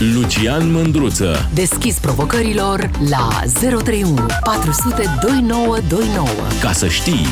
[0.00, 1.48] Lucian Mândruță.
[1.54, 3.28] Deschis provocărilor la
[3.60, 6.28] 031 400 2929.
[6.60, 7.26] Ca să știi.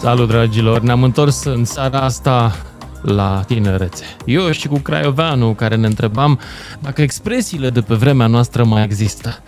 [0.00, 0.80] Salut, dragilor!
[0.80, 2.56] Ne-am întors în seara asta
[3.02, 4.04] la tinerețe.
[4.24, 6.40] Eu și cu Craioveanu, care ne întrebam
[6.80, 9.42] dacă expresiile de pe vremea noastră mai există.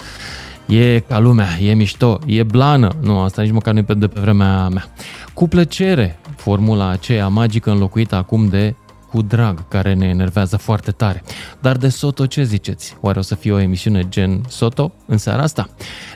[0.67, 2.89] E ca lumea, e mișto, e blană.
[3.01, 4.85] Nu, asta nici măcar nu e de pe vremea mea.
[5.35, 8.75] Cu plăcere, formula aceea magică înlocuită acum de
[9.19, 11.23] cu drag, care ne enervează foarte tare.
[11.61, 12.97] Dar de Soto ce ziceți?
[13.01, 15.69] Oare o să fie o emisiune gen Soto în seara asta?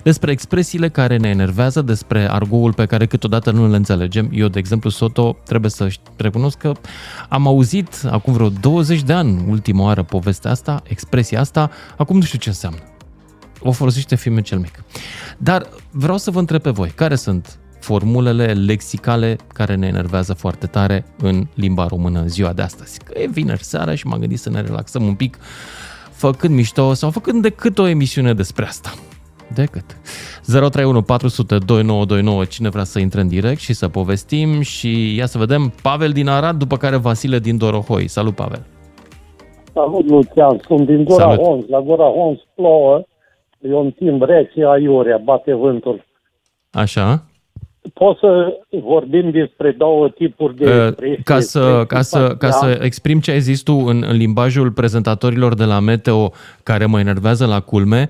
[0.03, 4.31] Despre expresiile care ne enervează, despre argoul pe care câteodată nu le înțelegem.
[4.33, 6.73] Eu, de exemplu, Soto, trebuie să recunosc că
[7.29, 12.23] am auzit acum vreo 20 de ani, ultima oară, povestea asta, expresia asta, acum nu
[12.23, 12.81] știu ce înseamnă.
[13.61, 14.85] O folosește filmul cel mic.
[15.39, 20.67] Dar vreau să vă întreb pe voi, care sunt formulele lexicale care ne enervează foarte
[20.67, 23.05] tare în limba română în ziua de astăzi.
[23.05, 25.39] Că e vineri seara și m-am gândit să ne relaxăm un pic
[26.11, 28.91] făcând mișto sau făcând decât o emisiune despre asta.
[29.55, 29.85] Decât.
[30.47, 35.39] 031 400 2929 cine vrea să intre în direct și să povestim și ia să
[35.39, 38.09] vedem Pavel din Arad, după care Vasile din Dorohoi.
[38.09, 38.63] Salut, Pavel!
[39.73, 40.61] Salut, Lucian!
[40.67, 41.45] Sunt din Gura Salut.
[41.45, 41.69] Hons.
[41.69, 43.03] La Gura Hons plouă,
[43.61, 46.05] e un timp rece, aiurea, bate vântul.
[46.71, 47.23] Așa?
[47.95, 51.21] Pot să vorbim despre două tipuri de expresie.
[51.25, 55.55] Ca să, ca, să, ca să exprim ce ai zis tu în, în limbajul prezentatorilor
[55.55, 58.09] de la Meteo care mă enervează la culme,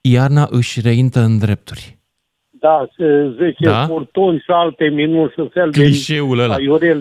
[0.00, 1.95] iarna își reintă în drepturi.
[2.66, 3.84] Da, se zice da?
[3.86, 6.56] furtuni și alte minuni și fel Clișeul de ăla.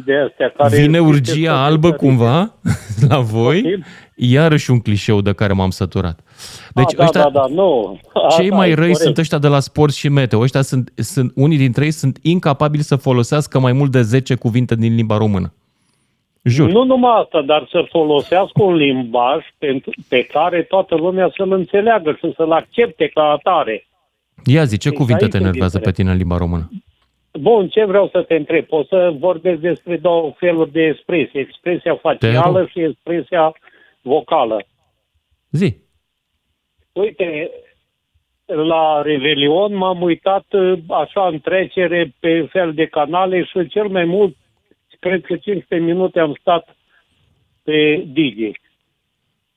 [0.06, 0.54] de astea.
[0.58, 2.54] Care Vine urgia albă cumva
[3.10, 3.84] la voi?
[4.16, 6.20] Iarăși un clișeu de care m-am săturat.
[6.74, 8.00] Deci A, da, ăștia, da, da, nu.
[8.38, 9.00] Cei mai răi corect.
[9.00, 10.40] sunt ăștia de la sport și meteo.
[10.40, 14.76] Ăștia sunt, sunt, unii dintre ei sunt incapabili să folosească mai mult de 10 cuvinte
[14.76, 15.54] din limba română.
[16.44, 16.70] Jur.
[16.70, 22.12] Nu numai asta, dar să folosească un limbaj pentru, pe care toată lumea să-l înțeleagă
[22.12, 23.88] și să-l accepte ca atare.
[24.46, 26.70] Ia zi, ce deci cuvinte te enervează pe tine în limba română?
[27.40, 28.66] Bun, ce vreau să te întreb?
[28.70, 31.40] O să vorbesc despre două feluri de expresie.
[31.40, 33.54] Expresia facială și expresia
[34.02, 34.66] vocală.
[35.52, 35.78] Zi.
[36.92, 37.50] Uite,
[38.46, 44.06] la Revelion m-am uitat uh, așa în trecere pe fel de canale și cel mai
[44.06, 44.36] mult,
[45.00, 46.76] cred că 15 minute am stat
[47.64, 48.52] pe Digi.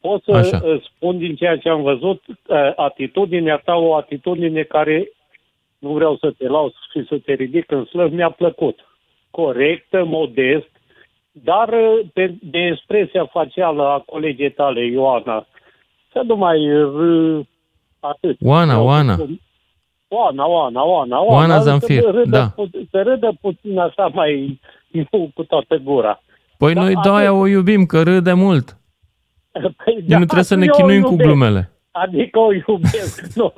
[0.08, 0.80] Pot să așa.
[0.94, 5.08] spun din ceea ce am văzut, uh, atitudinea ta, o atitudine care
[5.78, 8.78] nu vreau să te laus și să te ridic în slăv, mi-a plăcut.
[9.30, 10.70] Corectă, modest,
[11.32, 15.46] dar uh, pe, de expresia facială a colegii tale, Ioana,
[16.12, 17.40] să nu mai râ
[18.00, 18.36] atât.
[18.40, 19.16] Oana, Oana.
[20.08, 21.22] Oana, Oana, Oana, Oana.
[21.22, 22.54] Oana Zanfir, să râdă, da.
[22.90, 24.60] Să râdă puțin așa mai
[24.90, 26.22] nu cu toată gura.
[26.58, 28.78] Păi da, noi de o iubim, că râde mult.
[29.84, 31.70] Păi, da, nu trebuie să ne chinuim cu glumele.
[31.90, 33.26] Adică o iubesc.
[33.38, 33.52] nu.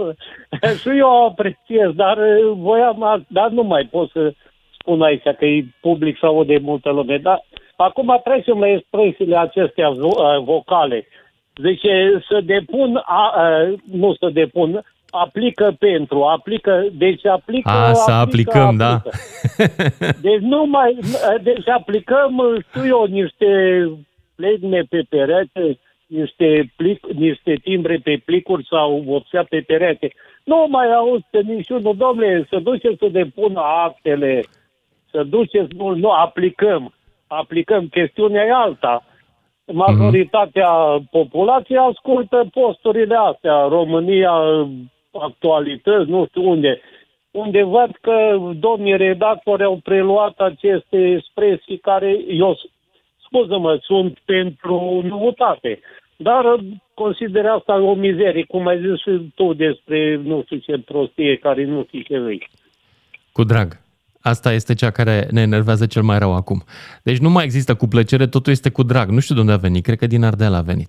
[0.81, 4.33] și eu o apreciez, dar uh, voiam, dar nu mai pot să
[4.79, 7.19] spun aici că e public sau de multă lume.
[7.19, 7.45] Dar
[7.77, 9.91] acum trecem la expresiile acestea
[10.45, 11.07] vocale.
[11.53, 11.83] Deci
[12.29, 17.71] să depun, a, a, nu să depun, aplică pentru, aplică, deci aplică...
[17.71, 18.93] A, să aplică, aplicăm, da.
[18.95, 19.17] aplică.
[19.99, 20.07] da.
[20.31, 20.99] Deci nu mai,
[21.43, 23.47] deci aplicăm, știu eu, niște
[24.35, 25.79] plegme pe perete,
[26.11, 30.13] niște, plic, niște timbre pe plicuri sau vopsea pe perete.
[30.45, 34.43] Nu mai auzi pe niciunul, domnule, să duceți să depună actele,
[35.11, 36.95] să duceți, nu, nu, aplicăm,
[37.27, 39.05] aplicăm, chestiunea e alta
[39.73, 41.11] majoritatea mm-hmm.
[41.11, 44.33] populației ascultă posturile astea, România,
[45.13, 46.81] actualități, nu știu unde,
[47.31, 52.59] unde văd că domnii redactori au preluat aceste expresii care, eu,
[53.25, 55.81] scuză-mă, sunt pentru noutate,
[56.23, 56.45] dar
[56.95, 61.65] consider asta o mizerie, cum ai zis și tu despre nu știu ce prostie care
[61.65, 62.49] nu știu ce vrei.
[63.33, 63.69] Cu drag.
[64.23, 66.63] Asta este cea care ne enervează cel mai rău acum.
[67.03, 69.09] Deci nu mai există cu plăcere, totul este cu drag.
[69.09, 70.89] Nu știu de unde a venit, cred că din Ardeal a venit.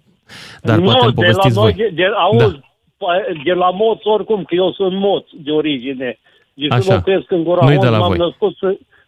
[0.61, 1.73] Dar nu, poate îmi povestiți de la voi.
[1.73, 2.59] De, de, auzi,
[2.97, 3.07] da.
[3.44, 6.19] de la moț oricum, că eu sunt moț de origine.
[6.53, 6.94] Deci Așa.
[6.94, 8.17] nu cresc în gura nu de la m-am voi.
[8.17, 8.53] născut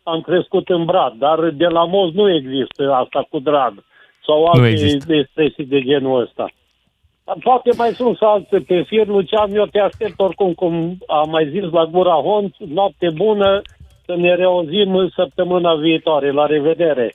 [0.04, 3.84] am crescut în Brad, dar de la moț nu există asta cu drag.
[4.26, 6.50] Sau alte expresii de genul ăsta.
[7.44, 11.50] Poate mai sunt și alte pe fir, Lucian, eu te aștept oricum, cum am mai
[11.50, 13.62] zis la Gura Hont, noapte bună,
[14.06, 16.32] să ne reauzim săptămâna viitoare.
[16.32, 17.14] La revedere!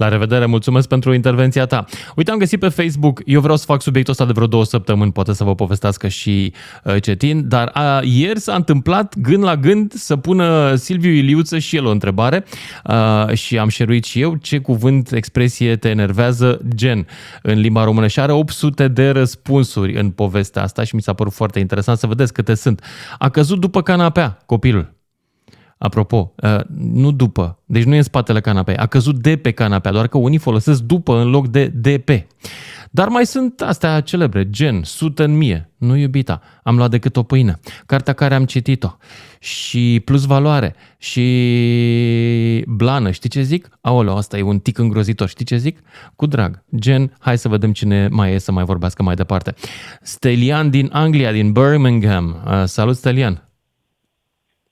[0.00, 1.84] La revedere, mulțumesc pentru intervenția ta.
[2.16, 5.12] Uite, am găsit pe Facebook, eu vreau să fac subiectul ăsta de vreo două săptămâni,
[5.12, 6.52] poate să vă povestească și
[6.84, 11.76] uh, Cetin, dar a, ieri s-a întâmplat gând la gând să pună Silviu Iliuță și
[11.76, 12.44] el o întrebare
[12.84, 17.06] uh, și am șeruit și eu ce cuvânt, expresie te enervează gen
[17.42, 21.32] în limba română și are 800 de răspunsuri în povestea asta și mi s-a părut
[21.32, 22.84] foarte interesant să vedeți câte sunt.
[23.18, 24.99] A căzut după canapea copilul.
[25.82, 29.92] Apropo, uh, nu după, deci nu e în spatele canapei, a căzut de pe canapea,
[29.92, 32.26] doar că unii folosesc după în loc de de pe.
[32.90, 37.22] Dar mai sunt astea celebre, gen, sută în mie, nu iubita, am luat decât o
[37.22, 38.88] pâine, cartea care am citit-o
[39.38, 41.24] și plus valoare și
[42.66, 43.68] blană, știi ce zic?
[43.80, 45.78] Aoleu, asta e un tic îngrozitor, știi ce zic?
[46.16, 49.54] Cu drag, gen, hai să vedem cine mai e să mai vorbească mai departe.
[50.02, 52.42] Stelian din Anglia, din Birmingham.
[52.46, 53.48] Uh, salut, Stelian!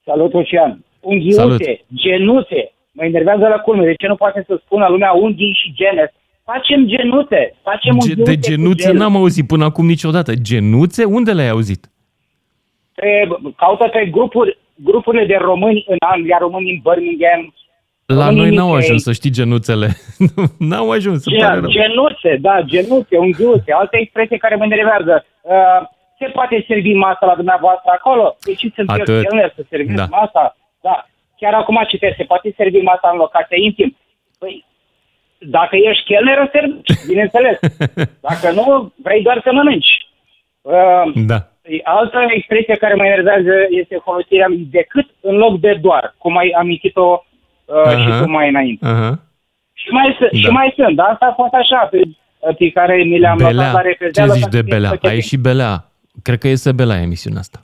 [0.04, 0.82] Salut, Ocean!
[1.12, 1.62] Unghiuțe, Salut.
[1.94, 2.72] genuțe.
[2.92, 3.84] Mă enervează la culme.
[3.84, 6.12] De ce nu poate să spună lumea unghii și gene?
[6.44, 8.98] Facem genuțe, facem Ge- unghiuțe de genuțe cu gel.
[9.00, 10.32] n-am auzit până acum niciodată.
[10.34, 11.04] Genuțe?
[11.04, 11.86] Unde le-ai auzit?
[12.94, 17.54] Pe, caută pe grupuri, grupurile de români în Anglia, români în Birmingham.
[18.06, 19.88] La românii noi n-au mici, ajuns, să știi, genuțele.
[20.70, 21.70] n-au ajuns, îmi pare Gen, rău.
[21.70, 25.24] genuțe, da, genuțe, unghiuțe, alte expresii care mă enervează.
[25.40, 25.80] Uh,
[26.18, 28.36] se poate servi masa la dumneavoastră acolo?
[28.44, 29.22] Deci sunt eu Atât.
[29.26, 30.06] chelner să servesc Da.
[30.10, 30.56] masa?
[30.80, 31.06] Da.
[31.36, 33.96] Chiar acum citesc, se poate servi masa în locație intim?
[34.38, 34.64] Păi,
[35.38, 37.58] dacă ești chelner, o servești, bineînțeles.
[38.28, 39.92] Dacă nu, vrei doar să mănânci.
[40.60, 41.38] Uh, Da.
[41.84, 46.48] Altă expresie care mă enervează este folosirea lui decât în loc de doar, cum ai
[46.58, 47.24] amintit-o
[47.64, 48.22] uh, și Aha.
[48.22, 48.86] tu mai înainte.
[48.86, 49.20] Aha.
[49.72, 50.38] Și mai, sunt, Da.
[50.38, 52.00] și mai sunt, dar asta a fost așa, pe,
[52.58, 53.82] pe care mi le-am notat la Belea.
[53.82, 54.32] Ce repezeală.
[54.32, 54.88] zici ca de să fie Belea?
[54.90, 55.08] păcate.
[55.08, 55.84] A ieșit Belea.
[56.22, 57.58] Cred că iese Belea emisiunea asta.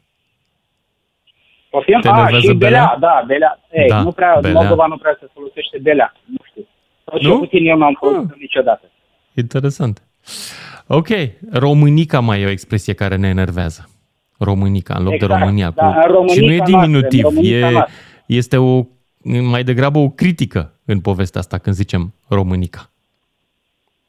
[1.74, 2.00] Poftim?
[2.00, 2.84] Te A, enervează și Belea?
[2.84, 3.60] Belea, da, Belea.
[3.72, 4.60] Ei, Da, nu prea, Belea.
[4.60, 6.66] Moldova nu prea se folosește Belea, nu știu.
[7.04, 7.28] Sau Nu?
[7.28, 8.84] cel puțin eu n-am folosit niciodată.
[9.34, 10.02] Interesant.
[10.86, 11.08] Ok.
[11.52, 13.88] Românica mai e o expresie care ne enervează.
[14.38, 15.70] Românica, în loc Exact, de România.
[15.74, 17.24] da, în Românica și nu e noastră, diminutiv.
[17.24, 17.92] în Românica e, noastră.
[18.26, 18.82] este o,
[19.50, 22.90] mai degrabă o critică în povestea asta când zicem Românica.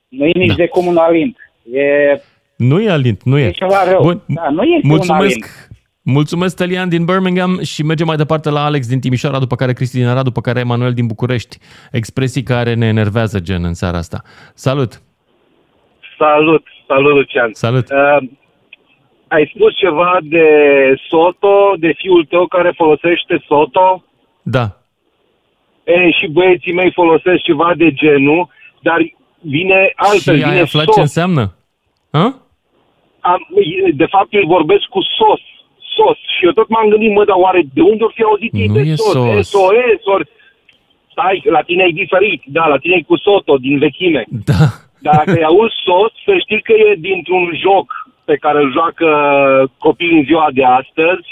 [0.08, 0.54] Nu e nici Da.
[0.56, 1.38] de cum un alint.
[1.72, 2.22] E,
[2.58, 3.46] Nu e alint, nu e.
[3.46, 4.02] e ceva rău.
[4.02, 4.22] Bun.
[4.28, 5.08] Da, nu este un alint.
[5.08, 5.70] Mulțumesc.
[6.06, 9.98] Mulțumesc, Telian din Birmingham și mergem mai departe la Alex din Timișoara, după care Cristi
[9.98, 11.58] din Arad, după care Emanuel din București.
[11.92, 14.22] Expresii care ne enervează gen în seara asta.
[14.54, 15.02] Salut!
[16.18, 17.50] Salut, salut Lucian.
[17.54, 17.90] Salut!
[17.90, 18.28] Uh,
[19.28, 20.46] ai spus ceva de
[21.10, 24.04] Soto, de fiul tău care folosește Soto.
[24.42, 24.78] Da,
[25.86, 28.50] E, și băieții mei folosesc ceva de genul,
[28.82, 28.98] dar
[29.40, 30.96] vine altfel, și ai vine aflat sos.
[30.96, 31.56] ce înseamnă?
[32.12, 32.42] Ha?
[33.20, 33.48] Am,
[33.94, 35.42] de fapt, îl vorbesc cu sos.
[35.96, 36.18] Sos.
[36.38, 38.74] Și eu tot m-am gândit, mă, dar oare de unde ori fi auzit ei Nu
[38.74, 39.12] de e sos?
[39.12, 39.50] sos.
[39.50, 40.26] SOS, ori...
[41.12, 42.42] Stai, la tine e diferit.
[42.46, 44.24] Da, la tine e cu Soto, din vechime.
[44.52, 44.62] Da.
[45.12, 47.88] Dacă auzi sos, să știi că e dintr-un joc
[48.26, 49.08] pe care îl joacă
[49.78, 51.28] copiii în ziua de astăzi,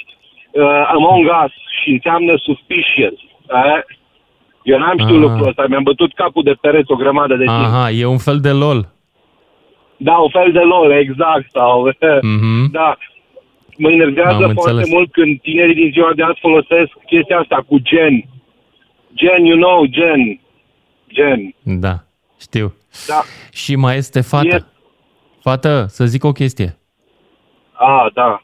[0.51, 3.17] uh, Among Us, și înseamnă suspicious.
[3.49, 3.81] Eh?
[4.63, 5.25] Eu n-am știut Ah.
[5.27, 7.65] lucrul ăsta, mi-am bătut capul de pereți o grămadă de timp.
[7.67, 8.81] Aha, e un fel de LOL.
[9.97, 11.49] Da, un fel de lor, exact.
[11.49, 11.89] Sau,
[12.21, 12.71] Mhm.
[12.79, 12.97] Da.
[13.77, 14.89] Mă enervează Am foarte înțeles.
[14.89, 18.25] mult când tinerii din ziua de azi folosesc chestia asta cu gen.
[19.15, 20.39] Gen, you know, gen.
[21.07, 21.55] Gen.
[21.79, 22.03] Da,
[22.41, 22.73] știu.
[23.07, 23.21] Da.
[23.53, 24.55] Și mai este fată.
[24.55, 24.63] E-
[25.41, 26.77] Fată, să zic o chestie.
[27.73, 28.41] A, da.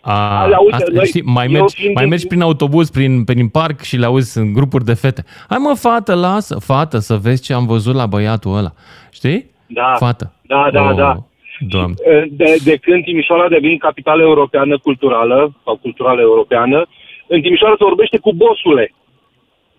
[0.00, 2.90] A, Alea, uite, asta, noi- știi, mai, eu mergi, fiind mai din- mergi prin autobuz,
[2.90, 5.24] prin, prin parc și le auzi în grupuri de fete.
[5.48, 8.72] Hai mă, fată, lasă, fată, să vezi ce am văzut la băiatul ăla.
[9.10, 9.50] Știi?
[9.66, 9.94] Da.
[9.98, 10.32] Fată.
[10.42, 11.16] Da, da, oh, da.
[11.58, 11.94] Doamne.
[12.30, 16.86] De, de când Timișoara a devenit capitală europeană culturală sau culturală europeană,
[17.26, 18.94] în Timișoara se vorbește cu bosule.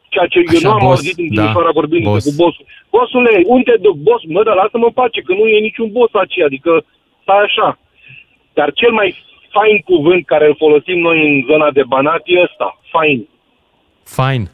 [0.10, 2.26] Ceea ce eu Așa, nu am boss, auzit în da, Timișoara vorbind boss.
[2.26, 2.66] cu bosul.
[2.90, 4.24] Bosule, unde de boss?
[4.24, 6.86] Mă, dar lasă-mă în pace, că nu e niciun boss aici, adică
[7.22, 7.80] stai așa.
[8.54, 9.16] Dar cel mai
[9.50, 13.28] fain cuvânt care îl folosim noi în zona de Banat e ăsta, fain.
[14.04, 14.50] Fain.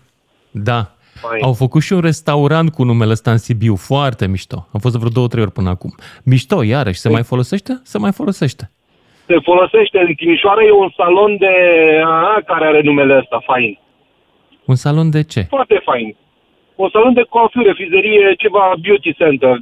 [0.52, 0.95] Da.
[1.22, 1.44] Fain.
[1.44, 4.68] Au făcut și un restaurant cu numele ăsta în Sibiu, foarte mișto.
[4.74, 5.92] Am fost de vreo două, trei ori până acum.
[6.24, 7.82] Mișto, iarăși, se mai folosește?
[7.84, 8.72] Se mai folosește.
[9.26, 11.54] Se folosește în Timișoara, e un salon de
[12.06, 13.80] a, care are numele ăsta, fain.
[14.66, 15.42] Un salon de ce?
[15.42, 16.16] Foarte fain.
[16.76, 19.62] Un salon de coafură, frizerie, ceva beauty center,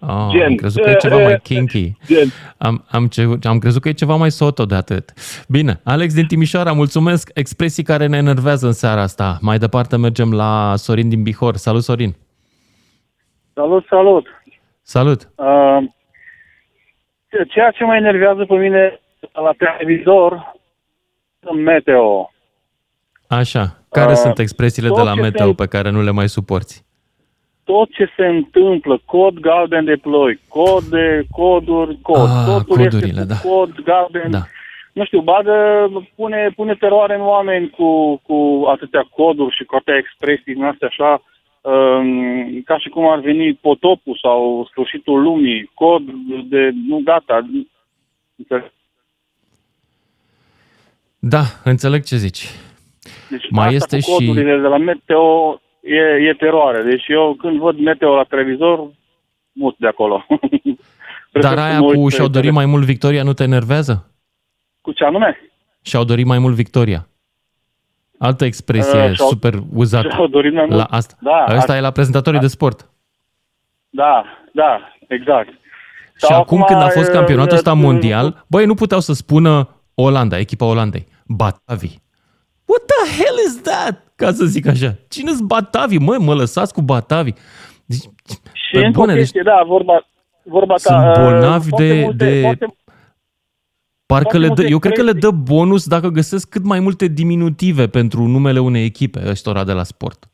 [0.00, 0.42] Oh, Gen.
[0.46, 1.92] Am crezut că e ceva mai kinky.
[2.06, 2.28] gen.
[2.58, 5.12] Am, am, ce, am crezut că e ceva mai soto de atât.
[5.48, 7.30] Bine, Alex din Timișoara, mulțumesc.
[7.34, 9.38] Expresii care ne enervează în seara asta.
[9.40, 11.56] Mai departe mergem la Sorin din Bihor.
[11.56, 12.14] Salut, Sorin.
[13.54, 14.26] Salut, salut!
[14.82, 15.28] Salut.
[15.34, 15.78] Uh,
[17.48, 19.00] ceea ce mă enervează pe mine
[19.32, 20.54] la televizor
[21.40, 22.30] sunt meteo.
[23.28, 23.78] Așa.
[23.90, 26.28] Care Uh, sunt expresiile de tot la ce meteo se- pe care nu le mai
[26.28, 26.85] suporți?
[27.70, 33.06] Tot ce se întâmplă, cod galben de ploi, cod de coduri, cod, Ah, totul codurile,
[33.06, 33.48] este cu da.
[33.48, 34.30] cod galben.
[34.30, 34.42] Da.
[34.92, 35.54] Nu știu, badă
[36.14, 40.88] pune, pune teroare în oameni cu, cu atâtea coduri și cu atâtea expresii din astea
[40.88, 41.22] așa,
[41.60, 46.02] um, ca și cum ar veni potopul sau sfârșitul lumii, cod
[46.48, 47.40] de, nu gata.
[51.18, 52.48] Da, înțeleg ce zici.
[53.30, 56.82] Deci Mai asta este cu și- codurile de la meteo e, e teroare.
[56.82, 58.90] Deci eu când văd meteo la televizor,
[59.52, 60.26] mut de acolo.
[61.32, 63.32] Prefer Dar să aia mă uit cu pe și-au dorit tele- mai mult victoria nu
[63.32, 64.10] te enervează?
[64.80, 65.36] Cu ce anume?
[65.82, 67.08] Și-au dorit mai mult victoria.
[68.18, 70.08] Altă expresie Uh, și-au- super uzată.
[70.08, 70.76] Și-au dorit mai mult.
[70.76, 71.14] La asta.
[71.20, 72.90] Da, Asta a- e la prezentatorii de sport.
[73.90, 75.48] Da, da, exact.
[75.48, 79.12] Și Sau acum când a fost e, campionatul ăsta e, mondial, băi, nu puteau să
[79.12, 81.06] spună Olanda, echipa Olandei.
[81.26, 81.94] Batavi.
[82.64, 84.05] What the hell is that?
[84.16, 84.94] Ca să zic așa.
[85.08, 85.98] Cine-s Batavi?
[85.98, 87.30] Măi, mă lăsați cu Batavi.
[87.84, 87.98] Deci,
[88.52, 90.06] Și pe încă o bune, deci chestie, da, vorba,
[90.42, 91.12] vorba Sunt ta.
[91.16, 92.66] uh, bolnavi foarte de- multe, de- Foarte,
[94.06, 95.44] parcă foarte le dă, multe eu cred că le dă expresii.
[95.54, 100.28] bonus dacă găsesc cât mai multe diminutive pentru numele unei echipe ăstora de la sport.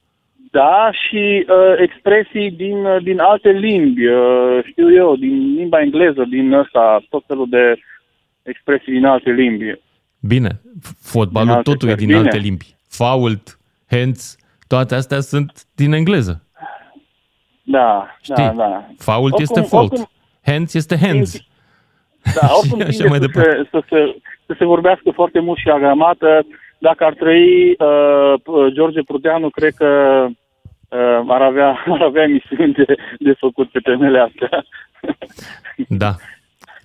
[0.50, 6.24] da, și uh, expresii din, uh, din alte limbi, uh, știu eu, din limba engleză,
[6.30, 7.76] din ăsta, tot felul de
[8.42, 9.64] expresii din alte limbi.
[10.20, 12.04] Bine, f- fotbalul Din alte totul e țări.
[12.04, 12.18] din Bine.
[12.28, 12.66] alte limbi.
[12.88, 13.58] Fault,
[13.96, 16.42] hands, toate astea sunt din engleză.
[17.62, 18.34] Da, Știi?
[18.34, 18.86] da, da.
[18.98, 19.92] Fault Oricum- este fault.
[19.92, 20.10] oricum-
[20.44, 21.32] Hands este hands.
[22.40, 23.50] Da, oricum Și așa tinde mai să, departe.
[23.62, 26.46] se, să, se, să se vorbească foarte mult și agramată.
[26.78, 29.86] Dacă ar trăi uh, p- George Prudeanu, cred că
[30.88, 32.84] uh, ar, avea, ar avea misiuni de,
[33.18, 34.64] de făcut pe temele astea.
[35.88, 36.14] Da,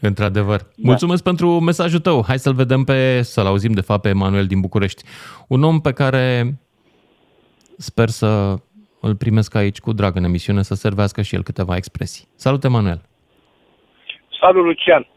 [0.01, 0.59] într-adevăr.
[0.75, 2.23] Mulțumesc pentru mesajul tău.
[2.27, 5.03] Hai să-l vedem pe, să-l auzim de fapt pe Emanuel din București.
[5.47, 6.53] Un om pe care
[7.77, 8.55] sper să
[9.01, 12.27] îl primesc aici cu drag în emisiune, să servească și el câteva expresii.
[12.36, 13.01] Salut, Emanuel!
[14.41, 15.07] Salut, Lucian.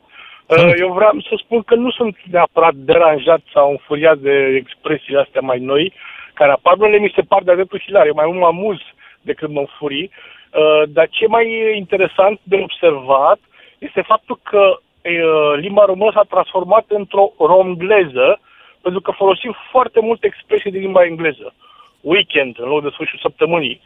[0.46, 0.72] Salut.
[0.72, 5.40] Uh, Eu vreau să spun că nu sunt neapărat deranjat sau înfuriat de expresiile astea
[5.40, 5.92] mai noi,
[6.34, 6.76] care apar.
[6.78, 8.06] Unele mi se par de-a dreptul hilare.
[8.06, 8.78] Eu mai mult mă amuz
[9.20, 10.10] decât mă înfurii.
[10.10, 13.38] Uh, Dar ce mai e interesant de observat
[13.78, 18.40] este faptul că uh, limba română s-a transformat într-o romgleză,
[18.82, 21.54] pentru că folosim foarte multe expresii din limba engleză.
[22.00, 23.80] Weekend, în loc de sfârșitul săptămânii.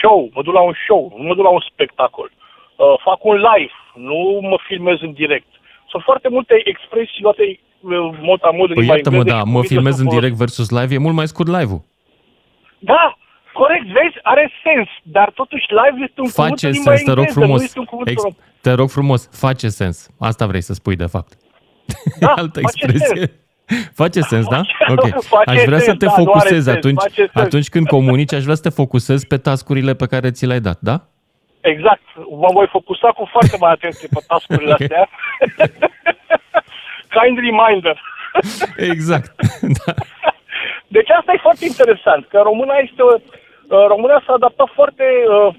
[0.00, 2.30] Show, mă duc la un show, nu mă duc la un spectacol.
[2.32, 5.50] Uh, fac un live, nu mă filmez în direct.
[5.90, 9.42] Sunt foarte multe expresii luate uh, mod a mod în Păi limba iartă-mă, engleză da,
[9.44, 11.82] și mă cuvinte filmez sunt în direct versus live, e mult mai scurt live-ul.
[12.78, 13.04] Da,
[13.52, 17.12] corect, vezi, are sens, dar totuși live este un cuvânt Face în limba sens, te
[17.12, 17.62] rog engleză, nu frumos.
[17.62, 19.96] este un cuvânt Ex- în te rog frumos, face sens.
[20.18, 21.32] Asta vrei să spui, de fapt.
[22.20, 23.16] Da, Altă face expresie.
[23.16, 23.30] sens.
[23.94, 24.60] Face sens, da?
[24.86, 25.22] Face- Ok.
[25.22, 27.46] face Aș vrea să sens, te da, nu are focusezi sens, atunci, face sens.
[27.46, 30.78] atunci când comunici, aș vrea să te focusezi pe tascurile pe care ți le-ai dat,
[30.80, 31.00] da?
[31.60, 32.02] Exact.
[32.16, 34.80] Mă voi focusa cu foarte mare atenție pe tascurile Ok.
[34.80, 35.08] astea.
[37.18, 37.96] kind reminder.
[38.76, 39.30] Exact.
[39.78, 39.92] da.
[40.88, 43.02] Deci asta e foarte interesant, că româna este...
[43.02, 45.04] o- uh, România s-a adaptat foarte...
[45.48, 45.54] uh,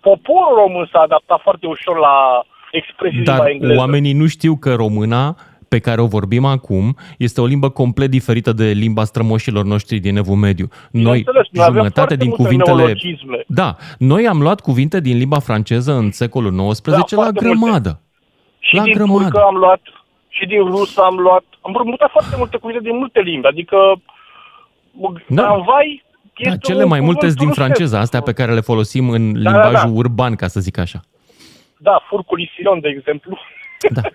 [0.00, 3.78] Poporul român s-a adaptat foarte ușor la expresii Dar limba engleză.
[3.80, 5.36] oamenii nu știu că româna
[5.68, 10.16] pe care o vorbim acum este o limbă complet diferită de limba strămoșilor noștri din
[10.16, 10.68] Evul Mediu.
[10.90, 12.76] Noi, Bineînțeles, noi avem jumătate foarte din multe cuvintele...
[12.76, 13.44] neologisme.
[13.46, 18.00] Da, noi am luat cuvinte din limba franceză în secolul XIX Da, la foarte grămadă.
[18.58, 19.22] Și La din grămadă.
[19.22, 19.80] turcă am luat,
[20.28, 21.44] și din rusă am luat.
[21.60, 23.76] Am mutat foarte multe cuvinte din multe limbi, adică
[25.28, 25.42] Da.
[25.42, 26.02] tramvai
[26.42, 27.66] Da, este cele un mai multe cuvânt sunt din rusesc.
[27.66, 29.96] franceză, astea pe care le folosim în Da, da, limbajul da.
[29.98, 31.00] urban, ca să zic așa.
[31.78, 33.38] Da, furcul Isilion, de exemplu.
[33.90, 34.00] Da.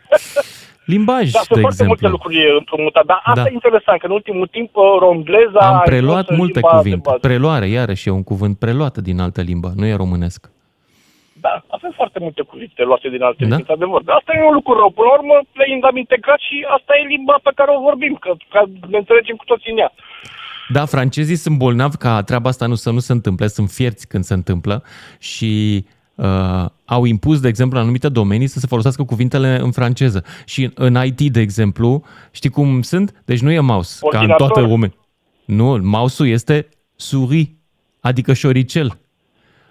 [0.86, 2.10] Limbaj, Da, sunt de foarte multe exemplu.
[2.10, 3.06] lucruri împrumutate.
[3.06, 3.50] Dar asta Da.
[3.50, 5.60] e interesant, că în ultimul timp uh, rongleza...
[5.60, 7.08] Am a preluat intrat în multe limba de cuvinte.
[7.10, 7.20] bază.
[7.28, 10.42] Preluare, iarăși, e un cuvânt preluat din altă limbă, nu e românesc.
[11.46, 13.56] Da, avem foarte multe cuvinte luate din alte Da.
[13.56, 14.02] limbi, adevăr.
[14.08, 14.90] Dar asta e un lucru rău.
[14.98, 18.32] Până la urmă, le am integrat și asta e limba pe care o vorbim, că,
[18.54, 18.60] că
[18.94, 19.92] ne înțelegem cu toții în ea.
[20.70, 24.24] Da, francezii sunt bolnavi ca treaba asta nu să nu se întâmple, sunt fierți când
[24.24, 24.84] se întâmplă
[25.20, 30.24] și uh, au impus, de exemplu, în anumite domenii să se folosească cuvintele în franceză.
[30.46, 33.22] Și în IT, de exemplu, știi cum sunt?
[33.26, 34.52] Deci nu e mouse, ca în Ordinator.
[34.52, 34.96] toate oameni.
[35.46, 37.48] Nu, mouse-ul este souris,
[38.02, 38.98] adică șoricel.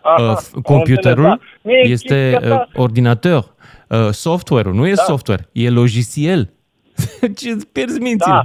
[0.02, 1.68] Aha, Uh, am f- computerul înțeles, da.
[1.68, 3.54] Mie este chestia uh, asta- ordinator.
[3.88, 5.02] Uh, software-ul nu e Da.
[5.02, 6.52] software, e logiciel.
[7.38, 8.32] Ce îți pierzi mințile.
[8.32, 8.42] Da.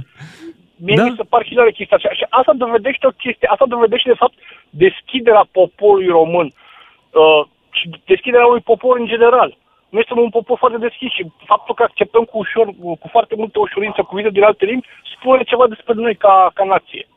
[0.76, 1.04] Mie Da.
[1.04, 2.08] mi se par hilare chestia așa.
[2.12, 4.34] Și asta dovedește o chestie, asta dovedește, de fapt,
[4.70, 9.56] deschiderea poporului român uh, și deschiderea unui popor în general.
[9.88, 12.66] Noi suntem un popor foarte deschis și faptul că acceptăm cu ușor,
[13.00, 17.08] cu foarte multă ușurință cuvinte din alte limbi, spune ceva despre noi ca, ca nație.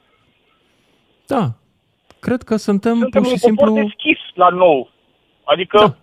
[1.28, 1.44] Da.
[2.20, 3.82] Cred că suntem, Suntem pur un și popor simplu...
[3.84, 4.90] deschis la nou.
[5.44, 5.96] Adică Da.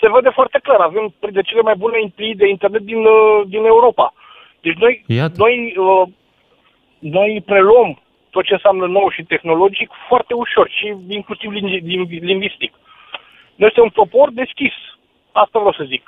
[0.00, 3.64] se vede foarte clar, avem printre cele mai bune IP de internet din, uh, din
[3.64, 4.12] Europa.
[4.60, 5.34] Deci noi, Iată.
[5.36, 6.08] noi, uh,
[6.98, 12.72] noi preluăm tot ce înseamnă nou și tehnologic foarte ușor și inclusiv ling- ling- lingvistic.
[13.60, 14.72] Noi suntem un popor deschis.
[15.32, 16.02] Asta vreau să zic.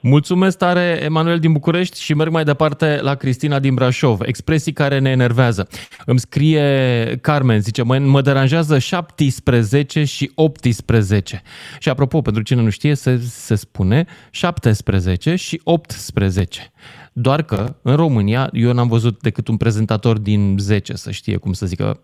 [0.00, 4.20] Mulțumesc tare, Emanuel din București și merg mai departe la Cristina din Brașov.
[4.20, 5.68] Expresii care ne enervează.
[6.06, 11.42] Îmi scrie Carmen, zice, mă, mă deranjează 17 și 18.
[11.78, 16.72] Și apropo, pentru cine nu știe, se, se spune 17 și 18.
[17.12, 21.52] Doar că, în România, eu n-am văzut decât un prezentator din 10 să știe cum
[21.52, 22.00] să zică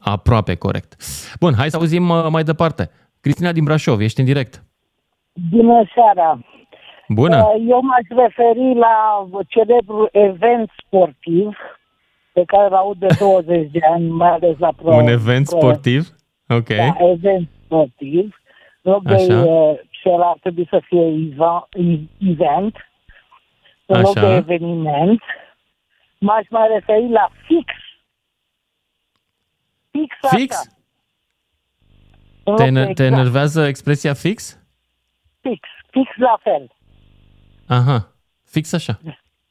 [0.00, 0.96] aproape corect.
[1.40, 2.90] Bun, hai să auzim uh, mai departe.
[3.26, 4.62] Cristina din Brașov, ești în direct.
[5.50, 6.38] Bună seara!
[7.08, 7.36] Bună!
[7.36, 11.56] Uh, Eu m-aș referi la celebrul event sportiv
[12.32, 14.94] pe care îl aud de 20 de ani, mai ales la pro.
[14.94, 16.08] Un event pro- sportiv?
[16.48, 16.66] Ok.
[16.68, 18.40] Da, event sportiv.
[18.82, 19.42] În loc de Așa.
[19.44, 22.76] uh, cel ar trebui să fie eva- e- event,
[23.86, 24.28] în loc Așa.
[24.28, 25.22] de eveniment.
[26.18, 27.72] M-aș mai referi la fix.
[29.90, 30.56] Fix, Fix?
[30.56, 30.70] Așa.
[32.46, 33.12] În Te, loc de ener- te exact.
[33.12, 34.58] enervează expresia fix?
[35.40, 36.70] Fix, fix la fel.
[37.68, 38.08] Aha,
[38.44, 38.98] fix așa.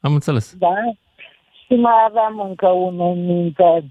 [0.02, 0.56] Am înțeles.
[0.58, 0.74] Da?
[1.66, 3.84] Și mai aveam încă unul în minte.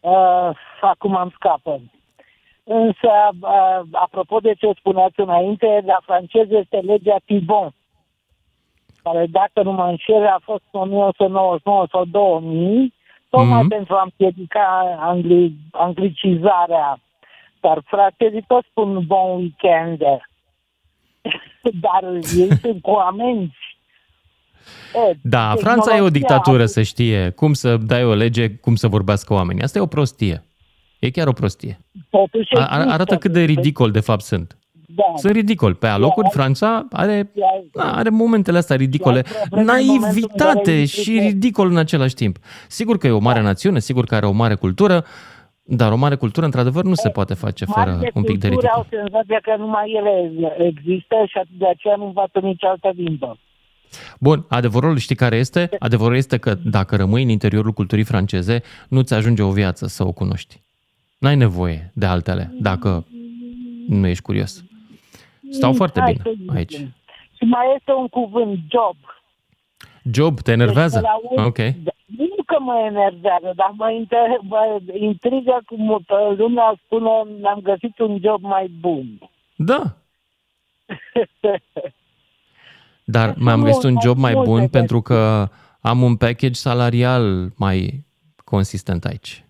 [0.00, 0.50] Uh,
[0.80, 1.80] acum am scapă.
[2.64, 3.10] Însă,
[3.40, 7.74] uh, apropo de ce spuneați înainte, la franceză este legea Tibon,
[9.02, 12.94] care, dacă nu mă înșel, a fost în 1999 sau 2000,
[13.30, 13.68] tocmai Mhm.
[13.68, 16.98] pentru a împiedica angli- anglicizarea.
[17.68, 19.98] Dar francezii tot spun bon weekend.
[21.86, 23.56] Dar ei sunt cu amenzi.
[25.10, 27.30] E, Da, Franța e o tehnologia dictatură, a- să știe.
[27.30, 29.62] Cum să dai o lege, cum să vorbească oamenii.
[29.62, 30.44] Asta e o prostie.
[30.98, 31.78] E chiar o prostie.
[32.10, 34.58] Totuși A- ar- arată cât de ridicol de fapt sunt.
[34.86, 35.04] Da.
[35.16, 35.74] Sunt ridicol.
[35.74, 37.30] Pe alocuri, Franța are,
[37.74, 39.16] na, are momentele astea ridicole.
[39.24, 42.36] Iar problema în momentul în Naivitate care și intri pe- ridicol în același timp.
[42.68, 45.04] Sigur că e o mare națiune, sigur că are o mare cultură,
[45.70, 48.48] dar o mare cultură, într-adevăr, nu se poate face fără Mari de un pic de
[48.48, 48.86] cultură ridicol.
[49.00, 50.32] au senzația că numai ele
[50.66, 53.38] există și de aceea nu învață nici altă limbă.
[54.20, 55.68] Bun, adevărul știi care este?
[55.78, 60.12] Adevărul este că dacă rămâi în interiorul culturii franceze, nu-ți ajunge o viață să o
[60.12, 60.60] cunoști.
[61.18, 63.06] N-ai nevoie de altele dacă
[63.88, 64.64] nu ești curios.
[65.50, 66.56] Stau foarte Hai bine să zicem.
[66.56, 66.72] aici.
[67.36, 68.96] Și mai este un cuvânt, job.
[70.12, 70.98] Job, te enervează?
[71.00, 71.56] Deci, la un- Ok.
[71.58, 77.08] Da, Nu că mă enervează, dar mă, inter- mă intrigă cum că lumea spune
[77.48, 79.18] am găsit un job mai bun.
[79.56, 79.82] Da,
[83.04, 85.48] dar Deci mi-am nu, găsit un mai job mai multe bun de- pentru că
[85.80, 88.04] am un package salarial mai
[88.44, 89.44] consistent aici.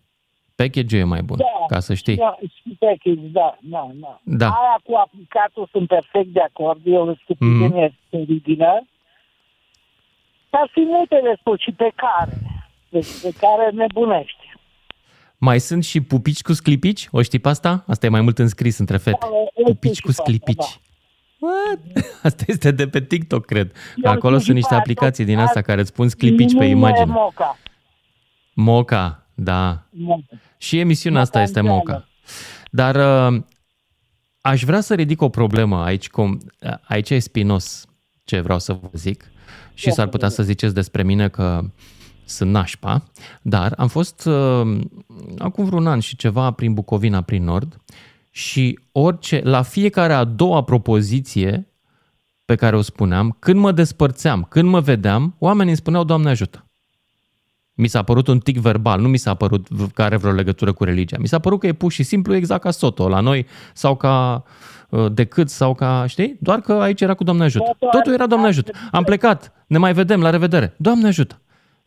[0.55, 2.17] Package-ul e mai bun, ca să știi.
[2.17, 4.21] Da, și package, da, da, da.
[4.25, 4.47] Da.
[4.47, 8.19] Aia cu aplicatul sunt perfect de acord, e o stupidenie mm.
[8.19, 8.87] teribilă.
[10.51, 12.39] Dar și multe de spus și pe care,
[12.91, 14.37] deci pe care nebunești.
[15.39, 17.09] Mai sunt și pupici cu sclipici?
[17.11, 17.85] O știi pe asta?
[17.87, 19.19] Asta e mai mult înscris între fete.
[19.21, 19.29] Da,
[19.65, 20.81] Pupici știu cu și pe asta, sclipici.
[21.41, 22.05] What?
[22.23, 23.73] Asta este de pe TikTok, cred.
[24.05, 26.09] Eu Acolo știu și sunt niște pe aia, aplicații tot- din astea care îți pun
[26.09, 27.05] sclipici pe Nu e imagine.
[27.13, 27.59] moca.
[28.55, 29.83] Moca, da.
[29.91, 30.23] Moca.
[30.59, 31.83] Și emisiunea asta este înseamnă.
[31.85, 32.09] Moca.
[32.71, 32.95] Dar
[33.33, 33.43] uh,
[34.41, 36.09] aș vrea să ridic o problemă aici.
[36.11, 36.41] Cum,
[36.83, 37.85] aici e spinos
[38.25, 39.31] ce vreau să vă zic
[39.75, 41.61] și s-ar putea să ziceți despre mine că
[42.29, 43.03] sunt nașpa,
[43.43, 44.81] dar am fost uh,
[45.39, 47.77] acum vreun an și ceva prin Bucovina, prin Nord
[48.31, 51.67] și orice, la fiecare a doua propoziție
[52.45, 56.63] pe care o spuneam, când mă despărțeam, când mă vedeam, oamenii îmi spuneau, Doamne ajută.
[57.75, 60.73] Mi s-a părut un tic verbal, nu mi s-a părut v- că are vreo legătură
[60.73, 61.17] cu religia.
[61.21, 64.43] Mi s-a părut că e pur și simplu exact ca Soto la noi sau ca
[64.91, 66.37] uh, decât sau ca, știi?
[66.41, 67.65] Doar că aici era cu Doamne ajută.
[67.65, 68.71] Soto Totul era ar- Doamne ar ajută.
[68.71, 70.75] trebui Am plecat, ne mai vedem, la revedere.
[70.77, 71.41] Doamne ajută.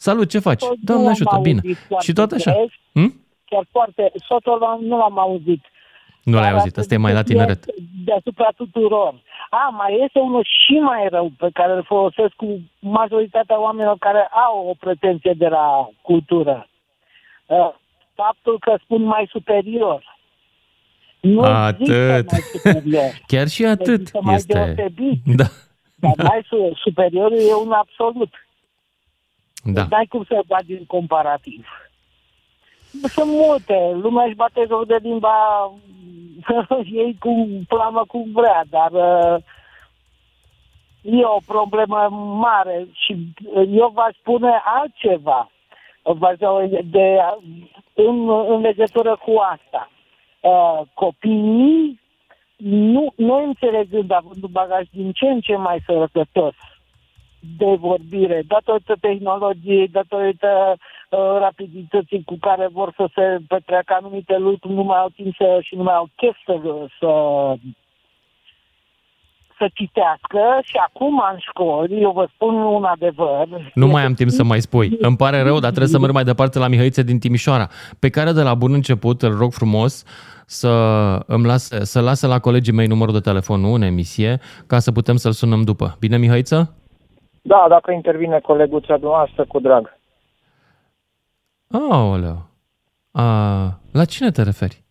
[0.07, 0.59] Salut, ce faci?
[0.59, 1.59] Tot Doamne nu am ajută, bine.
[1.63, 2.51] auzit foarte Și tot așa.
[2.51, 2.71] des,
[3.03, 3.11] Hm?
[3.49, 5.63] Chiar foarte, sotul l-am- nu l-am auzit.
[6.23, 7.63] Nu l-ai Dar auzit, asta e mai la ar trebui să tineret.
[7.63, 9.13] fie Deasupra tuturor.
[9.49, 14.29] A, mai este unul și mai rău pe care îl folosesc cu majoritatea oamenilor care
[14.47, 16.67] au o pretenție de la cultură.
[17.45, 17.71] Uh,
[18.15, 20.17] Faptul că spun mai superior.
[21.21, 22.31] Nu există Atât.
[22.31, 23.11] mai superior.
[23.31, 24.53] Chiar și atât Există mai este.
[24.53, 25.21] deosebit.
[25.25, 25.43] Da.
[25.95, 28.29] Dar mai su- superiorul e un absolut.
[29.63, 29.85] Da.
[29.89, 31.67] N-ai cum să bagi din comparativ.
[33.03, 33.91] Sunt multe.
[33.93, 35.71] Lumea își bate joc de limba
[37.03, 39.43] ei cu plamă cum vrea, dar uh,
[41.01, 42.07] e o problemă
[42.39, 43.33] mare și
[43.69, 45.51] eu v-aș spune altceva
[46.03, 46.37] v-aș
[46.83, 47.19] de,
[47.93, 49.91] în, în legătură cu asta.
[50.39, 51.99] Uh, copiii
[52.65, 56.53] nu, noi înțelegând, având un bagaj din ce în ce mai sărăcătos
[57.57, 64.73] de vorbire, datorită tehnologiei, datorită uh, rapidității cu care vor să se petreacă anumite lucruri,
[64.73, 66.59] nu mai au timp să, și nu mai au chef să,
[66.99, 67.11] să
[69.61, 73.71] să citească și acum în școli, eu vă spun un adevăr.
[73.73, 74.97] Nu mai am timp să mai spui.
[74.99, 77.67] Îmi pare rău, dar trebuie să merg mai departe la Mihăiță din Timișoara,
[77.99, 80.03] pe care de la bun început îl rog frumos
[80.45, 80.69] să
[81.27, 84.91] îmi lase, să lase la colegii mei numărul de telefon, nu în emisie, ca să
[84.91, 85.95] putem să-l sunăm după.
[85.99, 86.75] Bine, Mihăiță?
[87.41, 89.99] Da, dacă intervine coleguța dumneavoastră, cu drag.
[91.91, 92.45] Aoleu.
[93.11, 93.23] A,
[93.91, 94.83] la cine te referi?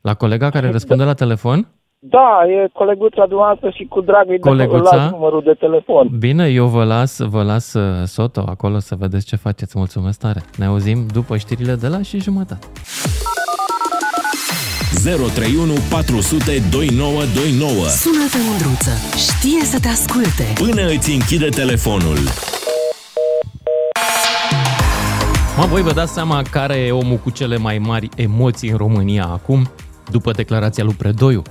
[0.00, 1.68] La colega care răspunde la telefon?
[1.98, 4.96] Da, e coleguța dumneavoastră și cu drag îi dă- Coleguța?
[4.96, 6.08] las numărul de telefon.
[6.18, 9.78] Bine, eu vă las, vă las uh, Soto acolo să vedeți ce faceți.
[9.78, 10.40] Mulțumesc tare.
[10.56, 12.66] Ne auzim după știrile de la și jumătate.
[14.94, 17.88] 031 400 2929.
[17.88, 18.90] Sună-te mândruță.
[19.16, 20.52] Știe să te asculte.
[20.54, 22.18] Până îți închide telefonul.
[25.56, 29.24] Mă, voi vă dați seama care e omul cu cele mai mari emoții în România
[29.24, 29.70] acum,
[30.10, 31.42] după declarația lui Predoiu.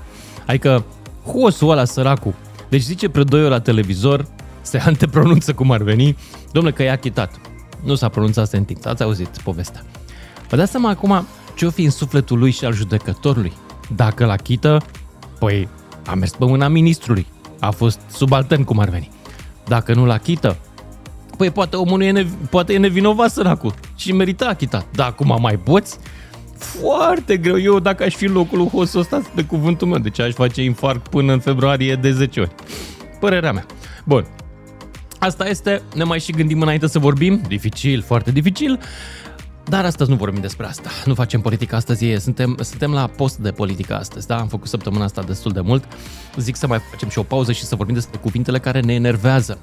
[0.45, 0.85] Adică,
[1.25, 2.33] hosul ăla săracul.
[2.69, 4.27] Deci zice Predoiu la televizor,
[4.61, 6.17] se antepronunță cum ar veni,
[6.51, 7.31] domnule că e achitat.
[7.83, 9.83] Nu s-a pronunțat sentința, ați auzit povestea.
[10.49, 11.25] Vă dați seama acum
[11.59, 13.53] ce-o fi în sufletul lui și al judecătorului?
[13.95, 14.81] Dacă l achită,
[15.39, 15.67] păi
[16.05, 17.25] a mers pe mâna ministrului.
[17.59, 19.09] A fost subaltern cum ar veni.
[19.67, 20.57] Dacă nu l achită,
[21.37, 24.85] Păi poate omul nu e, nev- poate e nevinovat săracul și merita achitat.
[24.91, 25.97] Dar acum mai poți?
[26.57, 27.59] Foarte greu.
[27.59, 30.63] Eu dacă aș fi în locul lui hosul ăsta, de cuvântul meu, deci aș face
[30.63, 32.51] infarct până în februarie de 10 ori.
[33.19, 33.65] Părerea mea.
[34.05, 34.25] Bun.
[35.19, 37.41] Asta este, ne mai și gândim înainte să vorbim.
[37.47, 38.79] Dificil, foarte dificil.
[39.69, 40.89] Dar astăzi nu vorbim despre asta.
[41.05, 42.09] Nu facem politică astăzi.
[42.09, 44.37] E, suntem, suntem la post de politică astăzi, da?
[44.37, 45.83] Am făcut săptămâna asta destul de mult.
[46.35, 49.59] Zic să mai facem și o pauză și să vorbim despre cuvintele care ne enervează.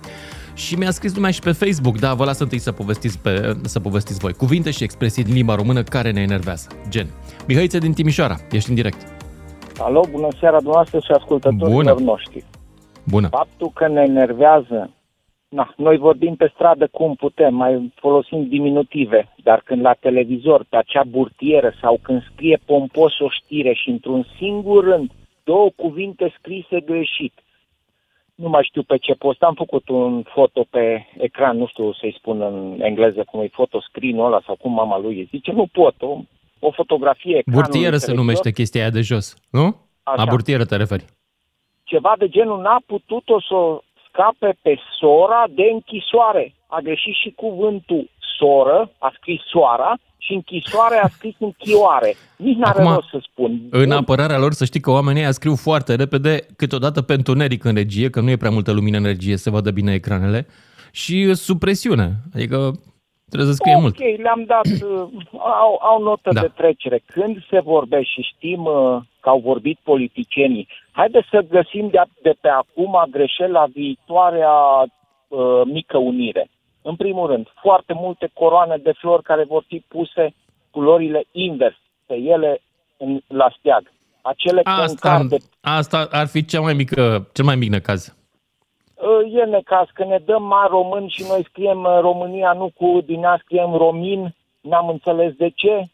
[0.55, 3.81] Și mi-a scris lumea și pe Facebook, da, vă las întâi să povestiți, pe, să
[3.81, 4.33] povestiți voi.
[4.33, 6.69] Cuvinte și expresii din limba română care ne enervează.
[6.88, 7.07] Gen.
[7.47, 9.07] Mihăiță din Timișoara, ești în direct.
[9.79, 12.05] Alo, bună seara dumneavoastră și ascultătorilor Bună.
[12.05, 12.45] noștri.
[13.05, 13.29] Bună.
[13.29, 14.90] Faptul că ne enervează,
[15.57, 20.77] na, noi vorbim pe stradă cum putem, mai folosim diminutive, dar când la televizor, pe
[20.77, 25.11] acea burtieră sau când scrie pompos o știre și într-un singur rând,
[25.45, 27.35] două cuvinte scrise greșit,
[28.35, 32.16] nu mai știu pe ce post, am făcut un foto pe ecran, nu știu să-i
[32.19, 35.66] spun în engleză cum e foto screen ăla sau cum mama lui îi zice, nu
[35.73, 36.19] pot, o,
[36.59, 38.25] o fotografie ecranului Burtieră se televizor.
[38.25, 39.66] numește chestia aia de jos, nu?
[40.03, 40.23] Așa.
[40.23, 41.05] La burtieră te referi.
[41.85, 43.81] ceva de genul n-a putut-o să o
[44.17, 46.55] scape pe sora de închisoare.
[46.67, 52.15] A greșit și cuvântul soră, a scris soara, și închisoare a scris închioare.
[52.37, 53.51] Nici n-are Acum, rost să spun.
[53.71, 53.93] În Bun.
[53.93, 58.11] apărarea lor, să știi că oamenii ăia scriu foarte repede, câteodată pe întuneric în regie,
[58.11, 60.47] că nu e prea multă lumină în regie, se vadă bine ecranele,
[60.91, 62.13] și sub presiune.
[62.35, 62.73] Adică
[63.29, 63.99] trebuie să scrie ok, mult.
[64.23, 65.09] le-am dat, uh,
[65.65, 66.41] au, au notă Da.
[66.41, 67.03] de trecere.
[67.07, 72.35] Când se vorbește și știm uh, că au vorbit politicienii, haideți să găsim de, de
[72.41, 74.55] pe acum greșeala viitoarea
[75.29, 76.49] uh, mică unire.
[76.83, 80.35] În primul rând, foarte multe coroane de flori care vor fi puse
[80.71, 82.61] culorile invers pe ele
[82.97, 83.93] în, la steag.
[84.23, 88.17] Acele Asta, concar de asta ar fi cea mai mică, cel mai mic necaz.
[88.97, 93.01] Uh, E necaz că ne dăm mari români și noi scriem uh, România nu cu
[93.05, 95.85] din A scriem Romin, n-am înțeles de ce,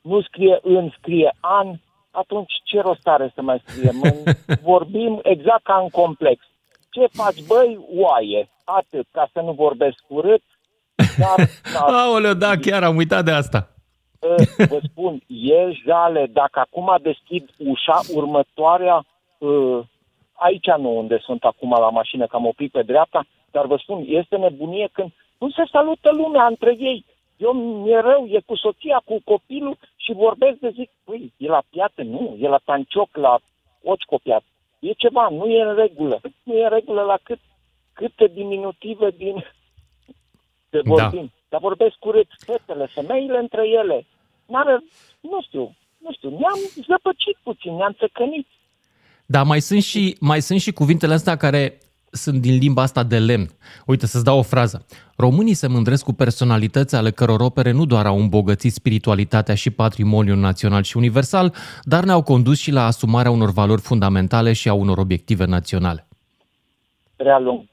[0.00, 1.74] nu scrie în, scrie an,
[2.10, 3.96] atunci ce rost are să mai scriem?
[4.02, 4.32] În-
[4.72, 6.44] Vorbim exact ca în complex.
[6.90, 10.42] Ce faci, băi, oaie, atât, ca să nu vorbesc urât,
[11.18, 13.68] dar na, Aoleu, da, chiar am uitat de asta.
[14.20, 16.26] Uh, vă spun, e jale.
[16.32, 19.04] Dacă acum deschid ușa, următoarea,
[19.38, 19.78] uh,
[20.38, 24.04] aici nu unde sunt acum la mașină, că am oprit pe dreapta, dar vă spun,
[24.06, 27.04] este nebunie când nu se salută lumea între ei.
[27.36, 31.62] Eu mi-e rău, e cu soția, cu copilul și vorbesc de zic, păi, e la
[31.70, 32.02] piață?
[32.02, 33.38] Nu, e la tancioc, la
[33.82, 34.42] oci copiat.
[34.78, 36.20] E ceva, nu e în regulă.
[36.42, 37.38] Nu e în regulă la cât,
[37.92, 39.34] câte diminutive din
[40.70, 41.24] de vorbim.
[41.24, 41.36] Da.
[41.48, 44.06] Dar vorbesc curât fetele, femeile între ele.
[44.46, 44.78] N-are,
[45.20, 48.46] nu știu, nu știu, ne-am zăpăcit puțin, ne-am țăcănit.
[49.30, 51.78] Dar mai sunt și, mai sunt și cuvintele astea care
[52.10, 53.50] sunt din limba asta de lemn.
[53.86, 54.86] Uite, să-ți dau o frază.
[55.16, 60.36] Românii se mândresc cu personalități ale căror opere nu doar au îmbogățit spiritualitatea și patrimoniul
[60.36, 64.98] național și universal, dar ne-au condus și la asumarea unor valori fundamentale și a unor
[64.98, 66.06] obiective naționale.
[67.16, 67.64] Prea lung.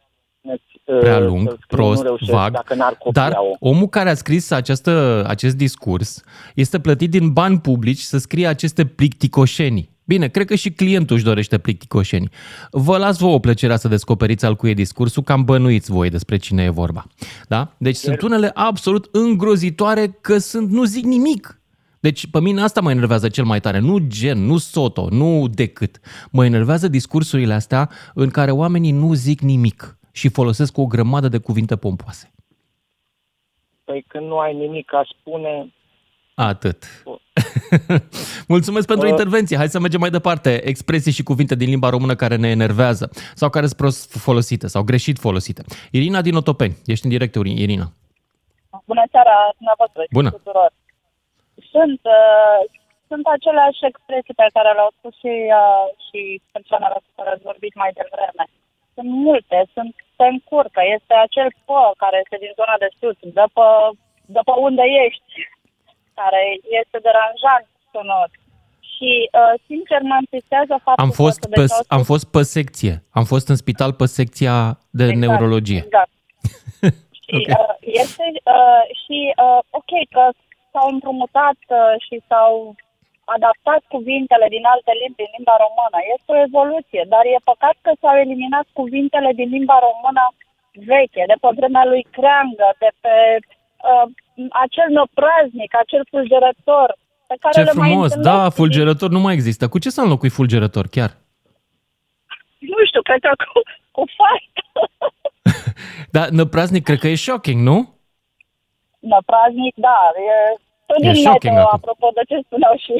[0.99, 3.69] Prea Uh, lung, să scriu, nu prost, reușesc vag, Dacă n-ar copia dar o.
[3.69, 6.23] omul care a scris această, acest discurs
[6.55, 9.94] este plătit din bani publici să scrie aceste plicticoșenii.
[10.05, 12.29] Bine, cred că și clientul își dorește plicticoșeni.
[12.71, 16.63] Vă las vouă plăcerea să descoperiți al cui e discursul, cam bănuiți voi despre cine
[16.63, 17.05] e vorba.
[17.47, 17.73] Da?
[17.77, 21.59] Deci sunt unele absolut îngrozitoare că sunt, nu zic nimic.
[21.99, 25.99] Deci pe mine asta mă enervează cel mai tare, nu gen, nu soto, nu decât.
[26.31, 31.37] Mă enervează discursurile astea în care oamenii nu zic nimic și folosesc o grămadă de
[31.37, 32.33] cuvinte pompoase.
[33.83, 35.73] Păi când nu ai nimic a spune,
[36.35, 36.79] Atât.
[38.53, 39.11] Mulțumesc pentru Uh.
[39.11, 39.57] intervenție.
[39.57, 40.51] Hai să mergem mai departe.
[40.67, 43.09] Expresii și cuvinte din limba română care ne enervează
[43.41, 45.61] sau care sunt prost folosite sau greșit folosite.
[45.91, 46.75] Irina din Otopeni.
[46.93, 47.87] Ești în direct, Irina.
[48.91, 50.29] Bună seara dumneavoastră și Bună.
[50.39, 50.71] tuturor.
[51.73, 52.59] Sunt, uh,
[53.09, 56.19] sunt aceleași expresii pe care le-au spus și, uh, și
[56.55, 58.43] persoanele cu care ați vorbit mai devreme.
[58.95, 63.45] Sunt multe, sunt pe încurcă, este acel pă care este din zona de sus, dă
[63.55, 63.67] pe,
[64.33, 65.31] dă pe unde ești,
[66.19, 66.41] care
[66.81, 68.29] este deranjant sonor.
[68.93, 72.93] Și, uh, sincer, mă întristează faptul Am fost, că pe, deja am fost pe secție.
[73.19, 74.55] Am fost în spital pe secția
[74.99, 75.81] de Exact, neurologie.
[75.85, 76.13] Exact.
[77.25, 77.47] Și, Ok.
[77.59, 77.73] uh,
[78.03, 78.25] este
[78.57, 80.23] uh, și uh, ok că
[80.71, 82.53] s-au împrumutat uh, și s-au
[83.35, 85.97] adaptat cuvintele din alte limbi în limba română.
[86.15, 90.23] Este o evoluție, dar e păcat că s-au eliminat cuvintele din limba română
[90.91, 93.15] veche, de pe vremea lui Creangă, de pe
[93.91, 94.05] uh,
[94.63, 96.87] acel năpraznic, acel fulgerător,
[97.27, 98.11] pe care Ce le mai frumos!
[98.13, 98.29] întâlnesc.
[98.43, 99.63] Da, fulgerător nu mai există.
[99.67, 101.11] Cu ce s-a înlocuit fulgerător chiar?
[102.71, 103.59] Nu știu, cred că cu,
[103.95, 104.53] cu fast.
[106.15, 107.77] Da, năpraznic cred că e shocking, nu?
[109.13, 109.99] Năpraznic, da,
[110.33, 110.37] e
[110.89, 111.79] tot E din shocking meteo, acum.
[111.79, 112.93] apropo de ce spuneau și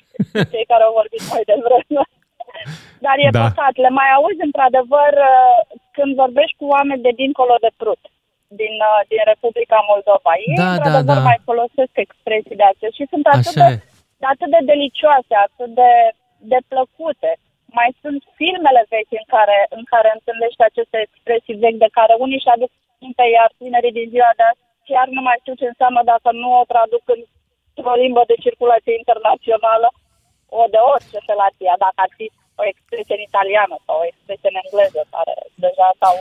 [0.52, 2.02] cei care au vorbit mai devreme.
[3.04, 3.38] Dar e Da.
[3.38, 3.44] da.
[3.48, 5.58] păcat, le mai auzi într-adevăr uh,
[5.96, 8.02] când vorbești cu oameni de dincolo de Prut,
[8.60, 10.32] din, uh, din Republica Moldova.
[10.46, 11.28] Ei Da, da, într-adevăr da.
[11.30, 13.82] mai folosesc expresii de acestea și sunt atât Așa de, e.
[14.20, 15.92] de, atât de delicioase, atât de,
[16.52, 17.30] de plăcute.
[17.78, 22.44] Mai sunt filmele vechi în care, în care întâlnești aceste expresii vechi de care unii
[22.44, 26.28] și-aduc aminte, iar tinerii din ziua de azi chiar nu mai știu ce înseamnă dacă
[26.42, 27.04] nu o traduc
[27.76, 29.88] într-o limbă de circulație internațională,
[30.58, 32.26] o de orice fel ar fi, dacă ar fi
[32.60, 35.34] o expresie în italiană sau o expresie în engleză, care
[35.64, 36.16] deja s-au,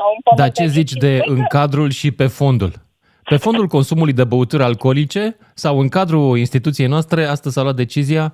[0.00, 0.54] s-au Dar împământenit.
[0.54, 2.72] ce zici Și de cred că- în cadrul și pe fondul?
[3.32, 8.24] Pe fondul consumului de băuturi alcoolice sau în cadrul instituției noastre, astăzi s-a luat decizia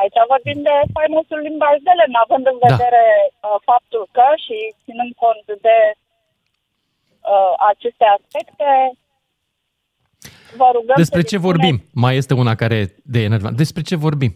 [0.00, 2.66] Aici vorbim de faimosul limbaj de lemn, având în Da.
[2.74, 5.76] vedere uh, faptul că și ținând cont de
[7.34, 8.68] uh, aceste aspecte,
[10.60, 11.76] vă rugăm despre să ce dispuneți- vorbim.
[12.04, 13.56] Mai este una care e de enervant.
[13.62, 14.32] Despre ce vorbim?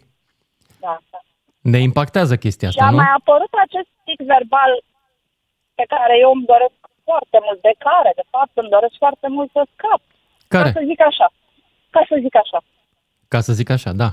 [0.85, 1.19] Da, da.
[1.73, 3.01] Ne impactează chestia Și asta, a nu?
[3.01, 4.71] mai apărut acest tic verbal
[5.79, 9.49] pe care eu îmi doresc foarte mult, de care, de fapt, îmi doresc foarte mult
[9.55, 10.01] să scap.
[10.53, 10.69] Care?
[10.71, 11.27] Ca să zic așa.
[11.95, 12.59] Ca să zic așa.
[13.33, 14.09] Ca să zic așa, da.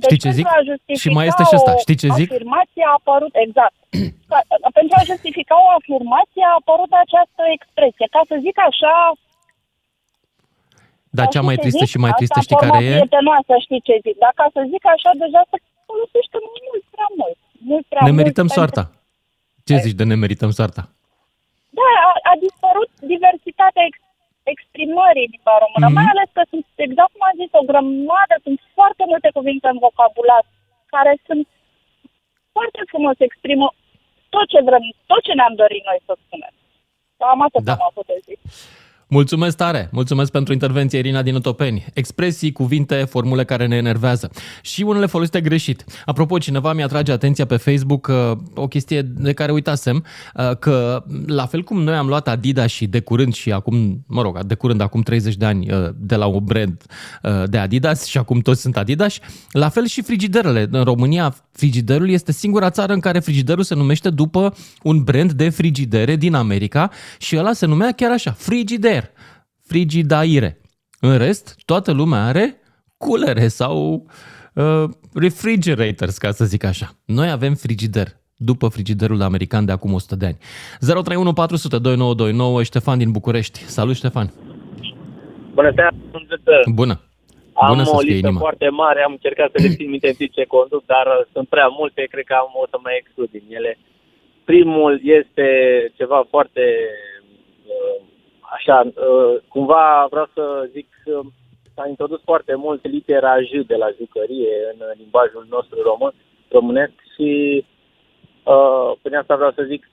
[0.00, 0.44] Deci Știi ce zic?
[0.46, 1.72] pentru a justifica Și mai este și ăsta.
[1.74, 2.28] o Știi ce zic?
[2.32, 3.76] Afirmație a apărut, exact.
[4.30, 4.38] Ca,
[4.78, 8.06] pentru a justifica o afirmație a apărut această expresie.
[8.16, 8.94] Ca să zic așa...
[11.16, 11.92] Dar cea știi mai ce tristă zic?
[11.94, 12.94] și mai tristă Asta știi în care formă e?
[12.98, 14.16] prietenoasă, știi ce zic.
[14.24, 15.56] Dar ca să zic așa, deja se
[15.88, 17.38] folosește mult prea mult.
[17.70, 18.82] Mult prea Ne mult merităm pentru- soarta.
[19.68, 20.82] Ce zici de ne merităm soarta?
[21.78, 24.08] Da, a, a dispărut diversitatea ex-
[24.54, 25.96] exprimării din limba română, Mhm.
[25.98, 29.78] mai ales că sunt, exact cum am zis, o grămadă, sunt foarte multe cuvinte în
[29.86, 30.42] vocabular
[30.94, 31.44] care sunt
[32.54, 33.66] foarte frumos, exprimă
[34.34, 36.54] tot ce vrem, tot ce ne-am dorit noi să spunem.
[37.20, 37.72] Cam atât Da.
[37.76, 38.40] am avut de zis.
[39.14, 39.88] Mulțumesc tare!
[39.92, 41.84] Mulțumesc pentru intervenție, Irina din Otopeni.
[41.92, 44.30] Expresii, cuvinte, formule care ne enervează.
[44.62, 45.84] Și unele folosite greșit.
[46.04, 51.04] Apropo, cineva mi atrage atenția pe Facebook uh, o chestie de care uitasem, uh, că
[51.26, 54.54] la fel cum noi am luat Adidas și de curând și acum, mă rog, de
[54.54, 56.82] curând, acum 30 de ani uh, de la un brand
[57.22, 59.18] uh, de Adidas și acum toți sunt Adidas,
[59.50, 60.68] la fel și frigiderele.
[60.70, 65.48] În România, frigiderul este singura țară în care frigiderul se numește după un brand de
[65.48, 69.03] frigidere din America și ăla se numea chiar așa, frigider,
[69.66, 70.60] frigidaire.
[71.00, 72.60] În rest, toată lumea are
[72.96, 74.06] culere sau
[74.54, 76.86] uh, refrigerators, ca să zic așa.
[77.04, 80.38] Noi avem frigider, după frigiderul american de acum 100 de ani.
[80.80, 83.58] 031 400 2929, Ștefan din București.
[83.58, 84.32] Salut, Ștefan!
[85.54, 86.56] Bună seara, Mândruță.
[86.80, 87.00] Bună!
[87.52, 88.40] Am Bună o să-ți fie listă inima!
[88.46, 91.46] foarte mare, am încercat să le țin minte în timp ce conduc, dar uh, sunt
[91.54, 93.72] prea multe, cred că am o să mai exclud din ele.
[94.44, 95.46] Primul este
[95.98, 97.13] ceva foarte uh,
[98.56, 101.20] așa, uh, cumva vreau să zic că
[101.74, 106.12] s-a introdus foarte mult litera J de la jucărie în uh, limbajul nostru român,
[106.48, 107.30] românesc și
[108.42, 109.88] uh, prin asta vreau să zic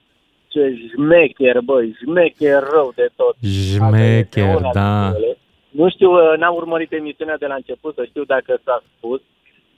[0.48, 3.36] ce șmecher, băi, șmecher rău de tot.
[3.42, 5.02] Jmecher, una da.
[5.02, 5.38] dintre ele.
[5.70, 9.22] Nu știu, uh, n-am urmărit emisiunea de la început să știu dacă s-a spus,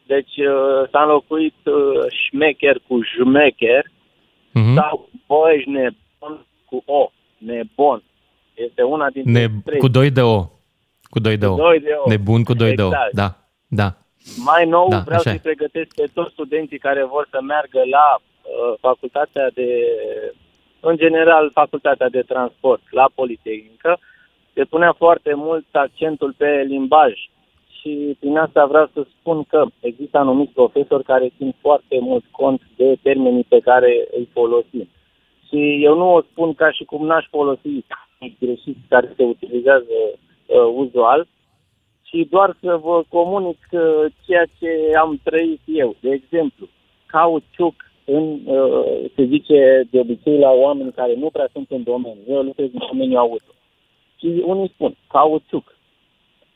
[0.05, 3.85] Deci uh, s-a înlocuit uh, șmecher cu jmecher
[4.53, 4.75] Mhm.
[4.75, 7.11] sau băi nebun cu o.
[7.37, 8.03] Nebun.
[8.53, 9.79] Este una dintre Ne, trei.
[9.79, 10.45] cu 2 de O.
[11.09, 11.55] Cu 2 de O.
[11.55, 12.09] doi de O.
[12.09, 12.85] Nebun cu 2 de O.
[12.85, 13.13] Exact.
[13.13, 13.35] Da,
[13.67, 13.93] da.
[14.45, 15.47] Mai nou Da, da, vreau așa să-i e.
[15.53, 19.67] pregătesc pe toți studenții care vor să meargă la uh, facultatea de,
[20.79, 23.99] în general, facultatea de transport, la Politehnică.
[24.53, 27.11] Se punea foarte mult accentul pe limbaj
[27.79, 32.61] și prin asta vreau să spun că există anumiți profesori care țin foarte mult cont
[32.75, 34.89] de termenii pe care îi folosim.
[35.47, 37.85] Și eu nu o spun ca și cum n-aș folosi
[38.39, 41.27] greșit care se utilizează uh, uzual,
[42.13, 43.81] și doar să vă comunic uh,
[44.25, 45.95] ceea ce am trăit eu.
[45.99, 46.67] De exemplu,
[47.05, 52.21] cauciuc în, uh, se zice de obicei la oameni care nu prea sunt în domeniu.
[52.27, 53.51] Eu lucrez în domeniul auto.
[54.19, 55.77] Și unii spun cauciuc.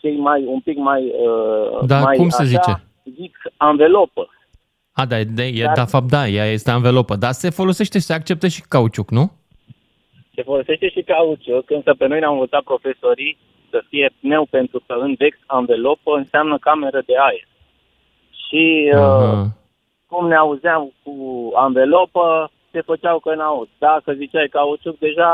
[0.01, 1.03] Cei mai, un pic mai...
[1.05, 2.83] Uh, Dar mai cum se așa, zice?
[3.21, 4.29] Zic anvelopă.
[4.91, 8.05] A, da, de, e, Dar- da, fapt, da, ea este anvelopă, dar se folosește și
[8.05, 9.31] se acceptă și cauciuc, nu?
[10.37, 13.37] Se folosește și cauciuc, însă pe noi ne-au învățat profesorii
[13.69, 17.47] să fie pneu pentru că în vex anvelopă înseamnă cameră de aer.
[18.47, 19.47] Și uh, Aha.
[20.07, 21.13] cum ne auzeam cu
[21.53, 23.67] anvelopă, se făceau că n-aud.
[23.77, 25.31] Dacă ziceai cauciuc, deja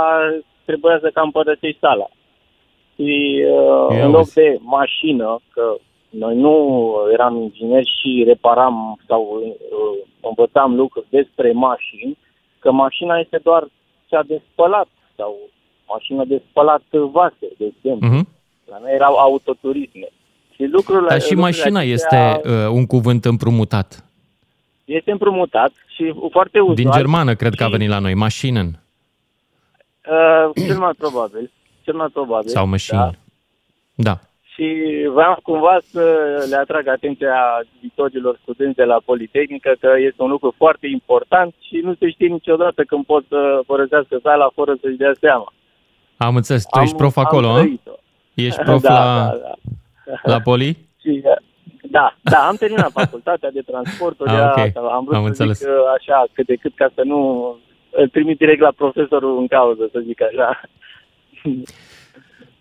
[0.65, 2.07] trebuia să cam părăsești sala.
[2.95, 4.33] Și uh, Ia în loc uzi.
[4.33, 5.75] de mașină, că
[6.09, 6.55] noi nu
[7.11, 12.17] eram ingineri și reparam sau uh, învățam lucruri despre mașini,
[12.59, 13.67] că mașina este doar
[14.13, 15.35] cea de spălat sau
[15.87, 18.07] mașină de spălat vase, de exemplu.
[18.07, 18.27] Mhm.
[18.71, 20.07] La noi erau autoturisme.
[20.55, 24.05] Și lucrurile, Dar și lucrurile mașina acestea este uh, un cuvânt împrumutat.
[24.85, 25.11] este
[25.95, 26.75] și foarte uzual.
[26.75, 28.77] Din germană, cred că a venit la noi, mașinen
[30.09, 31.51] Uh, cel mai probabil.
[31.83, 32.49] Cel mai probabil.
[32.49, 33.17] sau mașini.
[33.95, 34.19] Da.
[34.53, 34.67] Și
[35.13, 36.01] vreau cumva să
[36.49, 37.35] le atrag atenția
[37.79, 42.27] viitorilor studenți de la Politehnică că este un lucru foarte important și nu se știe
[42.27, 45.53] niciodată când pot să părăsească sala fără să-și dea seama.
[46.17, 46.63] Am înțeles.
[46.63, 47.57] Tu Am- ești prof am acolo, a?
[47.59, 47.91] trăit-o.
[48.33, 49.53] Ești prof Da, la, da,
[50.05, 50.31] da.
[50.31, 50.77] la Poli?
[51.01, 51.21] Și,
[51.81, 54.29] da, da, am terminat facultatea de transporturi.
[54.29, 54.57] Ah, ok.
[54.57, 55.57] asta, Am vrut Am să înțeles.
[55.59, 57.19] zic uh, așa cât de cât ca să nu
[57.91, 60.61] îl trimit direct la profesorul în cauză, să zic așa.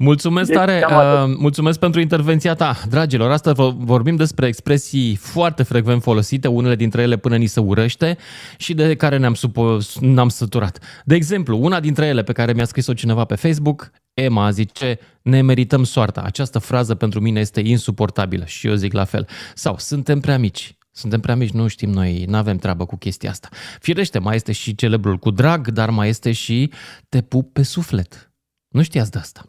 [0.03, 1.31] Mulțumesc Deci, tare, cam atât.
[1.31, 2.77] uh, mulțumesc pentru intervenția ta.
[2.89, 7.61] Dragilor, astăzi vo- vorbim despre expresii foarte frecvent folosite, unele dintre ele până ni se
[7.61, 8.17] urăște
[8.57, 10.79] și de care ne-am, supo- ne-am săturat.
[11.05, 15.41] De exemplu, una dintre ele pe care mi-a scris-o cineva pe Facebook, Emma zice, ne
[15.41, 16.21] merităm soarta.
[16.21, 19.29] Această frază pentru mine este insuportabilă și eu zic la fel.
[19.55, 20.77] Sau, suntem prea mici.
[20.95, 23.49] Suntem prea mici, nu știm noi, nu avem treabă cu chestia asta.
[23.81, 26.71] Firește, mai este și celebrul cu drag, dar mai este și
[27.09, 28.27] te pup pe suflet.
[28.69, 29.45] Nu știați de asta.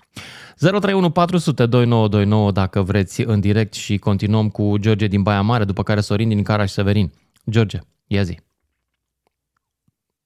[0.60, 5.84] 031 400 2929 dacă vreți în direct și continuăm cu George din Baia Mare, după
[5.84, 7.12] care Sorin din Caraș Severin.
[7.50, 8.40] George, ia zi.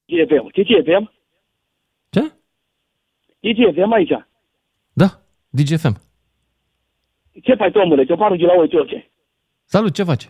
[0.06, 0.50] GFM.
[0.50, 1.12] Știi GFM?
[2.10, 2.32] Ce?
[3.40, 4.12] E GFM aici.
[4.94, 5.96] Da, DGFM.
[7.44, 8.06] Ce faci, omule?
[8.06, 9.12] Te pară de la voi, George.
[9.66, 10.30] Salut, ce faci?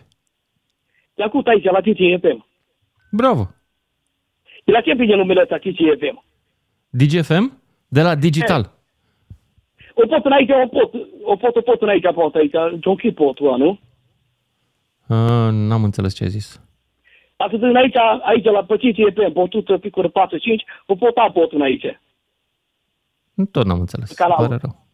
[1.14, 2.46] Te ascult aici, la TCFM.
[3.10, 3.50] Bravo.
[4.64, 6.24] De la ce vine numele ăsta TCFM?
[6.90, 7.60] DGFM?
[7.88, 8.77] De la Digital.
[10.02, 12.54] O pot în aici, o pot, o pot, o pot în aici, pot aici.
[12.80, 13.68] John Key pot, ăla, nu?
[15.06, 16.60] Uh, n-am înțeles ce ai zis.
[17.36, 21.52] Atât în aici, aici, la pe TCFM, pe 100 picuri 45, o pot a pot
[21.52, 22.00] în aici.
[23.50, 24.12] Tot n-am înțeles.
[24.12, 24.38] Canalul.
[24.44, 24.86] Îmi pare rău.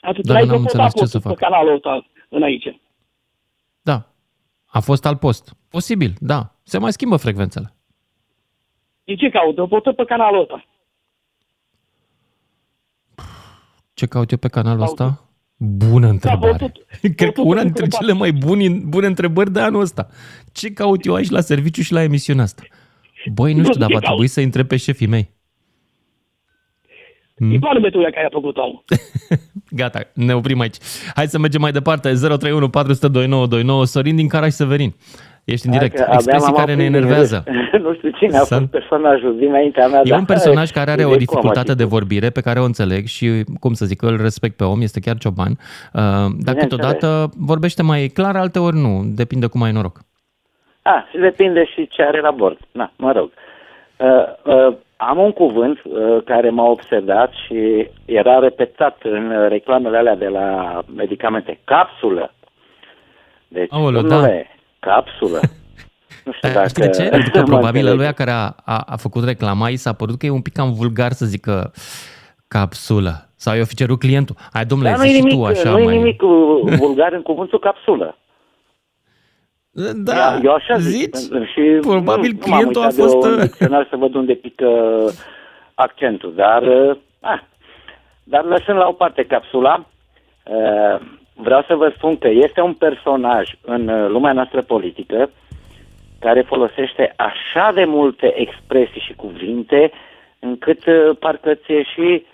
[0.00, 1.50] Atât Da, în aici, n-am o pot înțeles a ce să pot pe fac.
[1.50, 2.80] canalul ăsta, în aici.
[3.82, 4.06] Da.
[4.66, 5.56] A fost al post.
[5.70, 6.54] Posibil, da.
[6.62, 7.74] Se mai schimbă frecvențele.
[9.04, 9.62] De ce caută?
[9.62, 10.64] O pot pe canalul ăsta.
[13.94, 15.28] Ce caut eu pe canalul ăsta?
[15.56, 16.72] Bună întrebare.
[17.16, 20.08] Cred că una dintre cele mai bune, bune întrebări de anul ăsta.
[20.52, 22.62] Ce caut eu aici la serviciu și la emisiunea asta?
[23.32, 25.32] Băi, nu știu, dar va trebui să întreb pe șefii mei.
[27.38, 28.84] E doar metoda care a făcut-o.
[29.80, 30.76] Gata, ne oprim aici.
[31.14, 32.08] Hai să mergem mai departe.
[32.14, 33.84] 031 400 2929.
[33.84, 34.94] Sorin din Caraș Severin.
[35.44, 35.96] Ești în direct.
[35.96, 37.44] Hai că abia Expresii m-am care ne aprins din enervează.
[37.46, 37.82] râs.
[37.86, 40.00] nu știu cine a Să- fost personajul dinaintea mea.
[40.04, 43.06] E dar- un personaj care are o de dificultate de vorbire pe care o înțeleg
[43.06, 45.50] și, cum să zic, îl respect pe om, este chiar cioban.
[45.50, 45.58] Uh,
[45.92, 46.62] Dar Bineînțeles.
[46.62, 49.02] câteodată vorbește mai clar, alteori nu.
[49.04, 49.98] Depinde cum ai noroc.
[50.82, 52.58] A, și depinde și ce are la bord.
[52.72, 53.30] Na, mă rog.
[53.96, 59.96] Uh, uh, am un cuvânt uh, care m-a obsedat și era repetat în uh, reclamele
[59.96, 61.58] alea de la medicamente.
[61.64, 62.34] Capsulă.
[63.48, 64.46] Deci, Aoleu, domnule,
[64.84, 65.40] capsulă.
[66.24, 66.68] Nu știu dacă...
[66.68, 67.08] Știi de ce?
[67.08, 68.04] Pentru că mă probabil înțelegi.
[68.04, 70.72] lui care a, a, a făcut reclama, i s-a părut că e un pic cam
[70.72, 71.72] vulgar să zică
[72.48, 73.28] capsulă.
[73.36, 74.36] Sau i-a fi cerut clientul.
[74.52, 75.96] Hai, domnule, Dar zi nu e și nimic, tu așa nu e mai...
[75.96, 78.18] nimic uh, vulgar în cuvântul capsulă.
[79.94, 81.14] Da, eu așa zic.
[81.14, 81.46] zici?
[81.52, 84.14] Și Probabil nu, nu m-am clientul a uitat fost, de un uh, dicționar să văd
[84.14, 84.68] unde pică
[85.74, 87.40] accentul, dar, uh, ah,
[88.24, 89.86] dar lăsând la o parte capsula,
[90.44, 91.00] uh,
[91.34, 95.30] vreau să vă spun că este un personaj în uh, lumea noastră politică
[96.18, 99.90] care folosește așa de multe expresii și cuvinte
[100.38, 102.24] încât uh, parcă ți și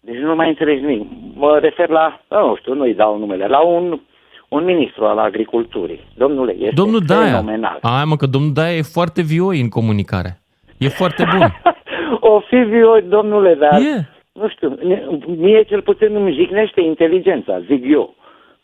[0.00, 1.06] deci nu mai înțelegi nimic.
[1.34, 4.00] Mă refer la, nu știu, nu-i dau numele, la un,
[4.48, 6.00] un ministru al agriculturii.
[6.16, 7.24] Domnule, este Domnul Daia.
[7.24, 7.78] fenomenal.
[7.82, 10.40] Ai mă, că domnul Daia e foarte vioi în comunicare.
[10.78, 11.46] E foarte bun.
[12.20, 14.08] O fi vioi, domnule, dar E.
[14.32, 18.14] nu știu, mie- mie cel puțin îmi jignește inteligența, zic eu.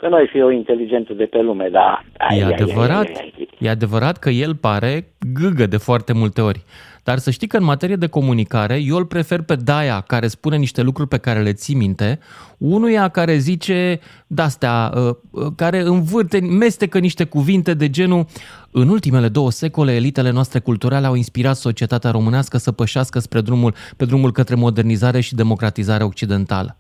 [0.05, 2.05] Că noi fi o inteligentă de pe lume, dar...
[2.19, 3.49] ai, E ai, ai, adevărat, ai, ai, ai.
[3.59, 6.63] e adevărat că el pare gâgă de foarte multe ori.
[7.05, 10.57] Dar să știi că în materie de comunicare, eu îl prefer pe Daia, care spune
[10.57, 12.19] niște lucruri pe care le ții minte,
[12.59, 18.25] unuia care zice de-astea, uh, uh, care învârte, mestecă niște cuvinte de genul
[18.71, 23.75] în ultimele două secole, elitele noastre culturale au inspirat societatea românească să pășească spre drumul,
[23.97, 26.77] pe drumul către modernizare și democratizare occidentală.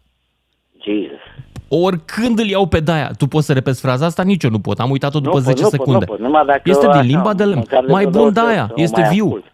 [0.85, 1.24] Jesus.
[1.69, 4.23] Oricând îl iau pe Daia, tu poți să repeți fraza asta?
[4.23, 5.99] Nici eu nu pot, am uitat-o după Nu pot, 10 nu pot, secunde.
[6.05, 7.59] nu pot, numai dacă este așa, din limba de lemn.
[7.59, 9.25] măcar de Mai vreo bun două Daia, să o este mai viu.
[9.25, 9.45] ascult.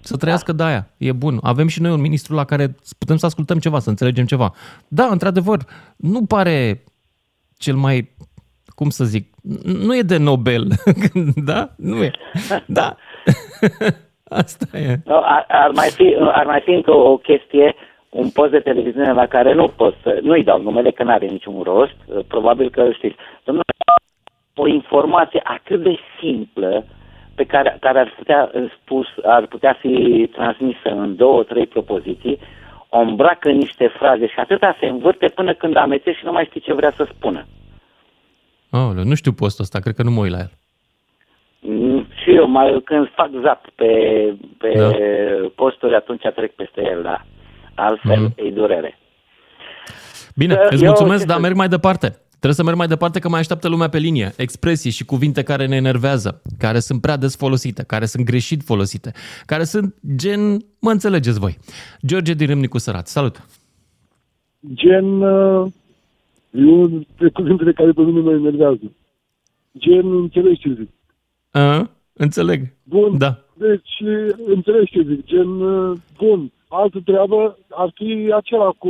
[0.00, 1.38] Să trăiască Daia, e bun.
[1.42, 4.52] Avem și noi un ministru la care putem să ascultăm ceva, să înțelegem ceva.
[4.88, 5.58] Da, într-adevăr,
[5.96, 6.82] nu pare
[7.58, 8.14] cel mai,
[8.66, 10.66] cum să zic, nu e de Nobel,
[11.50, 11.70] da?
[11.76, 12.10] Nu e.
[12.66, 12.96] Da.
[14.40, 15.00] Asta e.
[15.04, 17.74] No, ar, ar, mai fi, ar mai fi încă o chestie,
[18.10, 21.62] un post de televiziune la care nu pot să, nu-i dau numele, că n-are niciun
[21.62, 21.96] rost,
[22.28, 23.16] probabil că îl știți.
[23.44, 23.64] Domnule,
[24.54, 26.84] o informație atât de simplă
[27.34, 28.50] pe care, care ar, putea
[28.82, 32.38] spus, ar putea fi transmisă în două, trei propoziții,
[32.88, 36.44] o îmbracă în niște fraze și atâta se învârte până când amețește și nu mai
[36.44, 37.46] știi ce vrea să spună.
[38.70, 40.50] Oh, nu știu postul ăsta, cred că nu mă uit la el.
[41.60, 43.90] Mm, Și eu, mai, când fac zap pe,
[44.58, 44.90] pe Da.
[45.54, 47.20] posturi, atunci trec peste el, da.
[47.76, 48.32] Altfel, Mhm.
[48.46, 48.98] e durere.
[50.36, 52.08] Bine, Că îți eu mulțumesc, ce dar să- merg mai departe.
[52.30, 54.32] Trebuie să merg mai departe că mai așteaptă lumea pe linie.
[54.36, 59.12] Expresii și cuvinte care ne enervează, care sunt prea des folosite, care sunt greșit folosite,
[59.46, 61.58] care sunt gen, mă înțelegeți voi.
[62.06, 63.46] George din Râmnicu Sărat, salut!
[64.74, 65.66] Gen, uh,
[66.50, 68.92] eu pe cuvintele care pe mine mă enervează.
[69.78, 70.88] Gen, înțelegi ce zic.
[71.50, 72.72] A, înțeleg.
[72.82, 73.18] Bun.
[73.18, 73.38] Da.
[73.54, 74.02] Deci,
[74.46, 75.24] înțelegi ce zic.
[75.24, 76.52] Gen, uh, bun.
[76.68, 78.88] Altă treabă ar fi acela cu...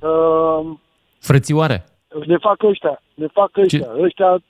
[0.00, 0.76] Uh,
[1.18, 1.84] Frățioare.
[2.26, 4.42] ne fac ăștia, ne fac ăștia, ăștia,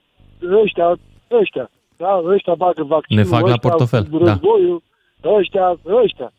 [0.62, 0.99] ăștia,
[1.30, 1.70] ăștia.
[1.97, 4.30] Da, ăștia bagă vaccinul, Ne fac la ăștia portofel, cu da.
[4.30, 4.82] războiul,
[5.24, 6.32] ăștia, ăștia.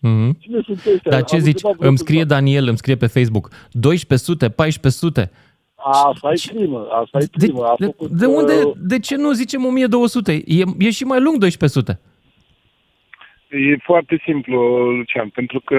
[0.00, 0.38] Mhm.
[0.40, 1.10] Cine sunt ăștia?
[1.10, 1.54] Dar ce Am zici?
[1.54, 3.50] întrebat Îmi scrie Daniel, îmi scrie pe Facebook.
[3.82, 5.30] 1200, 1400.
[5.74, 7.64] Asta e primă, asta e primă.
[7.64, 10.32] A De, făcut, de unde, uh, de ce nu zicem 1200?
[10.46, 12.00] E, e și mai lung 1200.
[13.54, 14.58] E foarte simplu,
[14.90, 15.78] Lucian, pentru că,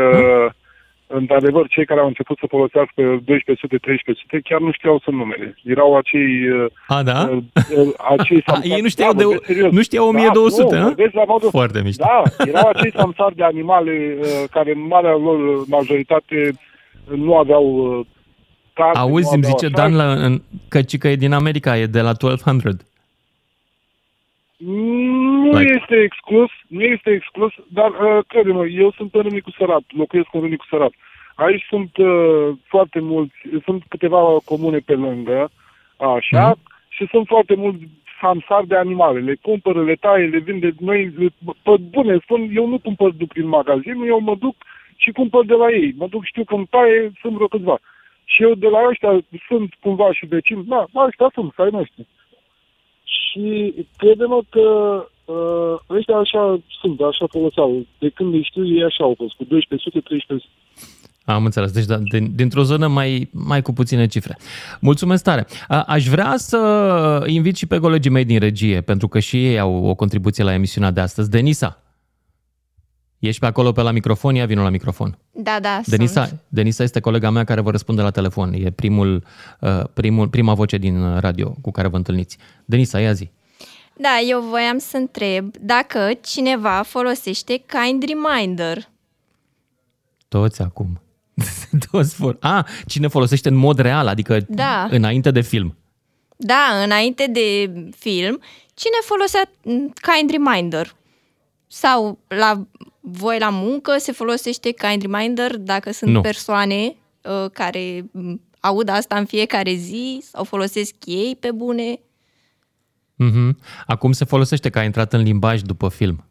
[1.08, 5.56] într-adevăr, cei care au început să folosească 1200, 1300 chiar nu știau să numele.
[5.64, 6.50] Erau acei...
[6.50, 7.30] uh, A, da?
[7.32, 7.38] uh,
[7.78, 9.72] uh, acei A, samsari- ei nu știau de- vorbesc serios.
[9.74, 10.84] nu știau 1200, da, a?
[10.84, 11.50] nu, vorbesc la modul...
[11.50, 12.04] Foarte mișto.
[12.08, 16.50] Da, erau acei samsari de animale uh, care în marea lor majoritate
[17.12, 17.66] uh, nu aveau
[18.00, 18.06] uh,
[18.74, 19.76] carne, Auzi, nu îmi aveau zice așa.
[19.88, 22.84] Dan la, în, că, ci că e din America, e de la 1200.
[25.46, 29.84] Nu Like- este exclus, nu este exclus, dar uh, crede-mă, eu sunt în Râmnicu Sărat,
[29.88, 30.92] locuiesc în Râmnicu Sărat.
[31.36, 35.50] Aici sunt uh, foarte mulți, sunt câteva comune pe lângă,
[35.98, 36.60] așa, Mhm.
[36.90, 37.84] și sunt foarte mulți
[38.22, 39.20] samsari de animale.
[39.20, 40.74] Le cumpără, le taie, le vinde.
[40.80, 41.34] Noi, le-
[41.64, 44.56] pe bune, spun, eu nu cumpăr duc prin magazin, eu mă duc
[44.96, 45.94] și cumpăr de la ei.
[45.98, 47.78] Mă duc, știu că îmi taie, sunt vreo câțiva.
[48.26, 52.06] Și eu de la ăștia sunt cumva și vecini, da, ăștia sunt, ai noștri.
[53.04, 54.66] Și crede-mă că
[55.26, 57.86] uh, ăștia așa sunt, așa foloseau.
[58.00, 60.50] De când îi știu, ei așa au fost, cu 1200, 1300.
[61.26, 64.38] Am înțeles, deci da, din, dintr-o zonă mai, mai cu puține cifre.
[64.82, 65.48] Mulțumesc tare!
[65.68, 69.60] A, aș vrea să invit și pe colegii mei din regie, pentru că și ei
[69.60, 71.30] au o contribuție la emisiunea de astăzi.
[71.30, 71.84] Denisa,
[73.20, 74.36] ești pe acolo pe la microfon?
[74.36, 75.18] Ia vină la microfon.
[75.32, 76.42] Da, da, Denisa, sunt.
[76.48, 78.54] Denisa este colega mea care vă răspunde la telefon.
[78.54, 79.24] E primul,
[79.60, 82.38] uh, primul, prima voce din radio cu care vă întâlniți.
[82.66, 83.30] Denisa, ia zi.
[83.98, 88.90] Da, eu voiam să întreb dacă cineva folosește kind reminder.
[90.28, 91.02] Toți acum.
[91.92, 92.38] Toți vor.
[92.40, 94.88] A, cine folosește în mod real, adică Da.
[94.92, 95.76] înainte de film.
[96.38, 98.42] Da, înainte de film,
[98.74, 100.96] cine folosea mm, kind reminder?
[101.68, 102.66] Sau la
[103.00, 106.22] voi la muncă se folosește kind reminder dacă sunt Nu.
[106.22, 112.00] persoane uh, care mm, aud asta în fiecare zi sau folosesc ei pe bune?
[113.16, 113.58] Mhm.
[113.86, 116.24] Acum se folosește că a intrat în limbaj după film.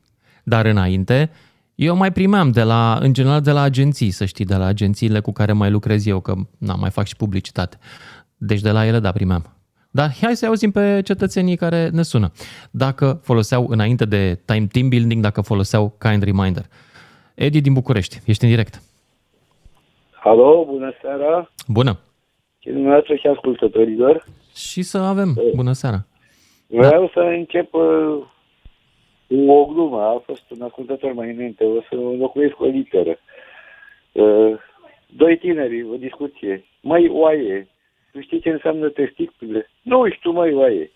[0.44, 1.30] Dar înainte,
[1.74, 5.20] eu mai primeam de la, în general de la agenții, să știi, de la agențiile
[5.20, 7.78] cu care mai lucrez eu, că na, mai fac și publicitate.
[8.36, 9.46] Deci de la ele, da, primeam.
[9.90, 12.32] Dar hai să auzim pe cetățenii care ne sună.
[12.70, 16.64] Dacă foloseau înainte de time team building, dacă foloseau kind reminder.
[17.34, 18.82] Edi din București, ești în direct.
[20.24, 21.50] Alo, bună seara!
[21.68, 21.98] Bună!
[22.58, 24.26] Și dumneavoastră și ascultătorilor.
[24.54, 25.38] Și să avem.
[25.54, 26.06] Bună seara!
[26.76, 28.18] Vreau să încep uh,
[29.28, 30.00] cu o glumă.
[30.02, 31.64] A fost un ascultător mai înainte.
[31.64, 33.18] O să înlocuiesc o literă.
[34.12, 34.52] Uh,
[35.06, 36.64] doi tineri, o discuție.
[36.80, 37.68] Mai oaie,
[38.12, 39.70] tu știi ce înseamnă testicule?
[39.82, 40.90] Nu știu, mai oaie.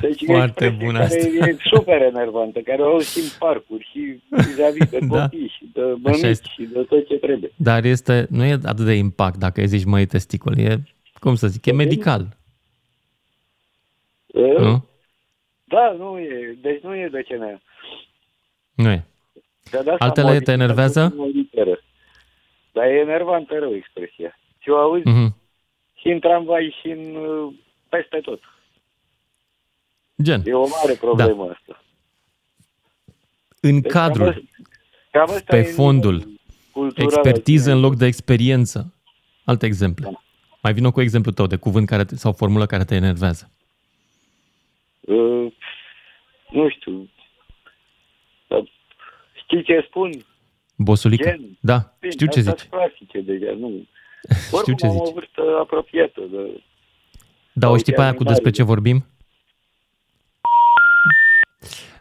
[0.00, 1.48] Deci Foarte e o expresie bună care asta.
[1.48, 5.20] e super enervantă, care o auzi și în parcuri și vis-a-vis de Da.
[5.22, 6.48] copii și de Așa mămici este.
[6.52, 7.50] și de tot ce trebuie.
[7.56, 10.58] Dar este, nu e atât de impact dacă îi zici măi testicul.
[10.58, 10.76] E,
[11.18, 12.36] cum să zic, e medical.
[14.26, 14.84] Uh, Nu?
[15.64, 16.58] Da, nu e.
[16.60, 17.58] Deci nu e de ce ne.
[18.74, 19.06] Nu e.
[19.70, 21.08] De asta Altele am te modificat enervează?
[21.08, 21.82] puțin o literă.
[22.72, 24.38] Dar e enervantă rău expresia.
[24.58, 25.36] Și o auzi Mhm.
[25.94, 27.54] și în tramvai și în, uh,
[27.88, 28.40] peste tot.
[30.22, 30.42] Gen.
[30.46, 31.52] E o mare problemă da.
[31.52, 31.82] asta.
[33.60, 34.40] În Deci cam cadrul, asta-
[35.10, 36.28] cam asta pe e fondul,
[36.72, 38.94] cultural expertiză în loc de experiență.
[39.44, 40.18] Alte exemple.
[40.62, 43.50] Mai vină cu exemplu tău de cuvânt care te, sau formulă care te enervează.
[45.00, 45.52] Uh,
[46.50, 47.08] nu știu.
[48.48, 48.70] Dar
[49.42, 50.10] Știi ce spun?
[50.76, 51.28] Bosulică?
[51.28, 51.58] Gen.
[51.60, 52.60] Da, Bine, știu ce astea zici.
[52.60, 53.68] sunt clasice deja, nu.
[54.46, 55.00] Știu Oricum ce am zici.
[55.06, 56.62] o vârstă apropiată de...
[57.52, 59.04] Dar o știi pe aia cu despre ce vorbim?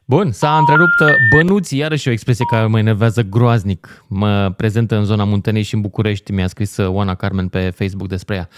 [0.09, 4.05] Bun, s-a întrerupt uh, bănuții, iarăși o expresie care mă enervează groaznic.
[4.07, 8.07] Mă prezentă în zona Muntenei și în București, mi-a scris uh, Oana Carmen pe Facebook
[8.07, 8.49] despre ea.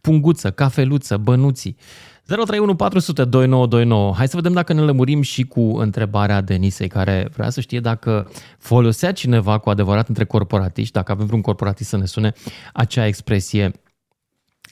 [0.00, 1.76] Punguță, cafeluță, bănuții.
[2.24, 4.14] 031 400 2929.
[4.14, 8.30] Hai să vedem dacă ne lămurim și cu întrebarea Denisei, care vrea să știe dacă
[8.58, 12.32] folosea cineva cu adevărat între corporatiști, dacă avem vreun corporatist să ne sune,
[12.72, 13.72] acea expresie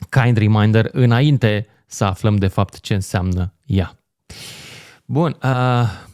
[0.09, 3.99] kind reminder înainte să aflăm de fapt ce înseamnă ea.
[5.05, 6.13] Bun, uh,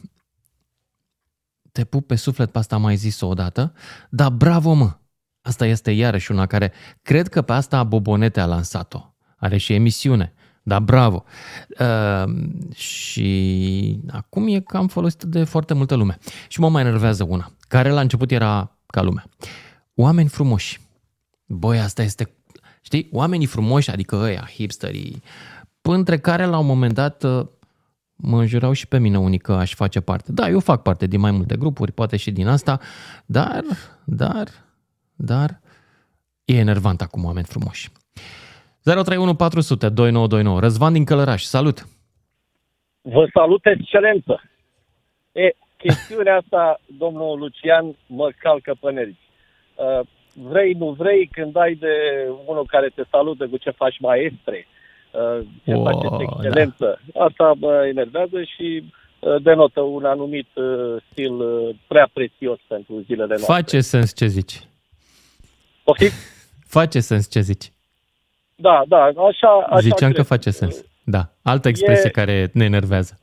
[1.72, 3.72] te pup pe suflet, pe asta am mai zis-o odată,
[4.10, 4.96] dar bravo mă!
[5.42, 9.14] Asta este iarăși una care, cred că pe asta Bobonete a lansat-o.
[9.36, 11.24] Are și emisiune, dar bravo!
[11.78, 12.24] Uh,
[12.74, 16.18] și acum e cam folosită de foarte multă lume.
[16.48, 19.24] Și mă mai enervează una, care la început era ca lumea.
[19.94, 20.80] Oameni frumoși.
[21.46, 22.32] Băi, asta este
[22.84, 25.22] Știi, oamenii frumoși, adică ăia, hipsterii,
[25.80, 27.46] între care la un moment dat uh,
[28.22, 30.32] mă înjurau și pe mine unii că aș face parte.
[30.32, 32.80] Da, eu fac parte din mai multe grupuri, poate și din asta,
[33.26, 33.62] dar,
[34.04, 34.48] dar,
[35.16, 35.50] dar,
[36.44, 37.88] e enervant acum oameni frumoși.
[38.82, 40.60] 031 400 2929.
[40.60, 41.86] Răzvan din Călăraș, salut!
[43.00, 44.42] Vă salut, excelență!
[45.32, 49.14] E, chestiunea asta, domnul Lucian, mă calcă pe nervi.
[49.74, 51.94] Uh, vrei, nu vrei, când ai de
[52.46, 54.81] unul care te salută cu ce faci maestre, uh,
[55.64, 61.74] ce Wow, faceți excelență, asta mă enervează și uh, denotă un anumit uh, stil uh,
[61.86, 63.52] prea prețios pentru zilele noastre.
[63.54, 64.60] Face sens ce zici.
[65.84, 66.10] Poftim?
[66.78, 67.72] Face sens ce zici.
[68.54, 70.14] Da, da, așa, așa Ziceam cred.
[70.14, 70.84] că face sens.
[71.04, 71.22] Da.
[71.42, 73.16] Altă expresie E- care ne enervează.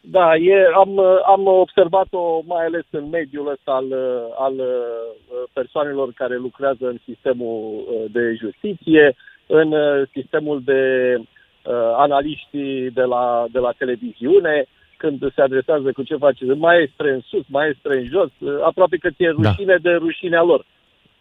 [0.00, 3.92] Da, e, am, am observat-o mai ales în mediul ăsta al,
[4.38, 9.16] al uh, persoanelor care lucrează în sistemul uh, de justiție,
[9.46, 14.64] în uh, sistemul de uh, analiști de la, de la televiziune,
[14.96, 19.10] când se adresează cu ce face, maestre în sus, maestre în jos, uh, aproape că
[19.10, 19.48] ți-e Da.
[19.48, 20.64] rușine de rușinea lor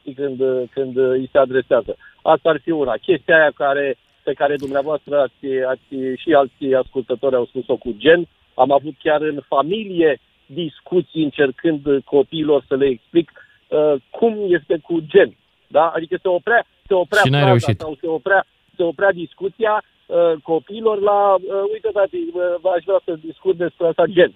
[0.05, 1.97] știi, când, uh, când uh, îi se adresează.
[2.21, 2.93] Asta ar fi una.
[3.01, 8.27] Chestia aia care, pe care dumneavoastră ați, ați, și alții ascultători au spus-o cu gen,
[8.53, 13.31] am avut chiar în familie discuții încercând uh, copiilor să le explic
[13.67, 15.35] uh, cum este cu gen.
[15.67, 15.91] Da?
[15.95, 17.79] Adică se oprea, se oprea Și n-ai fraza reușit.
[17.79, 21.41] sau se oprea, se oprea discuția uh, copiilor la, uh,
[21.73, 24.33] uite tati, uh, aș vrea să discut despre asta gen.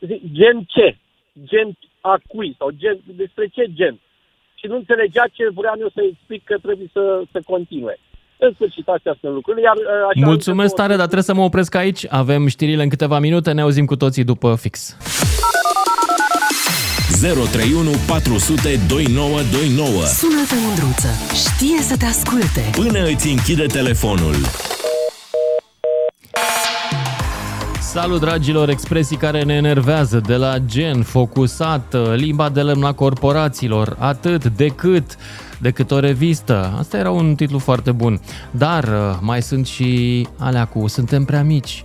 [0.00, 0.96] Zic, gen ce?
[1.50, 1.68] Gen
[2.00, 2.54] a cui?
[2.58, 3.98] Sau gen, despre ce gen?
[4.54, 7.98] Și nu înțelegea ce vreau eu să explic că trebuie să, să continue.
[8.36, 9.62] În sfârșit, astea sunt lucrurile.
[9.62, 12.06] Iar, uh, așa, Mulțumesc tare, dar trebuie să mă opresc aici.
[12.08, 14.96] Avem știrile în câteva minute, ne auzim cu toții după fix.
[17.32, 20.04] 031 400 2929.
[20.04, 21.08] Sună-te, Mândruță.
[21.34, 22.70] Știe să te asculte.
[22.72, 24.34] Până îți închide telefonul.
[27.80, 28.68] Salut, dragilor!
[28.68, 35.16] Expresii care ne enervează, de la gen, focusat, limba de lemn a corporațiilor, atât, decât,
[35.58, 36.74] decât o revistă.
[36.78, 38.20] Asta era un titlu foarte bun.
[38.50, 41.84] Dar uh, mai sunt și alea cu Suntem prea mici.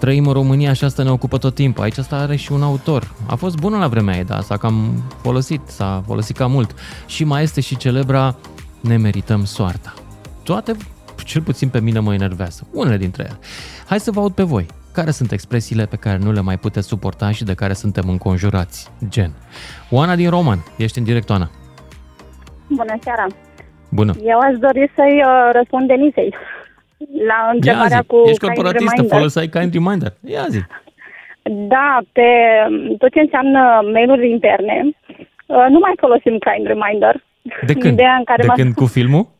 [0.00, 1.82] Trăim în România și asta ne ocupă tot timpul.
[1.82, 3.14] Aici asta are și un autor.
[3.26, 6.74] A fost bună la vremea ei, dar s-a cam folosit, s-a folosit cam mult.
[7.06, 8.36] Și mai este și celebra
[8.80, 9.94] Ne merităm soarta.
[10.42, 10.76] Toate,
[11.24, 12.66] cel puțin pe mine mă enervează.
[12.72, 13.38] Unele dintre ele.
[13.86, 14.66] Hai să vă aud pe voi.
[14.92, 18.90] Care sunt expresiile pe care nu le mai puteți suporta și de care suntem înconjurați?
[19.08, 19.30] Gen.
[19.90, 21.50] Oana din Roman, ești în direct, Oana.
[22.68, 23.26] Bună seara!
[23.90, 24.14] Bună!
[24.24, 26.34] Eu aș dori să-i uh, răspund Denisei
[27.30, 29.16] la Ia întrebarea zi, cu ești kind corporatistă, reminder.
[29.18, 30.12] foloseai kind reminder.
[30.34, 30.60] Ia zi.
[31.74, 32.28] Da, pe
[32.68, 33.60] um, tot ce înseamnă
[33.92, 34.76] mail-uri interne,
[35.46, 37.14] uh, nu mai folosim kind reminder.
[37.66, 37.92] De când?
[37.92, 39.24] Ideea în care de m-a- când cu filmul?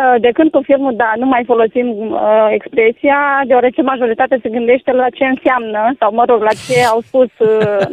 [0.00, 4.92] Uh, De când cu filmul, da, nu mai folosim uh, expresia, deoarece majoritatea se gândește
[4.92, 7.86] la ce înseamnă, sau mă rog, la ce au spus uh,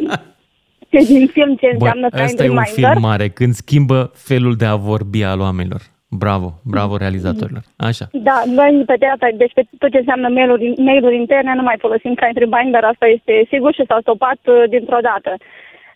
[0.90, 2.90] ce din film, ce Bă, înseamnă kind ăsta e un reminder.
[2.92, 5.80] film mare, când schimbă felul de a vorbi al oamenilor.
[6.10, 7.62] Bravo, bravo realizatorilor.
[7.76, 8.04] Așa.
[8.12, 11.76] Da, noi pe de asta, deci pe tot ce înseamnă mail-uri, mail-uri interne nu mai
[11.78, 15.34] folosim kind reminder, asta este sigur și s-a stopat uh, dintr-o dată.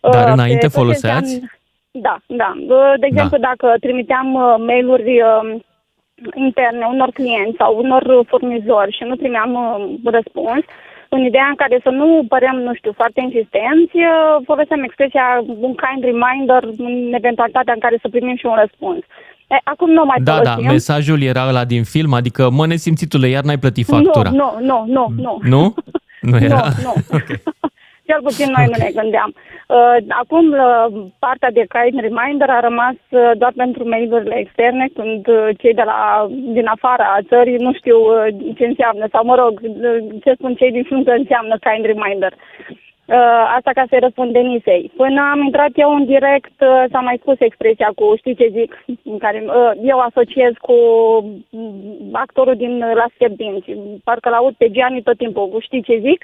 [0.01, 1.33] Dar Uh, înainte pe tot ce foloseați?
[1.35, 1.51] înseamnă-
[1.91, 2.51] Da, da.
[2.75, 5.61] Uh, De exemplu, dacă trimiteam uh, mail-uri uh,
[6.35, 10.63] interne unor clienți sau unor furnizori și nu primeam uh, răspuns,
[11.09, 15.27] în ideea în care să nu părem, nu știu, foarte insistenți, uh, foloseam expresia
[15.67, 19.01] un kind reminder în eventualitatea în care să primim și un răspuns.
[19.05, 19.07] E,
[19.65, 20.67] acum nu mai Da, da, folosim.
[20.67, 24.31] mesajul era ăla din film, adică, mă, nesimțitule, iar n-ai plătit factura.
[24.31, 25.39] Nu, nu, nu, nu, nu.
[25.43, 25.75] Nu?
[26.31, 26.69] Nu era?
[26.83, 27.19] Nu, nu.
[28.07, 29.31] Cel puțin noi nu ne gândeam.
[29.77, 30.87] Uh, Acum, uh,
[31.25, 35.85] partea de kind reminder a rămas uh, doar pentru mail-urile externe, când uh, cei de
[35.91, 35.99] la,
[36.57, 38.27] din afara țării nu știu uh,
[38.57, 42.33] ce înseamnă, sau mă rog, uh, ce spun cei din frunte înseamnă kind reminder.
[43.19, 44.93] Uh, Asta ca să-i răspund Denisei.
[44.97, 48.71] Până am intrat eu în direct, uh, s-a mai spus expresia cu știi ce zic,
[49.13, 50.77] în care uh, eu asociez cu
[51.51, 53.71] mm, actorul din uh, La Schep Dinți.
[54.05, 56.21] Parcă l-aud pe Gianni tot timpul cu știi ce zic.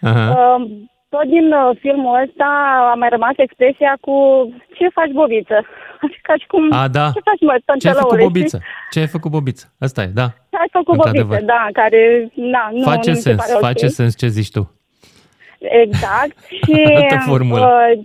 [0.00, 0.24] Aha.
[0.30, 0.66] Uh,
[1.08, 2.48] tot din uh, filmul ăsta
[2.92, 4.14] a mai rămas expresia cu
[4.76, 5.58] ce faci, bobiță?
[6.04, 7.10] Așa ca și cum, A, da.
[7.14, 8.58] ce faci, mă, Ce ai făcut, tântălăule, Bobiță?
[8.90, 9.66] Ce ai făcut, Bobiță?
[9.80, 10.26] Asta e, da.
[10.50, 11.38] Ce ai făcut, Într-adevăr.
[11.38, 13.60] bobiță, da, care, na, nu, face nu mi se sens, pare ok.
[13.60, 14.75] face sens ce zici tu.
[15.82, 16.36] Exact.
[16.64, 17.60] Și Altă formulă.
[17.66, 18.04] uh,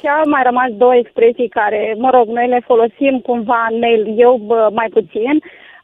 [0.00, 4.14] ce au mai rămas două expresii care, mă rog, noi le folosim cumva în mail,
[4.18, 5.34] eu bă, mai puțin.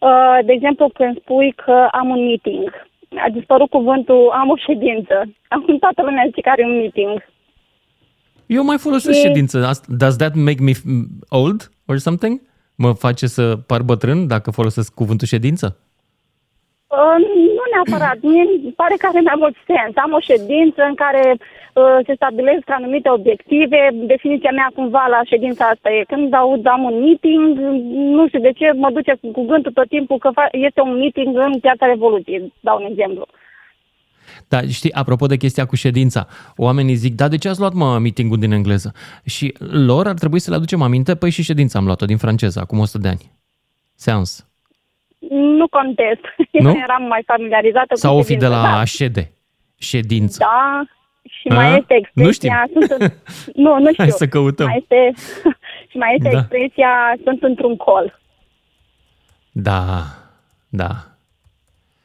[0.01, 2.69] Uh, de exemplu, când spui că am un meeting,
[3.27, 5.15] a dispărut cuvântul am o ședință.
[5.57, 7.25] Acum toată lumea zice că are un meeting.
[8.47, 9.67] Eu mai folosesc Și- ședință.
[9.67, 12.41] Asta- Does that make me f- old or something?
[12.77, 15.79] Mă face să par bătrân dacă folosesc cuvântul ședință?
[16.99, 17.17] Uh,
[17.57, 18.19] nu neapărat.
[18.31, 19.93] Mie îmi pare că are mai mult sens.
[20.05, 23.81] Am o ședință în care uh, se stabilesc anumite obiective.
[24.13, 27.45] Definiția mea cumva la ședința asta e când aud am un meeting,
[28.17, 31.31] nu știu de ce mă duce cu cuvântul tot timpul că fa- este un meeting
[31.47, 32.53] în Piața Revoluției.
[32.67, 33.25] Dau un exemplu.
[34.49, 36.27] Da, știi, apropo de chestia cu ședința,
[36.57, 38.93] oamenii zic, da, de ce ați luat, mă, meeting-ul din engleză?
[39.25, 39.55] Și
[39.89, 42.79] lor ar trebui să le aducem aminte, păi și ședința am luat-o din franceză, acum
[42.79, 43.33] 100 de ani.
[43.95, 44.50] Seans.
[45.33, 46.21] Nu contest.
[46.65, 46.69] Nu?
[46.69, 48.63] Eu eram mai familiarizată Sau cu o fi de ședința.
[48.63, 48.79] la da.
[48.79, 49.31] a șede.
[49.79, 50.37] Ședință.
[50.39, 50.83] Da,
[51.29, 51.55] și A?
[51.55, 52.69] mai este Nu expresia...
[52.73, 53.09] Sunt în...
[53.65, 54.03] Nu, nu știu.
[54.03, 54.67] Hai să căutăm.
[54.67, 55.13] Mai este...
[55.91, 56.39] și mai este Da.
[56.39, 58.19] expresia sunt într-un col.
[59.53, 60.03] Da,
[60.69, 60.91] da.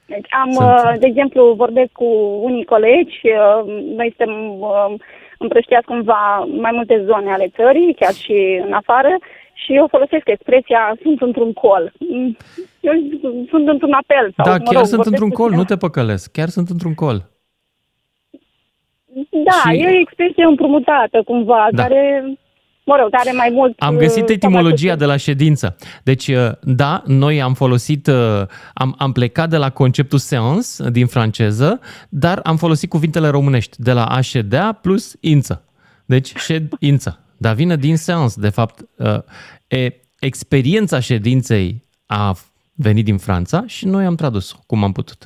[0.05, 0.67] Deci am, Sunt.
[0.67, 2.05] uh, de exemplu, vorbesc cu
[2.41, 3.65] unii colegi, uh,
[3.97, 4.93] noi suntem uh,
[5.37, 9.17] împrăștiați cumva mai multe zone ale țării, chiar și în afară,
[9.61, 11.91] și eu folosesc expresia sunt într-un col.
[11.99, 12.37] Mm,
[12.89, 12.93] Eu
[13.49, 14.25] sunt într-un apel.
[14.35, 15.61] Sau, Da, mă chiar rog, sunt vorbesc într-un cu col, cineva.
[15.61, 16.31] nu te păcălesc.
[16.31, 17.17] Chiar sunt într-un col.
[19.29, 21.81] Da, Și- e o expresie împrumutată cumva, Da.
[21.81, 22.23] care,
[22.83, 23.73] mă rog, care mai mult...
[23.79, 24.97] Am uh, găsit sau mai etimologia puțin.
[24.97, 25.75] de la ședință.
[26.03, 28.41] Deci, uh, da, noi am folosit, uh,
[28.73, 31.79] am, am plecat de la conceptul seans din franceză,
[32.09, 35.63] dar am folosit cuvintele românești, de la a ședea plus ință.
[36.05, 37.19] Deci, ședință.
[37.45, 38.79] Dar vine din seans, de fapt.
[38.97, 39.17] uh,
[39.67, 42.35] E, experiența ședinței a
[42.73, 45.25] venit din Franța și noi am tradus-o cum am putut.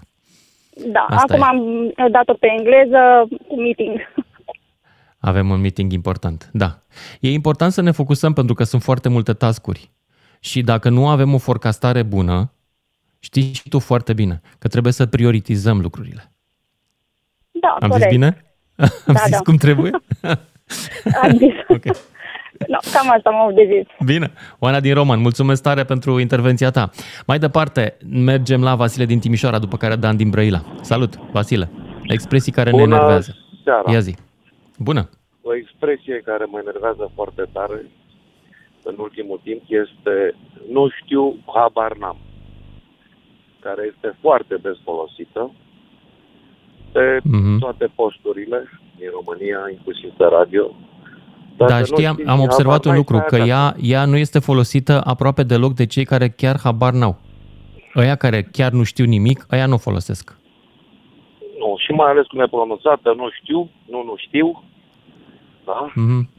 [0.92, 1.92] Da, Asta acum e.
[2.02, 4.00] am dat-o pe engleză cu meeting.
[5.30, 6.80] Avem un meeting important, da.
[7.20, 9.92] E important să ne focusăm pentru că sunt foarte multe tascuri.
[10.40, 12.52] Și dacă nu avem o forecastare bună,
[13.20, 16.32] știi și tu foarte bine că trebuie să prioritizăm lucrurile.
[17.52, 18.10] Da, Am corect.
[18.10, 18.28] zis bine?
[19.08, 19.38] Am Da, zis da.
[19.40, 19.92] cum trebuie?
[21.22, 21.54] Am zis.
[21.68, 21.84] Ok.
[22.68, 24.06] No, cam asta m-am de zis.
[24.06, 24.32] Bine.
[24.60, 26.90] Oana din Roman, mulțumesc tare pentru intervenția ta.
[27.28, 30.62] Mai departe, mergem la Vasile din Timișoara, după care Dan din Brăila.
[30.82, 31.70] Salut, Vasile.
[32.08, 33.36] Expresii care ne Bună enervează.
[33.64, 33.92] seara.
[33.92, 34.16] Ia zi.
[34.78, 35.10] Bună.
[35.42, 37.86] O expresie care mă enervează foarte tare
[38.84, 40.36] în ultimul timp este
[40.72, 42.18] nu știu, habar n-am,
[43.60, 45.52] care este foarte des folosită
[46.92, 47.60] pe Mhm.
[47.60, 50.72] toate posturile din România, inclusiv pe radio.
[51.58, 53.36] Dacă Dar nu știi, am, știi am și observat habar un n-ai, lucru, stai că
[53.36, 53.50] acasă.
[53.50, 57.18] ea, ea nu este folosită aproape deloc de cei care chiar habar n-au.
[57.96, 60.38] Ăia care chiar nu știu nimic, ăia nu o folosesc.
[61.60, 64.64] Nu, și mai ales cum e pronunțată, nu știu, nu, nu știu.
[65.66, 65.92] Da?
[65.96, 66.30] Mhm.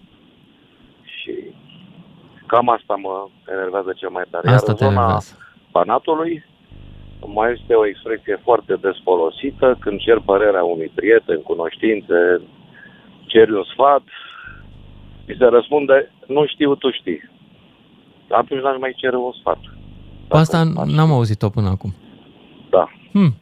[1.04, 1.32] Și
[2.46, 4.48] cam asta mă enervează cel mai tare.
[4.48, 5.36] Asta Iar te în zona enervează.
[5.72, 6.44] Banatului
[7.26, 12.40] mai este o expresie foarte des folosită când cer părerea unui prieten, cunoștințe,
[13.26, 14.02] ceri un sfat,
[15.30, 17.30] și se răspunde, nu știu, tu știi.
[18.28, 19.58] Atunci n-aș mai cere un sfat.
[20.28, 21.94] Pe asta n-am auzit-o până acum.
[22.70, 22.88] Da.
[23.12, 23.34] Hmm.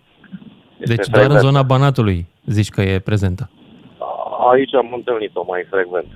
[0.79, 1.41] Este Deci doar în frecvent.
[1.41, 3.51] zona Banatului zici că e prezentă.
[4.51, 6.07] Aici am întâlnit-o mai frecvent.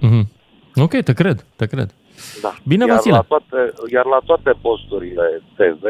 [0.00, 0.28] Mhm.
[0.74, 1.94] Ok, te cred, te cred.
[2.42, 2.54] Da.
[2.64, 3.14] Bine, iar Vasile.
[3.14, 5.82] La toate, iar la toate posturile TV,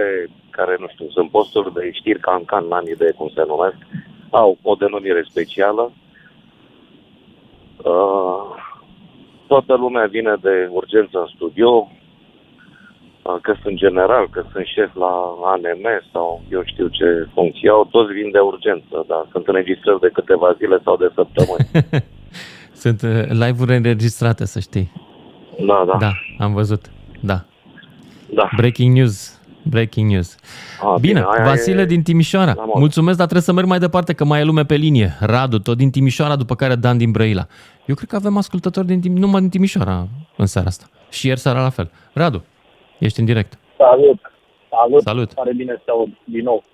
[0.57, 3.77] care, nu știu, sunt posturi de știri can-can, n-am idee cum se numesc,
[4.31, 5.93] au o denumire specială.
[7.77, 8.43] Uh,
[9.47, 11.71] toată lumea vine de urgență în studio,
[13.23, 15.13] uh, că sunt general, că sunt șef la
[15.53, 20.11] ANM sau eu știu ce funcție au, toți vin de urgență, dar sunt înregistrări de
[20.13, 21.67] câteva zile sau de săptămâni.
[22.83, 24.93] Sunt uh, live-uri înregistrate, să știi.
[25.67, 25.97] Da, da.
[25.99, 26.91] Da, am văzut.
[27.21, 27.45] Da.
[28.35, 28.49] Da.
[28.57, 29.36] Breaking news.
[29.71, 30.37] Breaking news.
[30.83, 32.53] A, Bine, bine, aia Vasile e din Timișoara.
[32.57, 32.75] la mod.
[32.75, 35.17] Mulțumesc, dar trebuie să merg mai departe, că mai e lume pe linie.
[35.21, 37.47] Radu, tot din Timișoara, după care Dan din Brăila.
[37.87, 40.07] Eu cred că avem ascultători din, Tim- numai din Timișoara
[40.37, 40.87] în seara asta.
[41.11, 41.91] Și ieri seara la fel.
[42.13, 42.45] Radu,
[42.99, 43.59] ești în direct.
[43.79, 44.19] Salut!
[44.71, 45.03] Salut!
[45.03, 45.33] Salut.
[45.33, 46.65] Pare bine să te aud din nou.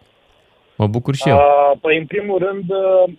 [0.76, 1.36] Mă bucur și eu.
[1.36, 3.12] Uh, păi, în primul rând, uh,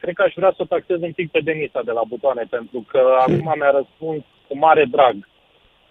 [0.00, 2.84] cred că aș vrea să o taxez un pic pe Denisa de la butoane, pentru
[2.90, 5.16] că acum mi-a răspuns cu mare drag.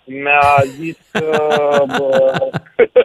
[0.06, 1.38] Mi-a zis că...
[1.98, 2.10] bă,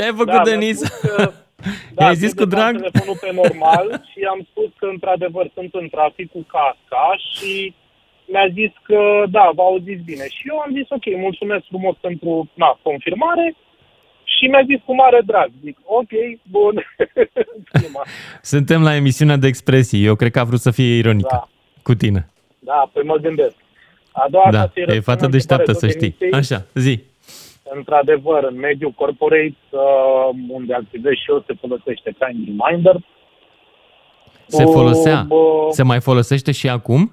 [0.00, 0.78] Ce ai făcut, da, mi-a Denis?
[0.78, 1.32] spus că-
[1.96, 2.90] Da, I-ai zis cu trebuie să am drag?
[2.90, 7.74] telefonul pe normal și am spus că, într-adevăr, sunt în trafic cu casca și
[8.32, 9.00] mi-a zis că,
[9.36, 10.24] da, v-au auzit bine.
[10.36, 13.46] Și eu am zis, ok, mulțumesc frumos pentru na, confirmare
[14.34, 15.50] și mi-a zis cu mare drag.
[15.64, 16.12] Zic, ok,
[16.56, 16.74] bun.
[17.78, 18.02] Prima.
[18.42, 20.04] Suntem la emisiunea de expresii.
[20.04, 21.48] Eu cred că a vrut să fie ironică Da.
[21.82, 22.28] cu tine.
[22.58, 23.56] Da, păi mă gândesc.
[24.12, 26.10] A doua Da, ca să-i e răspund fată la deșteaptă, întrebare să știi.
[26.10, 26.94] tot Denisei, Așa, zi.
[27.74, 32.96] Într-adevăr, în mediul corporate, uh, unde activez și eu, se folosește ca reminder.
[34.46, 35.22] Se Cu, folosea.
[35.26, 37.12] bă, Se mai folosește și acum?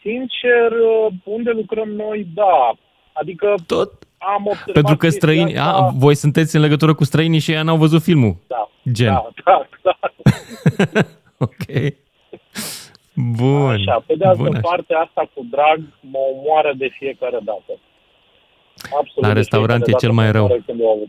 [0.00, 2.74] Sincer, uh, unde lucrăm noi, da.
[3.12, 3.92] Adică Tot.
[4.18, 5.58] am observat Pentru că chestia străini...
[5.58, 8.36] asta- A, voi sunteți în legătură cu străinii și ei n-au văzut filmul.
[8.46, 8.70] Da.
[8.92, 9.12] Gen.
[9.12, 9.98] Da, da, da.
[11.38, 11.92] Ok.
[13.36, 13.70] Bun.
[13.70, 14.60] Așa, pe de altă Bun, așa.
[14.68, 17.72] parte, asta cu drag mă omoară de fiecare dată.
[18.84, 20.44] Absolut La de restaurant fiecare e cel dată mai mă rău.
[20.44, 21.08] omoară când o aud.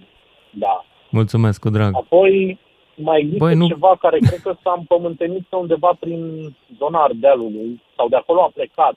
[0.50, 0.86] Da.
[1.10, 1.96] Mulțumesc, cu drag.
[1.96, 2.60] Apoi
[2.96, 6.22] mai există Băi, nu- ceva care cred că s-a împământenit pe undeva prin
[6.78, 8.96] zona Ardealului sau de acolo a plecat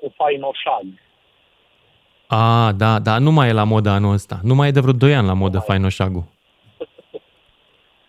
[0.00, 0.84] cu fainoșag.
[2.26, 4.38] A, da, da, nu mai e la modă anul ăsta.
[4.42, 6.24] Nu mai e de vreo 2 ani la modă fainoșagul.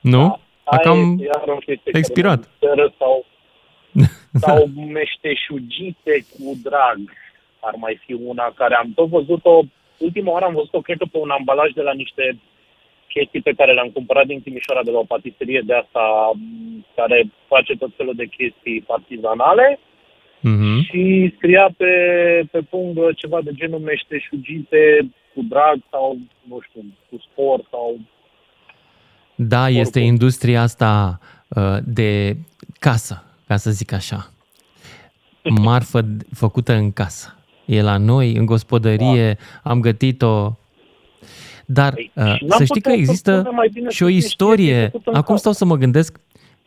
[0.02, 0.22] Nu?
[0.22, 2.38] A Aia cam este iar o chestie care expirat.
[2.40, 3.26] mă disperă Sau,
[4.46, 7.00] sau meșteșugite cu drag
[7.60, 9.60] ar mai fi una care am tot văzut-o,
[10.08, 12.24] ultima oară am văzut-o, cred că pe un ambalaj de la niște
[13.14, 17.18] chestii pe care le-am cumpărat din Timișoara de la o patiserie de asta m, care
[17.48, 19.80] face tot felul de chestii artizanale
[20.46, 20.82] Mhm.
[20.84, 21.94] și scria pe,
[22.52, 26.18] pe pungă ceva de genul meșteșugite cu drag sau,
[26.50, 28.00] nu știu, cu spor sau
[29.36, 31.20] Da, este industria asta
[31.56, 32.36] uh, de
[32.80, 34.30] casă, ca să zic așa.
[35.66, 37.38] Marfă d- făcută în casă.
[37.66, 40.52] E la noi, în gospodărie, am gătit-o.
[41.66, 44.12] Dar uh, n-am să știi că putea să există spunem mai bine și o că
[44.12, 44.84] este istorie.
[44.84, 45.40] făcută în Acum casă.
[45.40, 46.20] stau să mă gândesc.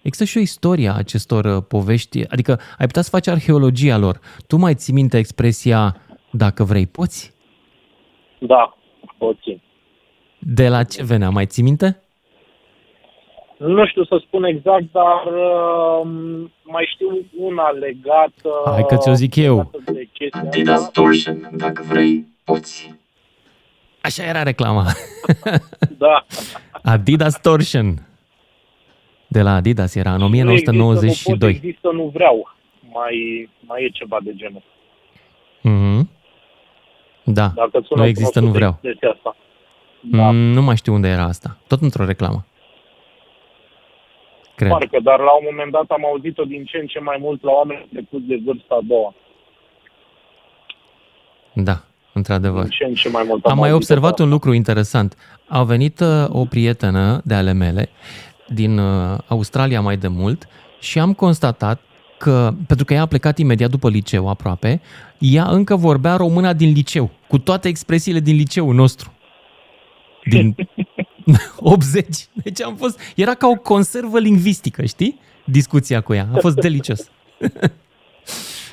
[0.02, 2.24] Există și o istorie a acestor uh, povești.
[2.28, 4.20] Adică ai putea să faci arheologia lor.
[4.46, 5.96] Tu mai ții minte expresia
[6.30, 7.32] dacă vrei, poți?
[8.38, 8.76] Da,
[9.18, 9.60] puțin.
[10.38, 11.30] De la ce venea?
[11.30, 12.00] Mai ții minte?
[13.56, 16.08] Nu știu să spun exact, dar uh,
[16.62, 18.50] mai știu una legată...
[18.64, 19.56] Hai că ți-o zic eu.
[19.56, 21.00] legată De chestia Adidas asta.
[21.02, 22.94] Torsion, dacă vrei, poți.
[24.02, 24.84] Așa era reclama.
[25.98, 26.24] Da.
[26.92, 27.94] Adidas Torsion.
[29.28, 31.50] De la Adidas era în Nu există, nu pot, 1992.
[31.50, 32.54] există, nu vreau.
[32.92, 34.62] Mai, mai e ceva de genul.
[35.62, 36.10] Mhm.
[37.24, 38.92] Da, Dacă sună nu există, nu cunoscut vreau.
[38.92, 39.36] chestia Asta.
[40.00, 40.30] Da.
[40.30, 41.58] Mm, Nu mai știu unde era asta.
[41.66, 42.44] Tot într-o reclamă.
[44.56, 44.70] Cred.
[44.70, 47.50] Parcă, dar la un moment dat am auzit-o din ce în ce mai mult la
[47.50, 49.14] oameni trecuți de vârsta a doua.
[51.52, 51.76] Da,
[52.12, 52.62] într-adevăr.
[52.62, 55.16] Din ce în ce mai mult Am mai auzit observat de un lucru interesant.
[55.48, 57.88] A venit uh, o prietenă de ale mele
[58.48, 60.48] din uh, Australia mai de mult
[60.80, 61.80] și am constatat
[62.18, 64.80] că, pentru că ea a plecat imediat după liceu aproape,
[65.18, 69.12] ea încă vorbea româna din liceu, cu toate expresiile din liceul nostru.
[70.24, 70.54] Din
[71.56, 72.26] 80.
[72.32, 75.20] Deci am fost, era ca o conservă lingvistică, știi?
[75.44, 76.28] Discuția cu ea.
[76.34, 77.00] A fost delicios.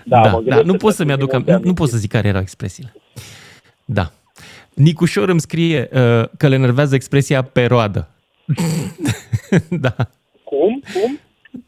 [0.06, 1.74] Da, da, mă da gândesc nu că pot să-mi sunt aduc, am- multe nu, nu
[1.74, 2.94] pot să zic care erau expresiile.
[3.86, 4.12] Da.
[4.74, 8.10] Nicușor îmi scrie uh, că le enervează expresia peroadă.
[9.70, 9.96] da,
[10.44, 10.82] Cum?
[10.94, 11.20] Cum?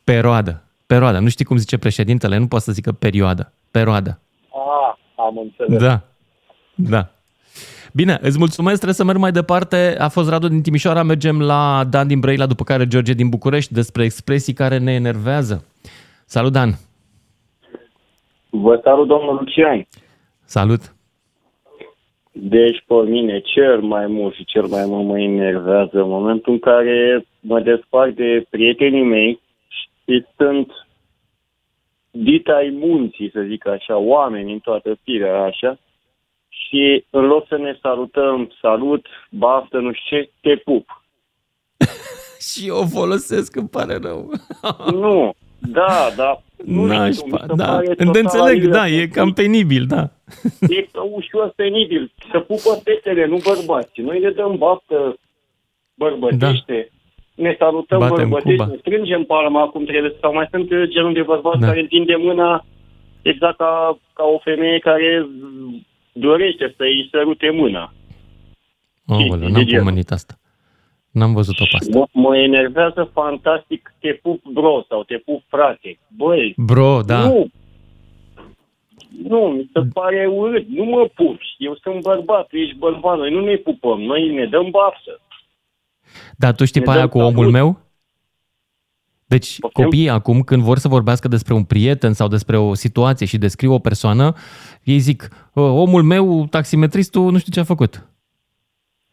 [0.03, 0.63] peroadă.
[0.85, 1.19] Peroadă.
[1.19, 3.53] Nu știi cum zice președintele, nu poate să zică perioadă.
[3.71, 4.19] Peroadă.
[4.49, 5.81] Ah, am înțeles.
[5.81, 6.01] Da.
[6.75, 7.09] Da.
[7.95, 9.95] Bine, îți mulțumesc, trebuie să merg mai departe.
[9.99, 13.73] A fost Radu din Timișoara, mergem la Dan din Brăila, după care George din București,
[13.73, 15.65] despre expresii care ne enervează.
[16.25, 16.69] Salut, Dan!
[18.49, 19.87] Vă salut, domnul Lucian.
[20.43, 20.81] Salut!
[22.31, 26.59] Deci, pe mine, cel mai mult și cel mai mult mă enervează în momentul în
[26.59, 30.71] care mă despart de prietenii mei și sunt
[32.11, 35.79] dita ai munții, să zic așa, oameni în toată firea așa,
[36.67, 41.03] și în loc să ne salutăm, salut, baftă, nu știu ce, te pup.
[42.51, 44.31] Și eu o folosesc, îmi pare rău.
[45.03, 46.41] nu, da, da.
[46.65, 47.65] Nu știu, mi Nașpa, se da.
[47.65, 48.79] pare Te total înțeleg, aiurea.
[48.79, 50.09] da, e cam penibil, da.
[50.77, 52.11] E ușor penibil.
[52.31, 54.01] Să pupă fetele, nu bărbați.
[54.01, 55.17] Noi le dăm baftă
[55.93, 56.89] bărbătește.
[57.35, 58.65] Ne salutăm Batem bărbătește, cuba.
[58.65, 60.15] ne strângem palma cum trebuie.
[60.21, 61.67] Sau mai sunt genul de bărbați Da.
[61.67, 62.65] care întinde mâna
[63.21, 65.27] exact ca, ca o femeie care
[66.19, 67.93] dorește să-i sărute mâna.
[69.07, 69.83] Oh, de n-am genul.
[69.85, 70.33] pomenit asta.
[71.11, 71.97] N-am văzut-o pe asta.
[71.97, 75.99] Mă, mă enervează fantastic te pup bro sau te pup frate.
[76.15, 77.27] Băi, Bro, da.
[77.27, 77.47] nu,
[79.27, 80.67] nu, mi se pare urât.
[80.67, 81.55] Nu mă pupi.
[81.57, 83.17] Eu sunt bărbat, tu ești bărbat.
[83.17, 84.01] Noi nu ne pupăm.
[84.01, 85.19] Noi ne dăm baftă.
[86.37, 87.51] Dar tu știi Ne pe aia dăm cu omul salut.
[87.51, 87.79] meu?
[89.35, 93.37] Deci copiii acum, când vor să vorbească despre un prieten sau despre o situație și
[93.37, 94.33] descriu o persoană,
[94.83, 98.07] ei zic, "O, omul meu, taximetristul, nu știu ce a făcut.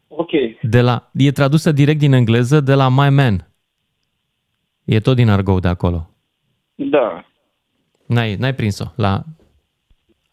[0.08, 0.30] Ok.
[0.62, 3.48] De la, e tradusă direct din engleză de la my man.
[4.84, 6.10] E tot din argou de acolo.
[6.74, 7.24] Da.
[8.06, 8.84] N-ai, n-ai prins-o.
[8.96, 9.22] La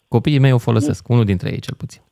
[0.08, 2.02] copiii mei o folosesc, unul dintre ei cel puțin.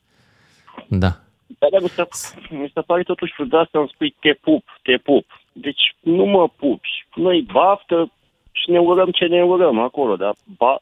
[0.89, 1.21] Da.
[1.59, 2.09] Dar mi se,
[2.51, 5.25] mi se pare totuși ciudat să-mi spui te pup, te pup.
[5.61, 7.07] Deci nu mă pupi.
[7.15, 8.11] Noi baftă
[8.53, 10.79] și ne urăm ce ne urăm acolo, dar ba,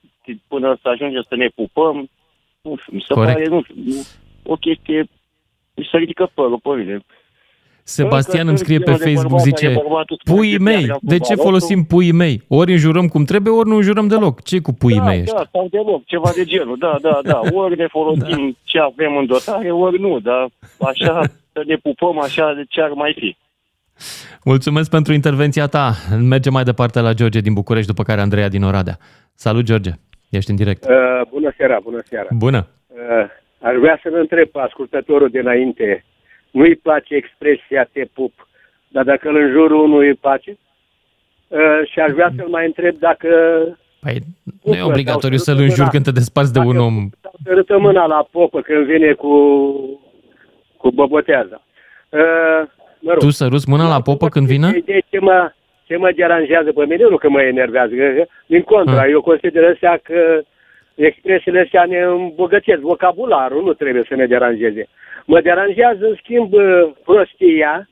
[0.48, 2.08] până să ajungem să ne pupăm,
[2.60, 3.32] nu știu, mi se Corect.
[3.36, 4.06] pare, nu știu, nu-
[4.52, 5.08] o chestie,
[5.74, 7.00] mi se ridică părul pe mine.
[7.82, 10.56] Sebastian Încă îmi scrie pe sunt genul de Facebook, bărbat zice, care bărbatul spune puii
[10.56, 12.42] că mei, pierdea de ce fotbalul, folosim puii mei?
[12.48, 14.42] Ori înjurăm cum trebuie, ori nu înjurăm deloc.
[14.42, 15.38] ce cu puii da, mei ăștia?
[15.38, 17.40] Da, sau deloc, ceva de genul, da, da, da.
[17.52, 18.56] Ori ne folosim da.
[18.64, 20.48] ce avem în dotare, ori nu, dar
[20.80, 21.22] așa,
[21.54, 23.36] să ne pupăm așa de ce ar mai fi.
[24.44, 25.92] Mulțumesc pentru intervenția ta.
[26.20, 28.98] Mergem mai departe la George din București, după care Andreea din Oradea.
[29.34, 29.90] Salut, George.
[30.30, 30.84] Ești în direct.
[30.84, 32.28] Uh, bună seara, bună seara.
[32.30, 32.66] Bună.
[32.88, 33.26] Uh,
[33.60, 36.04] aș vrea să-l întreb pe ascultătorul de înainte.
[36.50, 38.48] Nu-i place expresia te pup,
[38.88, 40.58] dar dacă îl înjurul nu îi place?
[41.48, 41.58] Uh,
[41.90, 43.28] și aș vrea să-l mai întreb dacă
[44.00, 44.18] Păi,
[44.62, 45.90] nu e Pupă, obligatoriu sau să-l sărută înjuri mâna.
[45.90, 47.08] când te desparți de un om.
[47.44, 49.32] sărâtă mâna la popă când vine cu,
[50.76, 51.62] cu boboteaza.
[52.08, 52.68] Uh,
[53.06, 54.70] mă rog, Tu săruți mâna la popă când vină?
[54.84, 55.52] de ce mă,
[55.84, 59.10] ce mă deranjează pe mine, nu că mă enervează, că, din contra, Ah.
[59.10, 60.40] eu consider astea că
[60.94, 64.88] expresiile astea ne îmbogățesc vocabularul, nu trebuie să ne deranjeze.
[65.24, 66.52] Mă deranjează, în schimb,
[67.04, 67.88] prostia,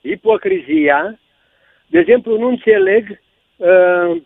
[0.00, 1.18] ipocrizia.
[1.86, 3.20] De exemplu, nu înțeleg
[3.56, 4.16] uh,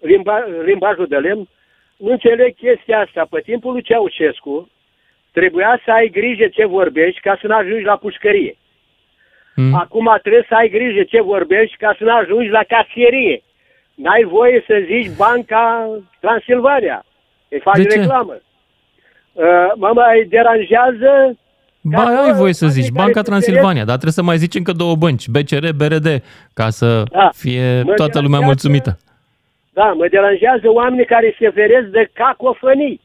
[0.00, 1.48] limba, limbajul de lemn,
[1.96, 3.26] nu înțeleg chestia asta.
[3.30, 4.70] Pe timpul lui Ceaușescu
[5.32, 8.56] trebuia să ai grijă ce vorbești ca să nu ajungi la pușcărie.
[9.60, 9.74] Mm.
[9.74, 13.42] Acum trebuie să ai grijă ce vorbești ca să nu ajungi la casierie.
[13.94, 15.88] N-ai voie să zici Banca
[16.20, 17.04] Transilvania.
[17.48, 17.98] Îi faci De ce?
[17.98, 18.36] reclamă.
[19.32, 19.44] Uh,
[19.76, 21.38] mă mai deranjează
[21.82, 25.28] Ba, ai voie să zici, Banca Transilvania, dar trebuie să mai zici încă două bănci,
[25.28, 26.08] BCR, BRD,
[26.54, 27.30] ca să Da.
[27.34, 28.98] fie Mă toată lumea deranjează- mulțumită.
[29.72, 33.00] Da, mă deranjează oamenii care se feresc de cacofănii.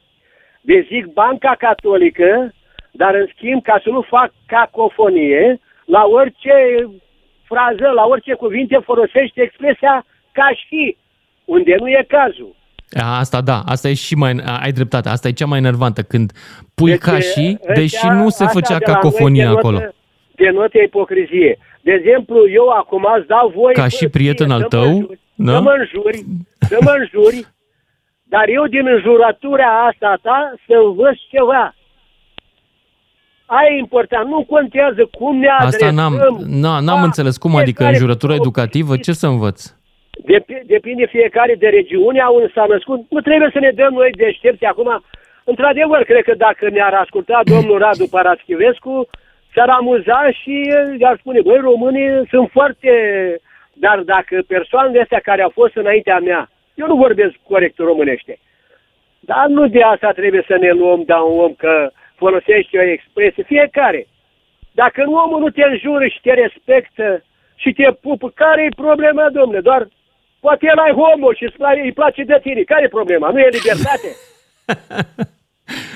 [0.60, 2.54] De zic Banca Catolică,
[2.90, 6.54] dar în schimb, ca să nu fac cacofonie, la orice
[7.44, 10.96] frază, la orice cuvinte folosește expresia ca și,
[11.44, 12.54] unde nu e cazul.
[13.00, 14.32] A, Asta da, asta e și mai,
[14.62, 16.32] ai dreptate, asta e cea mai enervantă, când
[16.74, 19.58] pui Deci, ca și, ăștia- deși nu se asta făcea de la noi cacofonie denotă-
[19.58, 19.78] acolo.
[20.34, 21.58] Denotă ipocrizie.
[21.80, 23.74] De exemplu, eu acum îți dau voie...
[23.74, 25.52] Ca bă, și prieten ție, al să mă tău, înjuri, da?
[25.52, 26.18] Să mă înjuri,
[26.58, 27.46] să mă înjuri,
[28.22, 31.74] dar eu din înjurătura asta ta să învăț ceva.
[33.46, 34.28] Aia e important.
[34.28, 35.94] Nu contează cum ne Asta adresăm.
[35.94, 36.14] n-am,
[36.46, 37.36] n-am, n-am la înțeles.
[37.36, 38.96] Cum adică în fiecare jurătură educativă?
[38.96, 39.58] Ce să învăț?
[40.32, 43.00] Dep- depinde fiecare de regiunea unde s-a născut.
[43.10, 45.02] Nu trebuie să ne dăm noi deștepți acum.
[45.44, 49.08] Într-adevăr, cred că dacă ne-ar asculta domnul Radu Paraschivescu,
[49.54, 52.90] s-ar amuza și ar spune, băi, românii sunt foarte...
[53.72, 58.38] Dar dacă persoanele astea care au fost înaintea mea, eu nu vorbesc corect românește,
[59.20, 61.90] dar nu de asta trebuie să ne luăm de un om că
[62.22, 63.42] folosește o expresie.
[63.54, 64.06] Fiecare.
[64.82, 67.24] Dacă nu omul nu te înjură și te respectă
[67.62, 69.60] și te pupă, care e problema, domnule?
[69.60, 69.88] Doar
[70.40, 72.62] poate el ai homo și îți place- îi place de tine.
[72.72, 73.30] Care e problema?
[73.30, 74.08] Nu e libertate?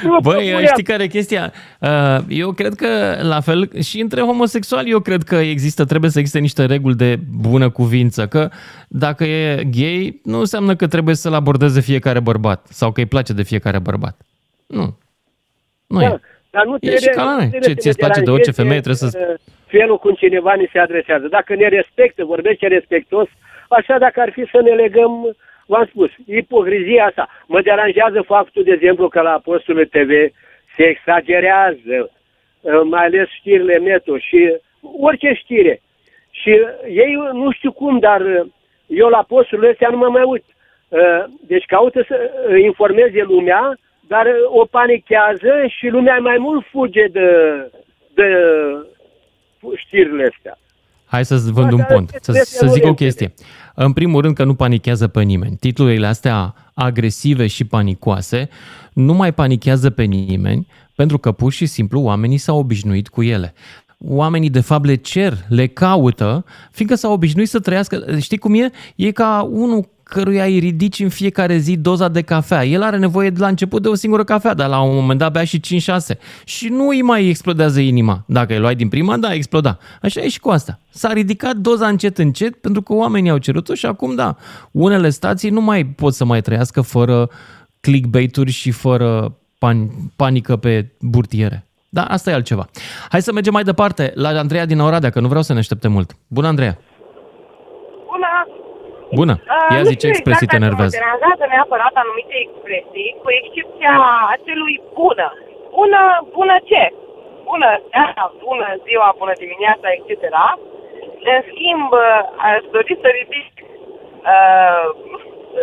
[0.03, 0.65] Băi, propunem.
[0.67, 1.53] știi care e chestia?
[1.81, 6.19] Uh, Eu cred că, la fel, și între homosexuali, eu cred că există, trebuie să
[6.19, 8.51] existe niște reguli de bună cuvință, că
[8.89, 13.33] dacă e gay, nu înseamnă că trebuie să-l abordeze fiecare bărbat sau că îi place
[13.33, 14.21] de fiecare bărbat.
[14.67, 14.99] Nu.
[15.93, 16.21] Nu Da, e.
[16.51, 17.45] Dar nu E trebuie, și ca la noi.
[17.45, 19.39] nu trebuie Ce să ți-e ne place de orice deranjeze, femeie, trebuie să- uh,
[19.77, 21.27] Felul cum cineva ni se adresează.
[21.29, 23.29] Dacă ne respectă, vorbește respectos,
[23.69, 25.37] așa dacă ar fi să ne legăm,
[25.67, 27.29] v-am spus, ipocrizia asta.
[27.47, 30.11] Mă deranjează faptul, de exemplu, că la Apostolul TV
[30.77, 31.97] se exagerează,
[32.61, 34.57] uh, mai ales știrile metro și
[35.01, 35.81] orice știre.
[36.31, 36.51] Și
[36.89, 38.47] ei, nu știu cum, dar uh,
[38.87, 40.45] eu la posturile astea nu mă mai uit.
[40.89, 42.17] Uh, Deci caută să
[42.49, 43.79] uh, informeze lumea,
[44.13, 47.29] dar uh, o panichează și lumea mai mult fuge de,
[48.15, 48.29] de
[49.77, 50.59] știrile astea.
[51.05, 53.33] Hai să-ți vând un Poate pont, să, trebuie să să zic o nu chestie.
[53.75, 55.57] În primul rând că nu panichează pe nimeni.
[55.57, 58.49] Titlurile astea agresive și panicoase
[58.93, 63.55] nu mai panichează pe nimeni pentru că pur și simplu oamenii s-au obișnuit cu ele.
[64.09, 68.19] Oamenii de fapt le cer, le caută, fiindcă s-au obișnuit să trăiască.
[68.21, 68.71] Știi cum e?
[68.97, 72.65] E ca unul căruia îi ridici în fiecare zi doza de cafea.
[72.65, 75.33] El are nevoie de la început de o singură cafea, dar la un moment dat
[75.33, 76.19] bea și 5-6.
[76.45, 78.25] Și nu îi mai explodează inima.
[78.27, 79.79] Dacă îi luai din prima, da, exploda.
[80.03, 80.79] Așa e și cu asta.
[80.91, 84.37] S-a ridicat doza încet, încet, pentru că oamenii au cerut-o și acum, da,
[84.71, 87.29] unele stații nu mai pot să mai trăiască fără
[87.81, 91.65] clickbait-uri și fără pan- panică pe burtiere.
[91.89, 92.69] Da, asta e altceva.
[93.09, 95.93] Hai să mergem mai departe la Andreea din Oradea, că nu vreau să ne așteptăm
[95.93, 96.17] mult.
[96.27, 96.79] Bună, Andreea!
[99.19, 99.35] Bună!
[99.35, 99.35] Bună!
[99.55, 100.93] Uh, Ia nu zi ce știu expresii te exact dacă enervează.
[100.95, 103.93] Mă deranjează neapărat anumite expresii, cu excepția
[104.35, 105.29] acelui bună.
[105.77, 106.01] Bună,
[106.37, 106.83] bună ce?
[107.51, 110.11] Bună seara, bună ziua, bună dimineața, etc.
[111.33, 113.51] În schimb, uh, aș dori să ridic
[114.33, 114.85] uh,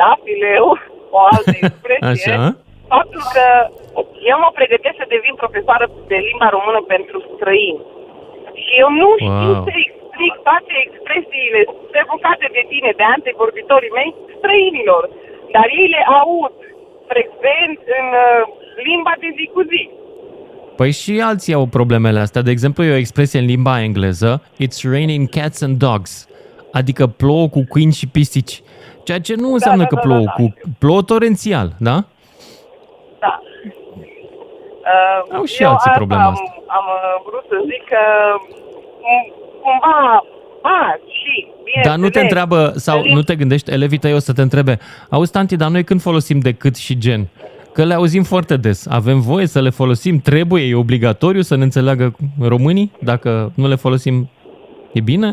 [0.01, 0.67] la fileu
[1.15, 2.33] o altă expresie.
[2.37, 2.55] Așa?
[2.93, 3.45] Faptul că
[4.31, 7.81] eu mă pregătesc să devin profesoară de limba română pentru străini.
[8.63, 9.63] Și eu nu știu Wow.
[9.67, 9.71] să
[10.18, 11.61] explic toate expresiile
[12.03, 15.03] evocate de tine, de antevorbitorii mei, străinilor.
[15.55, 16.53] Dar ei le aud
[17.11, 18.41] frecvent în uh,
[18.88, 19.84] limba de zi cu zi.
[20.80, 22.41] Păi și alții au problemele astea.
[22.41, 24.32] De exemplu, e o expresie în limba engleză,
[24.63, 26.11] it's raining cats and dogs,
[26.72, 28.55] adică plouă cu câini și pisici.
[29.03, 30.43] Ceea ce nu înseamnă da, că da, plouă, da, da.
[30.43, 31.97] cu plouă torențial, da?
[33.20, 33.41] Da.
[34.93, 36.63] Uh, Au și eu alții asta problema am, asta.
[36.68, 38.03] am uh, vrut să zic că
[39.07, 40.26] m- cumva,
[40.61, 44.34] a, și, bine Dar nu te întreabă, sau nu te gândești, elevii tăi o să
[44.34, 47.22] te întrebe, auzi, tanti, dar noi când folosim decât și gen?
[47.74, 48.80] Că le auzim foarte des.
[48.99, 50.15] Avem voie să le folosim?
[50.30, 50.63] Trebuie?
[50.63, 52.05] E obligatoriu să ne înțeleagă
[52.51, 52.91] românii?
[53.11, 53.30] Dacă
[53.61, 54.15] nu le folosim,
[54.97, 55.30] e bine?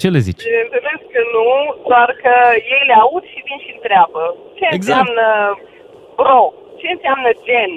[0.00, 0.42] Ce le zici?
[0.44, 1.48] Bineînțeles că nu,
[1.90, 2.34] doar că
[2.74, 4.22] ei le aud și vin și întreabă
[4.56, 4.78] ce Exact.
[4.78, 5.26] înseamnă
[6.18, 6.40] bro,
[6.80, 7.72] ce înseamnă gen.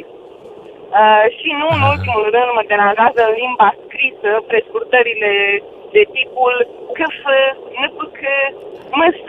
[1.00, 5.32] Uh, și nu în ultimul rând mă deranjează în limba scrisă prescurtările
[5.96, 6.56] de tipul
[6.98, 7.18] câf,
[7.86, 8.20] npc,
[9.00, 9.20] ms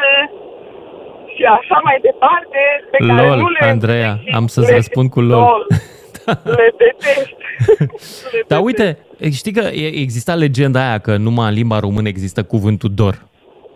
[1.34, 2.58] și așa mai departe,
[2.90, 5.40] pe care LOL, nu le Andreea, am să-ți le- răspund cu LOL.
[5.40, 5.66] LOL.
[6.56, 7.30] le detest.
[8.48, 8.98] Dar uite,
[9.32, 13.26] știi că e- exista legenda aia că numai în limba română există cuvântul dor.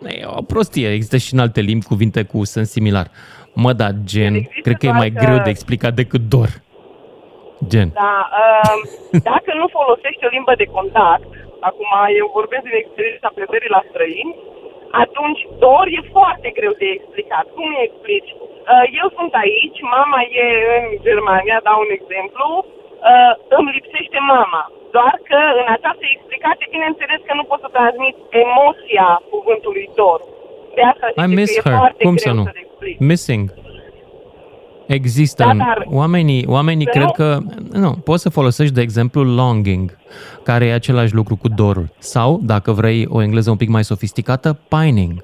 [0.07, 3.07] E o prostie, există și în alte limbi cuvinte cu sens similar.
[3.53, 6.49] Mă, da, gen, cred că e mai doar că- greu de explicat decât dor.
[7.67, 7.89] Gen.
[7.93, 11.27] Da, uh, dacă nu folosești o limbă de contact,
[11.69, 11.91] acum
[12.21, 14.35] eu vorbesc din experiența plecării la străini,
[15.03, 17.45] atunci dor e foarte greu de explicat.
[17.55, 18.31] Cum îi explici?
[18.37, 20.45] Uh, eu sunt aici, mama e
[20.77, 24.63] în Germania, dau un exemplu, uh, îmi lipsește mama.
[24.95, 28.15] Doar că în această explicație, bineînțeles că nu pot să transmit
[28.45, 30.19] emoția cuvântului dor.
[30.77, 31.77] De asta zic I miss că e her.
[31.83, 32.43] foarte Cum greu să nu?
[32.49, 32.95] să le explic.
[33.11, 33.45] Missing.
[34.87, 35.43] Există.
[35.43, 37.39] Da, în- dar- Oamenii, oamenii Să cred nu- că...
[37.79, 39.97] Nu, poți să folosești, de exemplu, longing,
[40.43, 41.89] care e același lucru cu dorul.
[41.97, 45.23] Sau, dacă vrei o engleză un pic mai sofisticată, pining.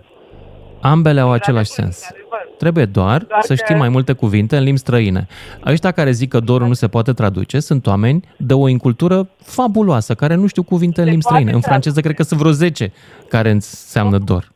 [0.81, 1.95] Ambele au același sens.
[1.95, 2.21] Într-adevăr,
[2.57, 5.27] Trebuie doar Doar să că- știi mai multe cuvinte în limbi străine.
[5.65, 10.13] Ăștia care zic că dorul nu se poate traduce sunt oameni de o incultură fabuloasă,
[10.13, 11.55] care nu știu cuvinte în limbi poate străine.
[11.55, 11.69] În traduce.
[11.69, 12.91] franceză cred că sunt vreo 10
[13.29, 14.51] care înseamnă dor.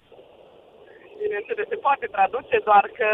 [1.87, 3.09] Bineînțeles, se poate traduce, doar că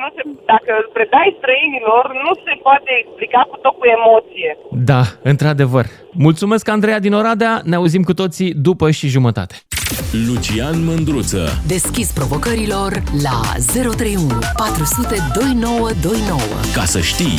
[0.00, 4.50] nu se, dacă îl predai străinilor, nu se poate explica cu tot cu emoție.
[4.90, 5.84] Da, într-adevăr.
[6.26, 7.60] Mulțumesc, Andreea din Oradea.
[7.70, 9.54] Ne auzim cu toții după și jumătate.
[10.26, 11.42] Lucian Mândruță.
[11.66, 12.92] Deschis provocărilor
[13.26, 13.38] la
[13.72, 16.40] 031 400 2929.
[16.74, 17.38] Ca să știi.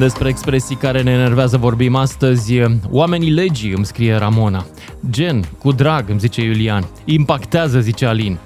[0.00, 2.60] Despre expresii care ne enervează vorbim astăzi.
[2.90, 4.66] Oamenii legii, îmi scrie Ramona.
[5.10, 6.88] Gen, cu drag, îmi zice Iulian.
[7.04, 8.38] Impactează, zice Alin.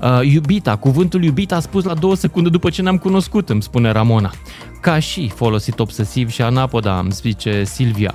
[0.00, 3.90] Uh, iubita, cuvântul iubita a spus la două secunde după ce ne-am cunoscut, îmi spune
[3.90, 4.30] Ramona.
[4.80, 8.14] Ca și folosit obsesiv și anapoda, îmi zice Silvia.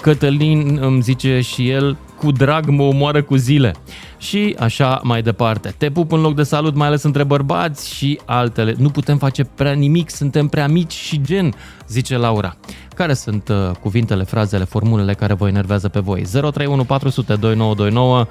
[0.00, 3.72] Cătălin îmi zice și el, cu drag mă omoară cu zile.
[4.18, 5.74] Și așa mai departe.
[5.78, 8.74] Te pup în loc de salut, mai ales între bărbați și altele.
[8.78, 11.52] Nu putem face prea nimic, suntem prea mici și gen,
[11.88, 12.56] zice Laura.
[12.94, 16.22] Care sunt uh, cuvintele, frazele, formulele care vă enervează pe voi?
[16.32, 18.24] 031 400 2929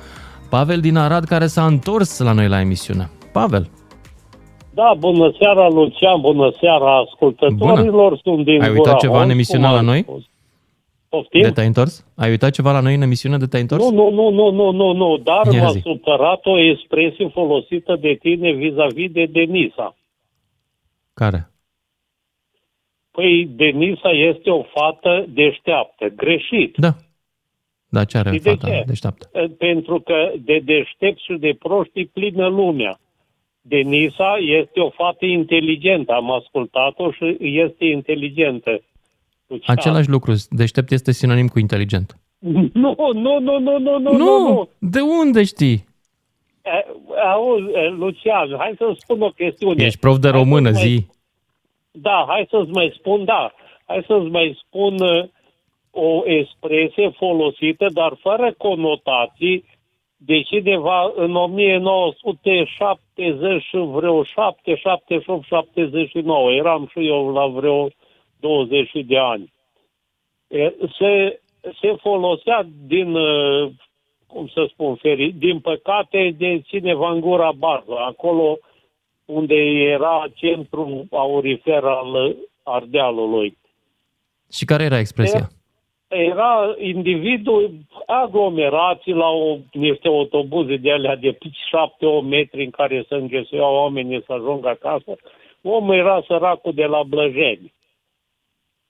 [0.50, 3.10] Pavel din Arad care s-a întors la noi la emisiune.
[3.32, 3.70] Pavel,
[4.74, 7.90] Da, bună seara, Lucian, bună seara ascultătorilor.
[7.90, 8.20] Bună.
[8.24, 10.02] Sunt din ai uitat Gura ceva în Honț, emisiunea cum la am noi?
[10.02, 10.24] spus.
[11.10, 11.42] Poftim?
[11.42, 12.06] de te-ai întors?
[12.16, 13.84] Ai uitat ceva la noi în emisiune de te-ai întors?
[13.84, 15.80] Nu, nu, nu, nu, nu, nu, nu, dar Ia m-a zi.
[15.80, 19.96] supărat o expresie folosită de tine vis-a-vis de Denisa.
[21.14, 21.52] Care?
[23.12, 26.06] Păi, Denisa este o fată deșteaptă.
[26.16, 26.76] Greșit.
[26.78, 26.94] Da.
[27.90, 28.84] Da, ce are Și de fata ce?
[28.86, 29.30] deșteaptă?
[29.58, 33.00] Pentru că de deștept și de proști e plină lumea.
[33.62, 36.14] Denisa este o fată inteligentă.
[36.14, 38.82] Am ascultat-o și este inteligentă.
[39.48, 39.76] Lucian.
[39.78, 42.18] Același lucru, deștept este sinonim cu inteligent.
[42.74, 44.70] Nu, nu, nu, nu, nu, nu, nu, Nu, nu.
[44.80, 45.86] de unde știi?
[46.64, 46.86] E,
[47.34, 49.84] Auzi, e, Lucian, hai să-ți spun o chestiune.
[49.86, 51.06] Ești prof de Hai română, să-ți mai- zi.
[51.92, 53.54] Da, hai să-ți mai spun, da.
[53.86, 55.24] Hai să-ți mai spun uh,
[55.92, 59.66] o expresie folosită, dar fără conotații,
[60.18, 66.52] de cineva în 1970 și vreo 7, 78, 79.
[66.52, 67.88] Eram și eu la vreo
[68.40, 69.54] 20 de ani.
[70.48, 71.42] E, Se,
[71.82, 73.72] se folosea din, uh,
[74.28, 78.58] cum să spun, feri, din păcate de cineva în gura barză, acolo
[79.26, 83.58] unde era centrul aurifer al Ardealului.
[84.52, 85.50] Și care era expresia?
[86.08, 87.72] Era individul
[88.06, 91.38] aglomerații la o, niște autobuze de alea de 7-8
[92.24, 95.16] metri în care se înghesuiau oamenii să ajungă acasă.
[95.62, 97.74] Omul era săracul de la Blăjeni.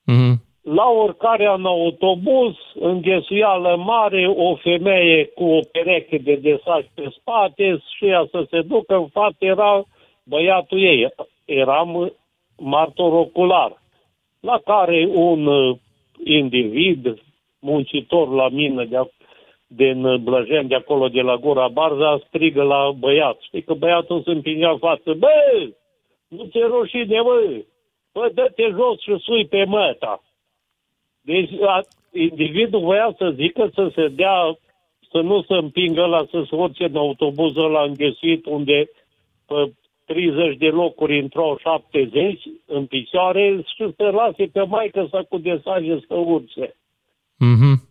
[0.07, 0.45] Mhm.
[0.61, 7.83] La oricare în autobuz, înghesuială mare, o femeie cu o pereche de desaj pe spate
[7.95, 9.83] și ea să se ducă în față era
[10.23, 11.07] băiatul ei.
[11.45, 12.13] Eram
[12.57, 13.81] martor ocular.
[14.39, 15.77] La care un uh,
[16.23, 17.21] individ,
[17.59, 19.27] muncitor la mine de, ac-
[19.67, 23.37] din Blăjen, de acolo, de la Gura Barza, strigă la băiat.
[23.41, 25.13] Știi că băiatul se împingea în față.
[25.13, 25.27] Bă,
[26.27, 27.61] nu ți-e rușine, bă!
[28.17, 30.23] Bă, dă-te jos și sui pe măta.
[31.21, 34.57] Deci a, individul voia să zică să se dea,
[35.11, 38.89] să nu se împingă la să se urce în autobuzul ăla înghesuit unde
[39.45, 39.73] pe
[40.05, 45.99] 30 de locuri intrau 70 în picioare și să lase pe maică să cu desaje
[46.07, 46.75] să urce.
[47.37, 47.86] Mhm.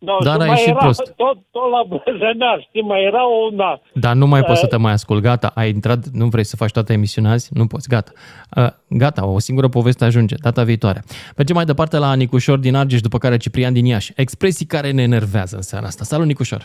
[0.00, 1.12] No, Dar și ai mai ieșit era, prost.
[1.16, 3.80] Tot, tot la Blăjăneaș, știi, mai era una.
[3.94, 5.22] Dar nu mai Uh, poți să te mai ascult.
[5.22, 7.50] Gata, ai intrat, nu vrei să faci toată emisiunea azi?
[7.52, 8.10] Nu poți, gata.
[8.56, 11.02] Uh, gata, o singură poveste ajunge, data viitoare.
[11.36, 14.12] Mergem mai departe la Nicușor din Argeș, după care Ciprian din Iași.
[14.16, 16.04] Expresii care ne enervează în seara asta.
[16.04, 16.64] Salut, Nicușor!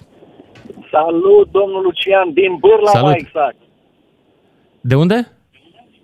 [0.91, 3.07] Salut, domnul Lucian, din Bârla Salut.
[3.09, 3.55] mai exact.
[4.81, 5.27] De unde?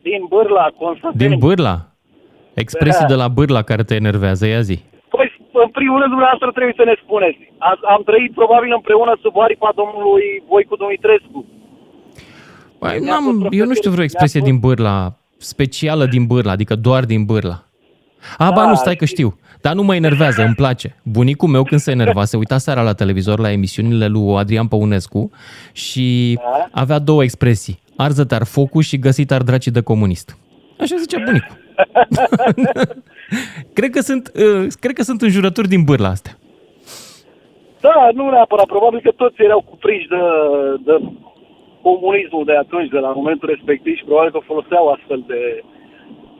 [0.02, 1.30] Din Bârla, Constantin.
[1.30, 1.86] Din Bârla.
[2.54, 3.08] Expresii Da.
[3.08, 4.80] de la Bârla care te enervează, ia zi.
[5.82, 7.42] Păi, în primul rând, dumneavoastră trebuie să ne spuneți.
[7.68, 11.40] A, am trăit probabil împreună sub aripa domnului Voicu Dumitrescu.
[12.80, 14.98] Păi, n-am, eu nu știu vreo expresie din Bârla,
[15.38, 17.58] specială din Bârla, adică doar din Bârla.
[18.38, 19.30] A, ba Da, nu, stai că știu.
[19.62, 20.96] Dar nu mă enervează, îmi place.
[21.04, 25.32] Bunicul meu când se enerva, se uita seara la televizor la emisiunile lui Adrian Păunescu
[25.72, 26.40] și
[26.72, 27.80] avea două expresii.
[27.96, 30.38] Arză-te ar focul și găsit ar dracii de comunist.
[30.80, 31.61] Așa zicea bunicul.
[33.78, 36.34] cred, că sunt, uh, cred că sunt înjurături din Bârla astea.
[37.82, 38.66] Da, nu neapărat.
[38.66, 40.24] Probabil că toți erau cuprinși de,
[40.88, 40.96] de
[41.82, 45.42] comunismul de atunci, de la momentul respectiv și probabil că foloseau astfel de,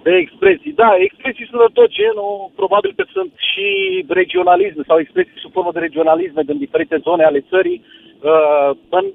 [0.04, 0.74] de expresii.
[0.84, 2.52] Da, expresii sunt de tot genul.
[2.56, 3.68] Probabil că sunt și
[4.08, 7.84] regionalisme sau expresii sub formă de regionalisme din diferite zone ale țării
[8.30, 8.70] Uh,
[9.00, 9.06] în,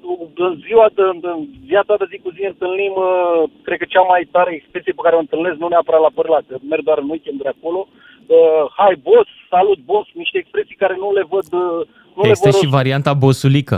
[0.47, 1.39] în ziua de, în, în
[1.71, 5.15] viața de zi cu zi întâlnim, uh, cred că cea mai tare expresie pe care
[5.15, 8.93] o întâlnesc, nu neapărat la părlat, că merg doar în weekend de acolo, uh, hai
[9.07, 11.81] boss, salut boss, niște expresii care nu le văd, uh,
[12.15, 13.77] nu le Este văd și varianta bosulică.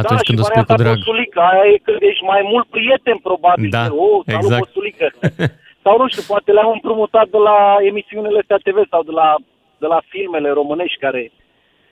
[0.00, 0.96] Atunci da, când și o spui cu varianta drag.
[0.96, 3.70] bosulică, aia e când ești mai mult prieten, probabil.
[3.78, 4.60] Da, oh, salut, exact.
[4.62, 5.06] bosulică.
[5.84, 7.58] sau nu știu, poate le-am împrumutat de la
[7.90, 9.28] emisiunile astea TV sau de la,
[9.82, 11.22] de la filmele românești care...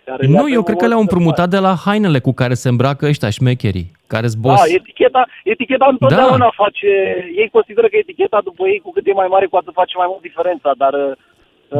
[0.05, 2.32] care le Nu, avem eu cred că în le-au mod împrumutat de la hainele cu
[2.32, 4.62] care se îmbracă ăștia șmecherii, care sunt boss.
[4.66, 6.89] Da, eticheta, eticheta întotdeauna face...
[7.36, 10.06] Ei consideră că eticheta după ei, cu cât e mai mare, cu atât face mai
[10.10, 10.94] mult diferența, dar...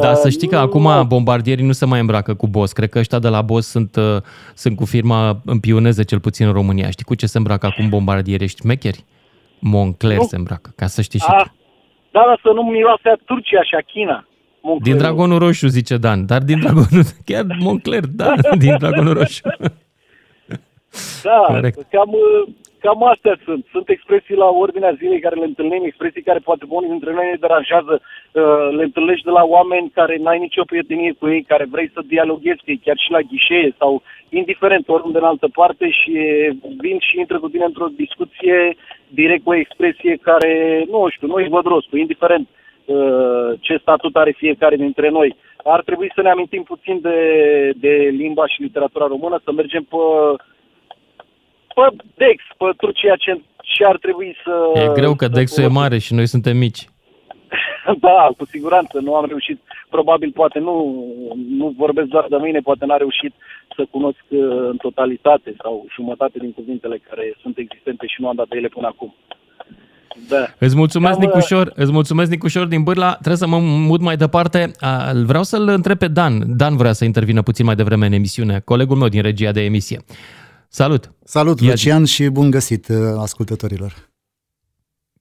[0.01, 2.71] Da, uh, să știi că nu- acum bombardierii nu se mai îmbracă cu boss.
[2.73, 4.17] Cred că ăștia de la boss sunt, uh,
[4.55, 6.89] sunt cu firma în pioneze, cel puțin în România.
[6.89, 9.03] Știi cu ce se îmbracă acum bombardierii șmecheri?
[9.59, 10.23] Moncler Nu.
[10.23, 11.53] se îmbracă, ca să știi și A, tu.
[12.11, 14.27] da, dar să nu miroase a Turcia și a China.
[14.81, 18.33] Din Dragonul Roșu, zice Dan, dar din Dragonul, chiar Moncler, da,
[18.63, 19.41] din Dragonul Roșu.
[21.23, 21.79] Da, Corect.
[21.89, 22.11] cam,
[22.79, 23.65] cam astea sunt.
[23.71, 27.27] Sunt expresii la ordinea zilei care le întâlnim, expresii care poate pe unii dintre noi
[27.31, 27.93] ne deranjează.
[28.01, 32.01] Uh, Le întâlnești de la oameni care n-ai nicio prietenie cu ei, care vrei să
[32.13, 36.11] dialoghezi cu ei, chiar și la ghișee sau indiferent oriunde în altă parte și
[36.83, 38.75] vin și intră cu tine într-o discuție
[39.07, 40.51] direct cu o expresie care,
[40.91, 42.64] nu știu, nu-i văd rostul, indiferent uh,
[43.59, 45.35] ce statut are fiecare dintre noi.
[45.63, 47.19] Ar trebui să ne amintim puțin de,
[47.75, 49.95] de limba și literatura română, să mergem pe
[51.75, 51.85] pe
[52.15, 54.53] Dex, pe tot ceea ce, ce ar trebui să...
[54.79, 55.81] E greu că să Dexul e folosim.
[55.81, 56.83] mare și noi suntem mici.
[58.07, 59.59] Da, cu siguranță, nu am reușit,
[59.89, 60.75] probabil poate nu,
[61.49, 63.33] nu vorbesc doar de mine, poate n-a reușit
[63.75, 64.39] să cunosc uh,
[64.71, 68.67] în totalitate sau jumătate din cuvintele care sunt existente și nu am dat de ele
[68.67, 69.13] până acum.
[70.29, 70.53] Da.
[70.59, 73.11] Îți mulțumesc, Cam, uh, Nicușor, îți mulțumesc, Nicușor din Bârla.
[73.13, 74.71] Trebuie să mă mut mai departe.
[74.79, 76.57] A, Vreau să-l întreb pe Dan.
[76.57, 80.03] Dan vrea să intervină puțin mai devreme în emisiune, colegul meu din regia de emisie.
[80.69, 81.11] Salut!
[81.23, 84.09] Salut, Ia Lucian, și bun găsit uh, ascultătorilor.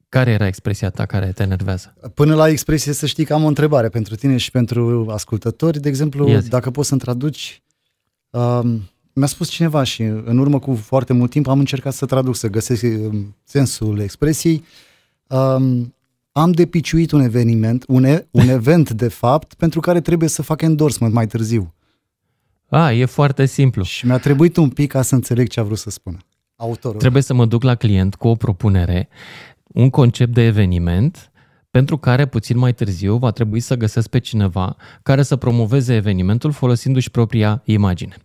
[0.09, 1.95] Care era expresia ta care te enervează?
[2.15, 5.81] Până la expresie să știi că am o întrebare pentru tine și pentru ascultători.
[5.81, 6.49] De exemplu, Ia zi.
[6.49, 7.63] dacă poți să-mi traduci,
[8.31, 8.83] um,
[9.15, 12.49] mi-a spus cineva și în urmă cu foarte mult timp am încercat să traduc, să
[12.49, 14.65] găsesc um, sensul expresiei.
[15.29, 15.95] Um,
[16.33, 20.63] am depiciuit un eveniment, un, e- un event de fapt, pentru care trebuie să fac
[20.63, 21.75] endorsement mai târziu.
[22.69, 23.83] A, e foarte simplu.
[23.83, 26.19] Și mi-a trebuit un pic ca să înțeleg ce a vrut să spună.
[26.57, 26.99] Autorul.
[26.99, 29.09] Trebuie să mă duc la client cu o propunere,
[29.65, 31.31] un concept de eveniment
[31.71, 36.53] pentru care puțin mai târziu va trebui să găsesc pe cineva care să promoveze evenimentul
[36.53, 38.17] folosindu-și propria imagine.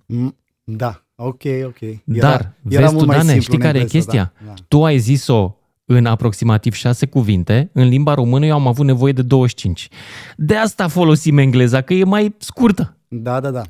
[0.70, 1.82] Mm, Da, ok, ok.
[1.82, 4.34] Era, Dar, era vezi mult tu, mai Dane, simplu știi în care e engleză, chestia?
[4.40, 4.54] Da, da.
[4.68, 5.54] Tu ai zis-o
[5.86, 9.90] în aproximativ șase cuvinte, în limba română eu am avut nevoie de 25.
[10.38, 12.98] De asta folosim engleza, că e mai scurtă.
[13.08, 13.64] Da, da, da.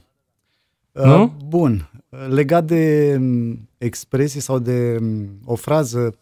[0.92, 1.24] Nu?
[1.24, 1.90] Uh, Bun.
[2.30, 6.16] Legat de m, expresie sau de m, o frază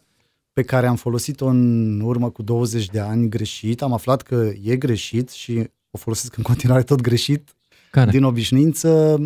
[0.52, 4.76] pe care am folosit-o în urmă cu 20 de ani greșit, am aflat că e
[4.76, 7.48] greșit și o folosesc în continuare tot greșit.
[7.90, 8.10] Care?
[8.10, 9.18] Din obișnuință,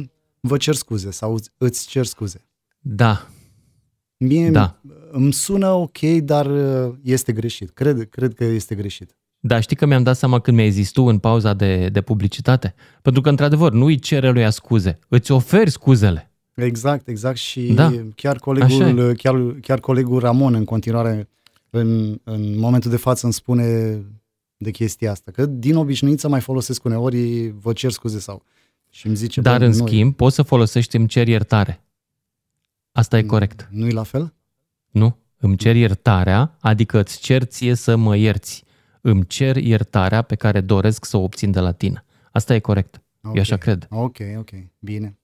[0.49, 2.47] vă cer scuze sau îți cer scuze.
[2.79, 3.29] Da.
[4.17, 4.81] Mie Da.
[5.11, 7.71] îmi sună ok, dar uh, este greșit.
[7.71, 9.17] Cred, cred că este greșit.
[9.41, 12.75] Da, știi că mi-am dat seama când mi-ai zis tu în pauza de, de publicitate?
[13.03, 16.31] Pentru că, într-adevăr, nu îi cere lui scuze, îți oferi scuzele.
[16.55, 17.93] Exact, exact și Da.
[18.15, 21.29] chiar, Așa colegul, chiar, chiar colegul Ramon în continuare
[21.71, 23.99] în, în momentul de față îmi spune
[24.57, 28.43] de chestia asta, că din obișnuință mai folosesc uneori, vă cer scuze sau
[28.95, 31.81] și îmi zice, Dar, bă, în nu, schimb, poți să folosești îmi cer iertare.
[32.93, 33.69] Asta e corect.
[33.71, 34.35] Nu e la fel?
[34.91, 35.17] Nu?
[35.39, 38.65] Îmi cer iertarea, adică îți cer ție să mă ierți.
[39.01, 42.05] Îmi cer iertarea pe care doresc să o obțin de la tine.
[42.33, 43.03] Asta e corect.
[43.35, 43.87] Eu așa cred.
[43.91, 45.19] Ok, ok, bine.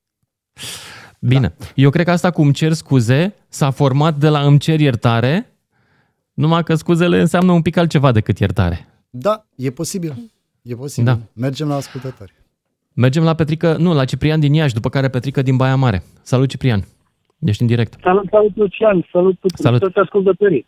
[1.21, 1.55] Bine.
[1.59, 1.67] Da.
[1.75, 5.53] Eu cred că asta cu îmi cer scuze s-a format de la îmi cer iertare,
[6.33, 8.89] numai că scuzele înseamnă un pic altceva decât iertare.
[9.11, 10.33] Da, e posibil.
[10.63, 11.05] E posibil.
[11.05, 11.19] Da.
[11.33, 12.38] Mergem la ascultători.
[13.05, 16.03] Mergem la Petrică, nu, la Ciprian din Iași, după care Petrică din Baia Mare.
[16.23, 16.81] Salut, Ciprian.
[17.41, 17.93] Ești în direct.
[18.03, 19.81] Salut, salut Lucian, salut tuturor, Salut.
[19.81, 20.67] toți ascultătorii.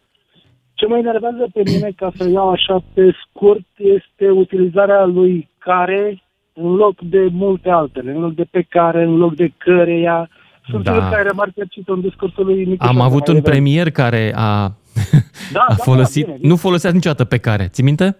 [0.74, 6.22] Ce mă enervează pe mine, ca să iau așa pe scurt, este utilizarea lui care
[6.52, 10.28] în loc de multe altele, în loc de pe care, în loc de căreia.
[10.68, 10.98] Sunt Da.
[10.98, 11.08] da.
[11.08, 13.56] care remarcă citit în discursul lui Nicu Am Șor avut mai un devreme.
[13.56, 14.72] premier care a,
[15.52, 17.66] Da, a da, folosit, da, bine, nu folosea niciodată pe care.
[17.68, 18.16] Ți minte?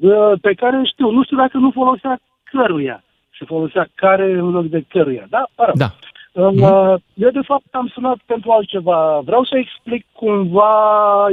[0.00, 2.20] Uh, pe care știu, nu știu dacă nu folosea
[2.50, 5.46] căruia și folosea care în loc de căruia, da?
[5.56, 5.76] Mă rog.
[5.76, 5.94] Da.
[6.32, 9.20] Uh, Eu, de fapt, am sunat pentru altceva.
[9.24, 10.72] Vreau să explic cumva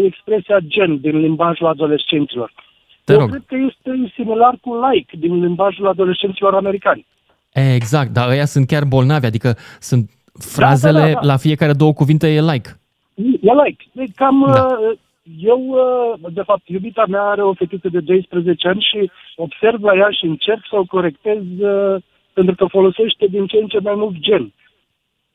[0.06, 2.54] expresia gen din limbajul adolescenților.
[3.04, 3.30] Te Eu rog.
[3.30, 7.06] cred că este similar cu like din limbajul adolescenților americani.
[7.76, 10.10] Exact, dar ăia sunt chiar bolnavi, adică sunt
[10.40, 11.26] Frazele Da, da, da, da.
[11.26, 12.80] la fiecare două cuvinte e like.
[13.42, 13.84] E like.
[13.94, 14.52] E cam...
[14.54, 14.68] Da.
[15.26, 15.61] Uh, Eu,
[16.23, 20.10] uh, de fapt, iubita mea are o fetiță de 12 ani și observ la ea
[20.11, 22.02] și încerc să o corectez uh,
[22.34, 24.53] pentru că folosește din ce în ce mai mult gen.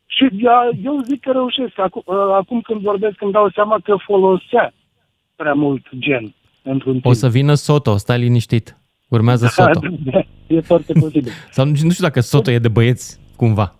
[0.06, 1.78] Și ea, eu zic că reușesc.
[1.78, 4.72] Acum, uh, acum când vorbesc îmi dau seama că folosea
[5.36, 7.04] prea mult gen într-un timp.
[7.06, 8.76] O să vină Soto, stai liniștit.
[9.08, 9.80] Urmează Soto.
[10.12, 11.32] Da, e foarte posibil.
[11.56, 13.74] Sau nu nu știu dacă Soto e de băieți, cumva.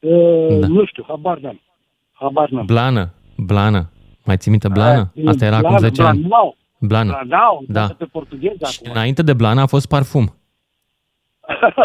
[0.00, 0.66] Uh, Da.
[0.66, 1.60] Nu știu, habar n-am.
[2.12, 2.66] Habar n-am.
[2.66, 3.90] Blană, Blană.
[4.28, 5.10] Mai ții minte Blană?
[5.14, 6.18] E Asta era acum Blană, 10 ani.
[6.20, 6.56] Blanau.
[6.78, 7.10] Blană.
[7.26, 7.86] Blanau, Da.
[7.86, 7.94] da.
[7.98, 8.90] pe portugheză acum.
[8.92, 10.24] Înainte de Blana a fost parfum.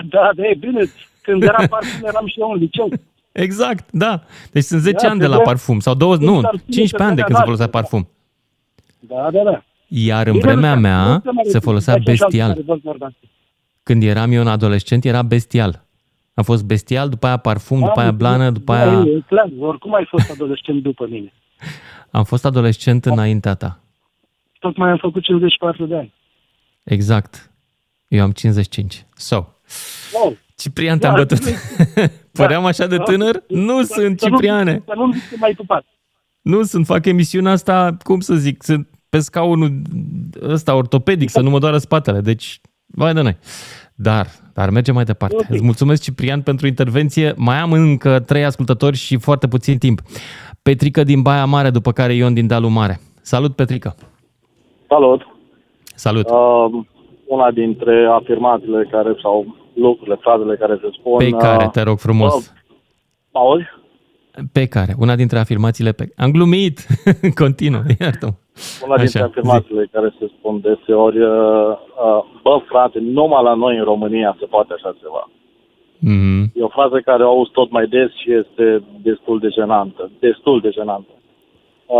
[0.09, 0.81] da, da, e bine.
[1.21, 2.89] Când era parfum eram și eu în liceu.
[3.31, 4.23] Exact, da.
[4.51, 5.79] Deci sunt 10 Da, ani de se la vrea- parfum.
[5.79, 8.09] Sau 20, nu, Sunt parfum 15 ani de pe când se vremea folosea parfum.
[8.99, 9.63] Da, da, da.
[9.87, 12.49] Iar în Bine, vremea nu se- mea nu se mai se folosea repetă așa bestial.
[12.49, 13.15] care vă vorbeați.
[13.83, 15.85] Când eram eu un adolescent, era bestial.
[16.33, 18.53] A fost bestial, după aia parfum, după aia Am blană, înțeles.
[18.57, 18.99] după Da, aia...
[19.17, 21.33] E clar, oricum ai fost adolescent după mine.
[22.13, 23.79] Am fost adolescent înaintea ta.
[24.59, 26.13] Tocmai am făcut 54 de ani.
[26.83, 27.51] Exact.
[28.07, 29.05] Eu am 55.
[29.15, 29.35] So.
[30.13, 30.37] Wow.
[30.55, 31.39] Ciprian, te-am Da, bătut.
[32.31, 33.03] Păream așa de Da.
[33.03, 33.43] tânăr?
[33.47, 34.83] Nu Să- sunt, să nu- Cipriane.
[34.85, 35.85] Să nu zic mai pupat.
[36.41, 39.81] Nu sunt, fac emisiunea asta, cum să zic, sunt pe scaunul
[40.41, 42.21] ăsta ortopedic, să nu mă doară spatele.
[42.21, 43.37] Deci, vai de noi.
[43.95, 45.35] Dar, dar mergem mai departe.
[45.35, 45.45] Ok.
[45.49, 47.33] Îți mulțumesc, Ciprian, pentru intervenție.
[47.37, 50.01] Mai am încă trei ascultători și foarte puțin timp.
[50.69, 52.99] Petrică din Baia Mare, după care Ion din Dealul Mare.
[53.21, 53.95] Salut, Petrică!
[54.87, 55.21] Salut!
[55.95, 56.29] Salut!
[56.29, 56.83] Uh,
[57.25, 61.17] una dintre afirmațiile care, sau lucrurile, frazele care se spun...
[61.17, 62.33] Pe care, uh, te rog frumos.
[62.35, 62.51] uh,
[63.31, 63.63] auzi?
[64.51, 66.13] Pe care, una dintre afirmațiile pe...
[66.17, 66.79] Am glumit!
[67.43, 68.39] Continuă, iartă
[68.85, 71.29] Una dintre Așa, afirmațiile care se spun deseori, uh,
[72.05, 75.29] uh, bă, frate, numai la noi în România se poate așa ceva.
[76.07, 76.51] Mm-hmm.
[76.53, 80.11] E o frază care o auzi tot mai des și este destul de jenantă.
[80.19, 81.07] Destul de jenantă.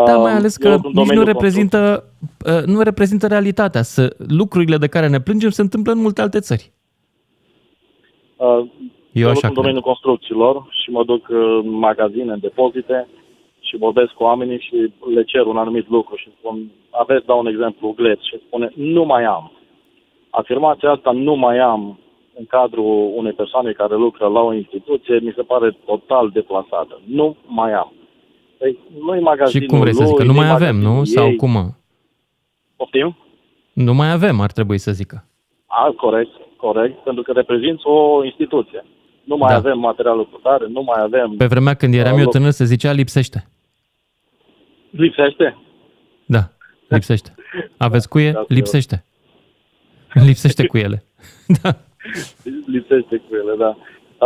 [0.05, 2.03] Da, Uh, mai ales eu că în nici nu domeniul reprezintă,
[2.45, 3.81] uh, nu reprezintă realitatea.
[3.81, 6.71] Să, lucrurile de care ne plângem se întâmplă în multe alte țări.
[8.35, 8.47] Uh,
[9.11, 9.53] Eu eu așa în cred.
[9.53, 13.07] domeniul construcțiilor și mă duc uh, în magazine, în depozite
[13.59, 17.47] și vorbesc cu oamenii și le cer un anumit lucru și spun, aveți, dau un
[17.47, 19.51] exemplu, gleț și spune, nu mai am.
[20.29, 21.99] Afirmația asta, nu mai am,
[22.39, 27.01] în cadrul unei persoane care lucră la o instituție, mi se pare total deplasată.
[27.05, 27.93] Nu mai am.
[28.57, 30.15] Păi, nu-i magazinul Și cum vrei să zic?
[30.15, 30.81] Că lui, nu mai nu-i avem, nu?
[30.81, 31.35] magazinul Sau ei.
[31.35, 31.77] cum?
[32.75, 33.17] Poftim?
[33.73, 35.25] Nu mai avem, ar trebui să zică.
[35.65, 38.85] A, corect, corect, pentru că reprezinți o instituție.
[39.23, 39.57] Nu mai Da.
[39.57, 41.35] avem materialul cu tare, nu mai avem...
[41.37, 42.33] Pe vremea când eram Uh, eu loc.
[42.33, 43.47] tânăr se zicea lipsește.
[44.89, 45.57] Lipsește?
[46.25, 46.39] Da,
[46.87, 47.33] lipsește.
[47.77, 48.31] Aveți cuie?
[48.31, 49.05] Da, Lipsește.
[50.13, 51.03] Lipsește cu ele.
[52.65, 53.75] Lipsește cu ele, da.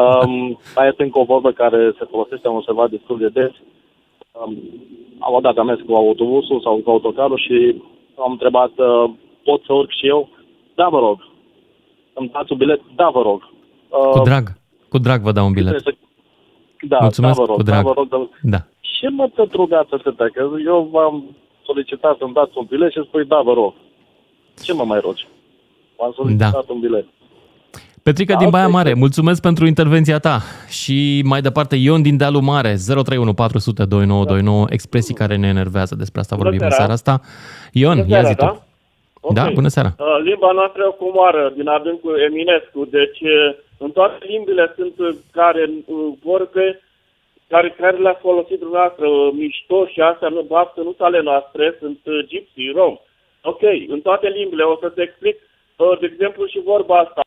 [0.02, 3.52] Um, mai este încă o vorbă care se folosește, am observat destul de des.
[4.32, 4.58] Um,
[5.20, 7.82] am o dată am mers cu autobusul sau cu autocarul și
[8.18, 9.10] am întrebat, uh,
[9.44, 10.30] pot să urc și eu?
[10.76, 11.18] Da, vă rog.
[12.14, 12.82] Îmi dați un bilet?
[12.95, 13.41] Da, vă rog.
[13.90, 14.48] Uh, Cu drag.
[14.90, 15.72] Cu drag vă dau un bilet.
[15.82, 16.88] trebuie Să...
[16.88, 17.86] Da, Mulțumesc, da, vă rog, cu da, drag.
[17.86, 18.08] vă rog.
[18.10, 18.28] Da.
[18.41, 18.58] Da.
[18.82, 20.26] Ce mă tot rugați atâta?
[20.34, 21.24] Că eu v-am
[21.66, 23.74] solicitat să-mi dați un bilet și spui, da, vă rog.
[24.64, 25.28] Ce mă mai rogi?
[25.98, 26.74] V-am solicitat Da.
[26.74, 27.06] un bilet.
[28.10, 28.72] Petrica Da, din Baia ok.
[28.72, 30.36] Mare, mulțumesc pentru intervenția ta.
[30.80, 30.98] Și
[31.32, 35.94] mai departe, Ion din Dealul Mare, 031 400 2929, expresii care ne enervează.
[36.04, 36.76] Despre asta vorbim în seara.
[36.82, 37.14] seara asta.
[37.82, 38.46] Ion, Bună ia seara, zi tu.
[38.46, 38.52] da?
[39.28, 39.34] Ok.
[39.34, 39.92] Da, bună seara.
[39.98, 43.48] Uh, limba noastră e o comoară din adâncul Eminescu, deci uh,
[43.78, 45.10] în toate limbile sunt uh,
[45.40, 45.96] care uh,
[46.28, 46.66] vorbe
[47.54, 52.00] care, care le-a folosit dumneavoastră, uh, mișto și astea, nu baftă, nu ale noastre, sunt
[52.04, 52.96] uh, gypsy, rom.
[53.52, 55.36] Ok, în toate limbile o să te explic,
[55.76, 57.22] uh, de exemplu, și vorba asta.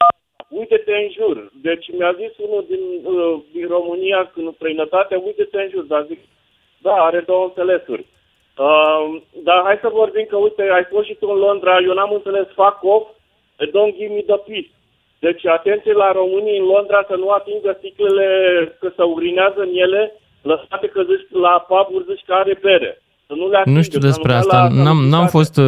[0.59, 1.36] Uite-te în jur.
[1.66, 5.85] Deci mi-a zis unul din, uh, din România, în străinătate, uite-te în jur.
[5.93, 6.20] Dar zic,
[6.86, 8.05] da, are două înțelesuri.
[8.66, 9.02] Uh,
[9.47, 12.47] dar hai să vorbim că, uite, ai fost și tu în Londra, eu n-am înțeles
[12.60, 13.05] fuck off,
[13.74, 14.72] don't give me the peace.
[15.18, 18.28] Deci atenție la românii în Londra să nu atingă sticlele
[18.81, 20.02] că se urinează în ele,
[20.43, 23.02] lăsate că zici la pub zici că are bere.
[23.27, 24.56] Să nu le atingă, Nu știu să despre dea asta.
[24.56, 25.60] la N-am, n-am fost...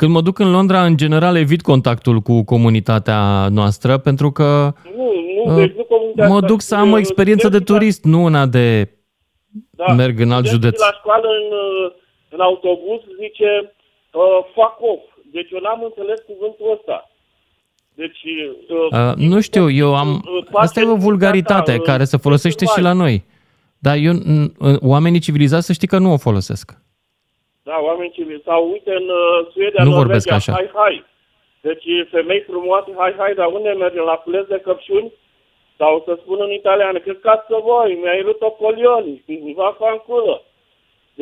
[0.00, 4.72] uh, Când mă duc în Londra, în general evit contactul cu comunitatea noastră, pentru că
[4.96, 5.12] Nu,
[5.44, 7.72] nu, uh, deci nu comunitatea mă asta, duc să am o uh, experiență de studenții
[7.74, 8.88] la- turist, nu una de
[9.70, 10.80] Da, merg în alt studenții județ.
[10.80, 11.46] la școală în,
[11.84, 11.92] uh,
[12.28, 13.50] în autobuz zice
[14.12, 15.02] uh, fuck off.
[15.32, 17.10] Deci eu n-am înțeles cuvântul ăsta.
[17.94, 18.20] Deci,
[18.92, 20.10] uh, Uh, nu știu, eu am...
[20.14, 23.24] uh, Asta e o vulgaritate uh, care se folosește și la noi.
[23.78, 26.77] Dar eu, n- n- oamenii civilizați să știi că nu o folosesc.
[27.68, 28.42] Da, oameni civili.
[28.44, 30.52] Sau uite în uh, Suedia, Nu Norvegia, vorbesc așa.
[30.52, 31.04] hai, hai.
[31.60, 34.02] Deci femei frumoase, hai, hai, dar unde mergem?
[34.02, 35.12] La cules de căpșuni?
[35.76, 39.24] Sau să spun în italiană, că cazzo voi, mi-ai rupt colioni,
[39.60, 40.42] va fa în culo.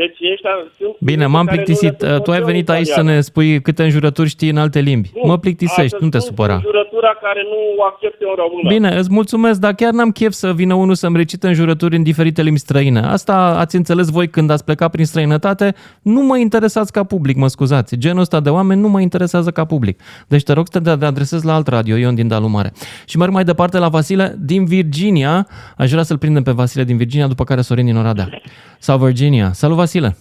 [0.01, 0.97] Deci ăștia sunt...
[1.01, 1.97] Bine, m-am care nu le plictisit.
[1.99, 3.15] cunosc Tu ai eu în venit aici să italiană.
[3.15, 5.11] ne spui câte înjurături știi în alte limbi.
[5.23, 6.61] Mă plictisești, Asta nu te spun supăra.
[6.63, 8.69] Jurătura care nu o accept eu în română.
[8.69, 12.43] Bine, îți mulțumesc, dar chiar n-am chef să vină unul să-mi recite înjurături în diferite
[12.43, 13.01] limbi străine.
[13.01, 15.75] Asta ați înțeles voi când ați plecat prin străinătate.
[16.03, 17.97] Nu mă interesați ca public, mă scuzați.
[17.97, 20.01] Genul ăsta de oameni nu mă interesează ca public.
[20.29, 22.73] Deci te rog să te adresezi la alt radio, Ion din Dalu Mare.
[23.07, 25.47] Și merg mai departe la Vasile din Virginia.
[25.77, 28.29] Aș vrea să-l prindem pe Vasile din Virginia, după care Sorin din Oradea.
[28.79, 29.51] Sau Virginia.
[29.53, 30.17] Salut, Vasile!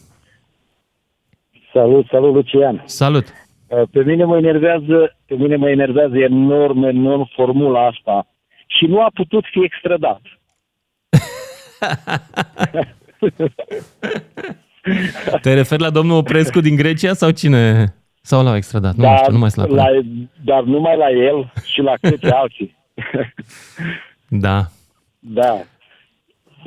[1.74, 2.84] Salut, salut Lucian.
[2.86, 3.26] Salut.
[3.68, 8.28] Uh, Pe mine mă enervează, pe mine mă enervează enorm, enorm formula asta
[8.68, 10.22] și nu a putut fi extradat.
[15.42, 17.94] Te referi la domnul Oprescu din Grecia sau cine?
[18.22, 18.96] Sau l-au extradat?
[18.96, 20.30] Nu mai știu, nu mai sunt la la, curent.
[20.44, 22.76] dar numai la el și la câte alții.
[24.28, 24.62] Da.
[25.20, 25.62] Da.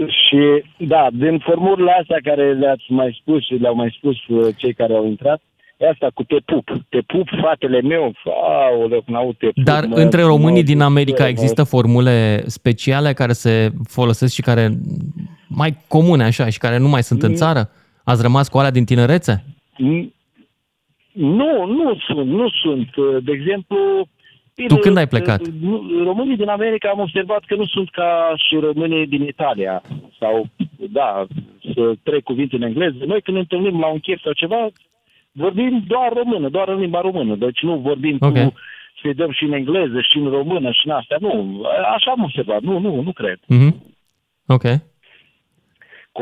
[0.07, 4.73] Și, da, din formulele astea care le-ați mai spus și le-au mai spus uh, cei
[4.75, 5.41] care au intrat,
[5.77, 6.69] e asta cu te pup.
[6.89, 8.13] Te pup, fratele meu,
[8.49, 9.65] aoleu, când aud te pup.
[9.65, 14.43] Dar mă- între românii mă din America mă- există formule speciale care se folosesc și
[14.43, 14.71] care
[15.49, 17.35] mai comune așa și care nu mai sunt în Mm.
[17.37, 17.71] țară?
[18.05, 19.45] Ați rămas cu alea din tinerețe?
[19.75, 20.17] N-
[21.13, 22.89] Nu, nu sunt, nu sunt.
[23.25, 23.77] De exemplu...
[24.67, 25.47] Tu când ai plecat?
[25.61, 29.83] nu- Românii din America am observat că nu sunt ca și românii din Italia.
[30.19, 30.47] Sau,
[30.91, 31.27] da,
[31.75, 33.05] să trec cuvinte în engleză.
[33.07, 34.69] Noi când ne întâlnim la un chef sau ceva,
[35.33, 37.35] vorbim doar română, doar în limba română.
[37.35, 38.33] Deci nu vorbim Ok.
[38.33, 38.53] cu
[39.03, 41.17] să dăm și în engleză, și în română, și în astea.
[41.21, 41.63] Nu,
[41.95, 42.61] așa am observat.
[42.61, 43.39] Nu, nu, nu cred.
[43.47, 43.83] Mhm.
[44.47, 44.63] Ok.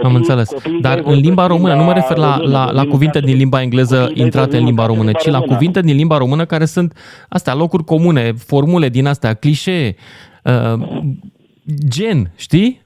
[0.02, 0.48] Am înțeles.
[0.48, 2.90] copiii Dar mei în limba vorbesc română, nu mă refer la, română, la, la vorbim
[2.90, 5.39] cuvinte din limba engleză copiii mei intrate în vorbim limba în română, limba ci la
[5.39, 5.52] română.
[5.52, 6.98] cuvinte din limba română care sunt
[7.28, 9.94] astea, locuri comune, formule din astea, clișee,
[10.44, 10.86] uh,
[11.89, 12.85] gen, știi?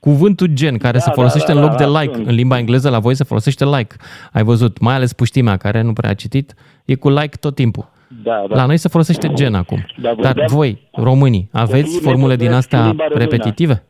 [0.00, 2.14] Cuvântul gen care Da, se da, folosește da, în loc da, de da, like.
[2.14, 2.26] sunt.
[2.26, 3.96] În limba engleză la voi se folosește like.
[4.32, 6.54] Ai văzut, mai ales puștimea care nu prea a citit,
[6.84, 7.90] e cu like tot timpul.
[8.22, 8.54] Da, da.
[8.56, 9.86] La noi se folosește gen acum.
[9.96, 13.24] Da, Dar vorbeam- voi, românii, aveți Copiii formule din vorbesc astea limba română.
[13.24, 13.82] repetitive?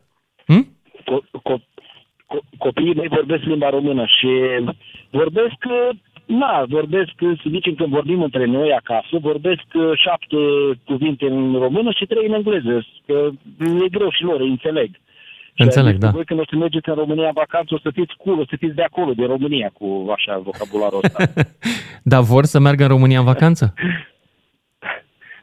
[0.47, 1.67] co- co-
[2.31, 4.29] co- copiii mei vorbesc limba română și
[5.09, 5.89] vorbesc, uh,
[6.25, 10.37] na, vorbesc, uh, să zicem, când vorbim între noi acasă, vorbesc uh, șapte
[10.85, 13.29] cuvinte în română și trei în engleză, că
[13.83, 14.89] e greu și lor, îi înțeleg.
[15.53, 16.09] Și Înțeleg, am zis, da.
[16.09, 18.55] Voi când o să mergeți în România în vacanță, o să fiți cool, o să
[18.59, 21.23] fiți de acolo, de România, cu așa vocabularul ăsta.
[22.11, 23.73] Dar vor să meargă în România în vacanță?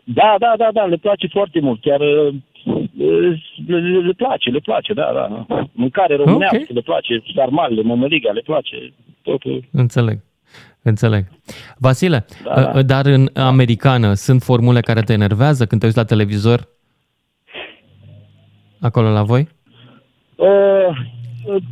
[0.05, 1.81] Da, da, da, da, le place foarte mult.
[1.81, 2.35] Chiar uh,
[2.99, 5.47] le, le, le place, le place, da, da.
[5.73, 6.69] Mâncare românească, Ok.
[6.75, 8.93] le place, sarmalele, mămăliga, le place
[9.23, 9.65] totul.
[9.73, 10.19] Înțeleg.
[10.83, 11.25] Înțeleg.
[11.79, 12.73] Vasile, Da, da.
[12.79, 16.69] uh, dar în americană sunt formule care te enervează când te uiți la televizor?
[18.81, 19.49] Acolo la voi?
[20.37, 20.97] Uh,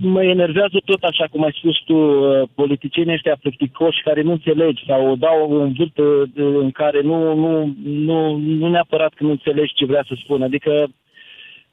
[0.00, 4.84] mă enervează tot așa cum ai spus tu, uh, politicienii ăștia plicticoși care nu înțelegi
[4.86, 6.26] sau dau în vârtă uh,
[6.60, 10.44] în care nu, nu, nu, nu neapărat că nu înțelegi ce vrea să spună.
[10.44, 10.86] Adică,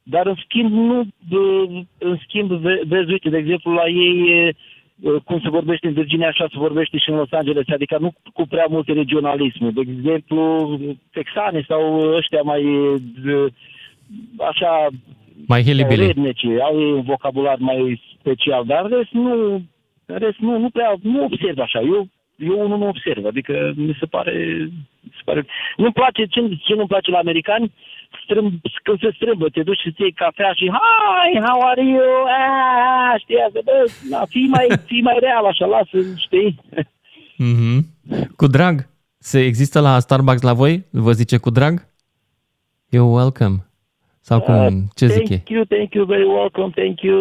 [0.03, 4.47] dar în schimb, nu, uh, în schimb, ve- vezi, uite, de exemplu, la ei
[4.99, 8.13] uh, cum se vorbește în Virginia, așa se vorbește și în Los Angeles, adică nu
[8.33, 9.73] cu prea mult regionalism.
[9.73, 10.79] De exemplu,
[11.11, 13.45] texani sau ăștia mai uh,
[14.49, 14.87] așa
[15.47, 16.05] Mai sau hillbilly.
[16.05, 19.53] redneci, au ei un vocabular mai special, dar în rest nu,
[20.05, 21.79] în rest nu, nu prea, nu observ așa.
[21.79, 24.33] Eu, eu unul nu observ, adică mi se pare,
[25.01, 25.45] mi se pare...
[25.77, 27.71] Nu-mi place, ce, ce nu-mi place la americani,
[28.23, 28.51] strâmb,
[28.83, 32.09] când se strâmbă, te duci și ți iei cafea și Hi, how are you?
[32.39, 36.59] Ah, știi, asta, bă, na, fii mai, fii mai real așa, lasă, știi?
[37.37, 37.85] Mhm.
[38.35, 38.89] Cu drag.
[39.17, 40.85] Se există la Starbucks la voi?
[40.89, 41.79] Vă zice cu drag?
[42.95, 43.55] You're welcome.
[44.23, 45.37] Sau cum, ce zic ei?
[45.37, 47.17] Thank you, thank you, very welcome, thank you.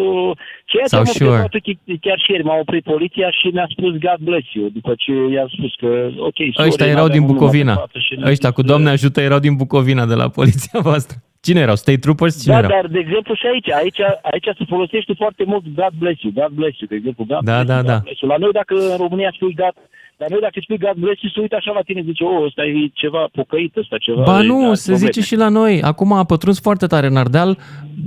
[0.65, 1.29] Ceea ce Sau am sure.
[1.29, 4.93] observat ch- chiar și ieri m-a oprit poliția și mi-a spus God bless you, după
[4.97, 7.73] ce i-a spus că, ok, sorry, Ăștia erau n-aveam din un număr Bucovina.
[7.73, 11.17] de față și ne-a Ăștia cu Doamne ajută erau din Bucovina de la poliția voastră.
[11.47, 11.75] Cine erau?
[11.75, 12.41] State Troopers?
[12.41, 12.71] Cine Da, erau?
[12.75, 14.01] dar, de exemplu, și aici, aici,
[14.31, 17.51] aici se folosește foarte mult God bless you, God bless you, de exemplu, God Da,
[17.53, 17.93] bless da, you, da.
[17.93, 18.29] God bless you.
[18.31, 19.75] La noi, dacă în România spui God,
[20.21, 22.63] dar noi dacă spui God bless you, se uită așa la tine, zice, oh, ăsta
[22.65, 24.23] e ceva pocăit, ăsta ceva...
[24.23, 25.11] Ba e, nu, da, se domnule.
[25.11, 25.81] zice și la noi.
[25.81, 27.57] Acum a pătruns foarte tare în Ardeal,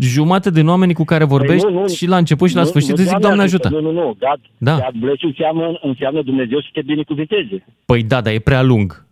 [0.01, 2.67] jumate din oamenii cu care vorbești Păi nu, nu, și la început și la nu,
[2.67, 3.69] sfârșit nu, îți zic, Doamne ajută.
[3.69, 4.75] Nu, nu, nu, God, Da.
[4.75, 7.65] God bless you înseamnă, înseamnă Dumnezeu să te binecuvinteze.
[7.85, 9.07] Păi da, dar e prea lung.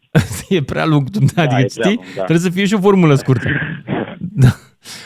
[0.56, 1.82] e prea lung, adică e prea știi?
[1.84, 2.22] lung, da.
[2.24, 3.48] Trebuie să fie și o formulă scurtă.
[4.44, 4.52] da.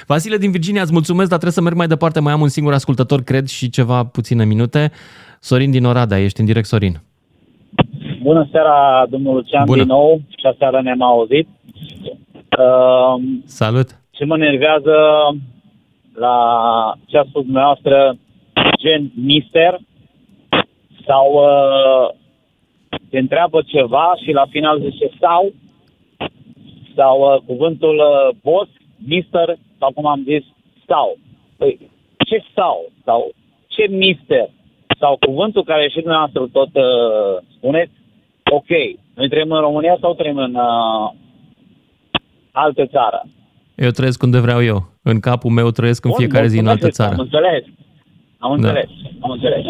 [0.06, 2.20] Vasile din Virginia, îți mulțumesc, dar trebuie să merg mai departe.
[2.20, 4.90] Mai am un singur ascultător, cred, și ceva puține minute.
[5.40, 7.00] Sorin din Oradea, ești în direct, Sorin.
[8.27, 9.78] Bună seara, domnul Lucian, Bună.
[9.82, 10.20] din nou.
[10.39, 11.48] Și aseară ne-am auzit.
[12.59, 13.89] Uh, Salut.
[14.11, 14.97] ce mă nervează
[16.15, 16.36] la
[17.07, 18.16] ce a spus dumneavoastră,
[18.78, 19.78] gen mister,
[21.07, 22.15] sau uh,
[23.11, 25.53] te întreabă ceva și la final zice sau,
[26.97, 28.70] sau uh, cuvântul uh, boss,
[29.07, 30.44] mister, sau cum am zis,
[30.86, 31.16] sau.
[31.57, 31.90] Păi,
[32.27, 32.90] ce sau?
[33.05, 33.31] Sau
[33.66, 34.48] ce mister?
[34.98, 37.95] Sau cuvântul care și dumneavoastră tot uh, spuneți,
[38.51, 38.66] ok,
[39.14, 41.10] noi trăim în România sau trăim în uh,
[42.52, 43.27] altă țară?
[43.74, 44.89] Eu trăiesc unde vreau eu.
[45.02, 47.12] În capul meu trăiesc în Bun, fiecare zi în altă mulțumesc, țară.
[47.14, 47.64] Am înțeles.
[48.39, 48.68] Am Da.
[48.68, 48.89] înțeles.
[49.20, 49.64] Am înțeles.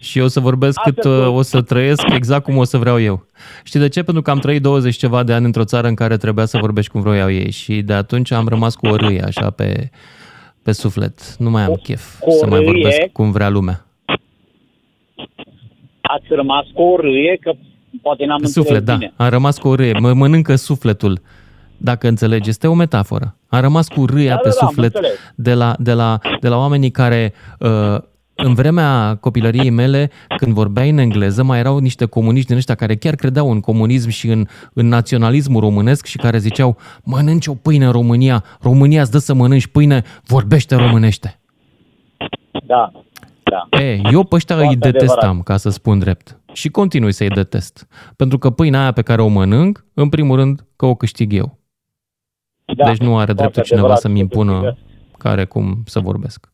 [0.00, 1.36] Și eu o să vorbesc Asta cât uh, spun.
[1.36, 3.26] o să trăiesc exact cum o să vreau eu.
[3.64, 4.02] Știi de ce?
[4.02, 6.90] Pentru că am trăit 20 ceva de ani într-o țară în care trebuia să vorbești
[6.90, 9.90] cum vroiau ei și de atunci am rămas cu o râie așa pe,
[10.62, 11.36] pe suflet.
[11.38, 12.70] Nu mai am chef cu o să mai râie?
[12.70, 13.86] vorbesc cum vrea lumea.
[16.00, 17.52] Ați rămas cu o râie, că
[18.04, 18.94] poate n-am Suflet, înțeles da.
[18.94, 19.12] bine.
[19.16, 19.98] Am rămas cu o râie.
[20.00, 21.20] Mă mănâncă sufletul.
[21.76, 23.36] Dacă înțelegi, este o metaforă.
[23.48, 25.18] Am rămas cu râia Da, pe da, da, am suflet înțeles.
[25.34, 27.96] de la, de, la, de la oamenii care uh,
[28.36, 32.96] în vremea copilăriei mele, când vorbeai în engleză, mai erau niște comuniști din ăștia care
[32.96, 37.84] chiar credeau în comunism și în, în naționalismul românesc și care ziceau mănânci o pâine
[37.86, 41.38] în România, România îți dă să mănânci pâine, vorbește românește.
[42.66, 42.92] Da,
[43.42, 43.78] da.
[43.78, 45.42] E, eu pe ăștia îi Foarte detestam, adevărat.
[45.44, 46.38] ca să spun drept.
[46.54, 47.86] Și continui să-i detest.
[48.16, 51.58] Pentru că pâinea aia pe care o mănânc, în primul rând, că o câștig eu.
[52.76, 54.78] Da, deci nu are dreptul foarte cineva adevărat, să-mi că impună câștigă.
[55.18, 56.50] care cum să vorbesc.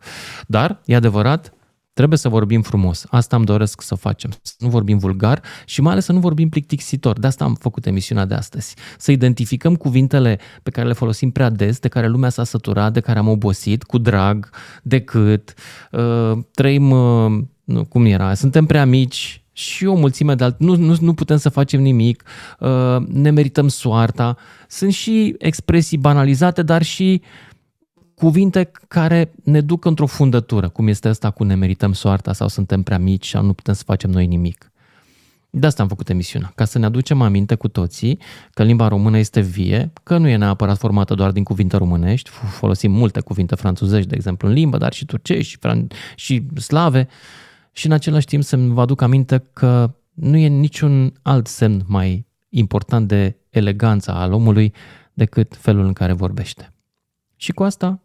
[0.47, 1.55] Dar, e adevărat,
[1.93, 3.06] trebuie să vorbim frumos.
[3.10, 4.31] Asta îmi doresc să facem.
[4.43, 7.18] Să nu vorbim vulgar și mai ales să nu vorbim plictisitor.
[7.18, 8.74] De asta am făcut emisiunea de astăzi.
[8.98, 13.01] Să identificăm cuvintele pe care le folosim prea des, de care lumea s-a săturat, de
[13.01, 14.51] care am obosit, cu drag,
[14.82, 15.55] decât.
[15.90, 20.56] Uh, trăim, uh, nu, cum era, suntem prea mici și o mulțime de alte.
[20.64, 22.24] Nu, nu, nu putem să facem nimic,
[22.58, 24.36] uh, ne merităm soarta.
[24.68, 27.22] Sunt și expresii banalizate, dar și
[28.14, 32.82] cuvinte care ne duc într-o fundătură, cum este asta cu ne merităm soarta sau suntem
[32.82, 34.72] prea mici și nu putem să facem noi nimic.
[35.50, 38.18] De asta am făcut emisiunea, ca să ne aducem aminte cu toții
[38.54, 42.50] că limba română este vie, că nu e neapărat formată doar din cuvinte românești, f-
[42.50, 47.08] folosim multe cuvinte franțuzești, de exemplu, în limbă, dar și turcești și, fran- și slave,
[47.72, 52.26] și în același timp să vă aduc aminte că nu e niciun alt semn mai
[52.48, 54.74] important de eleganța al omului
[55.12, 56.74] decât felul în care vorbește.
[57.36, 58.02] Și cu asta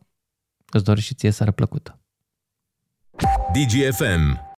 [0.72, 2.00] îți doresc și ție seară plăcută.
[3.54, 4.54] DGFM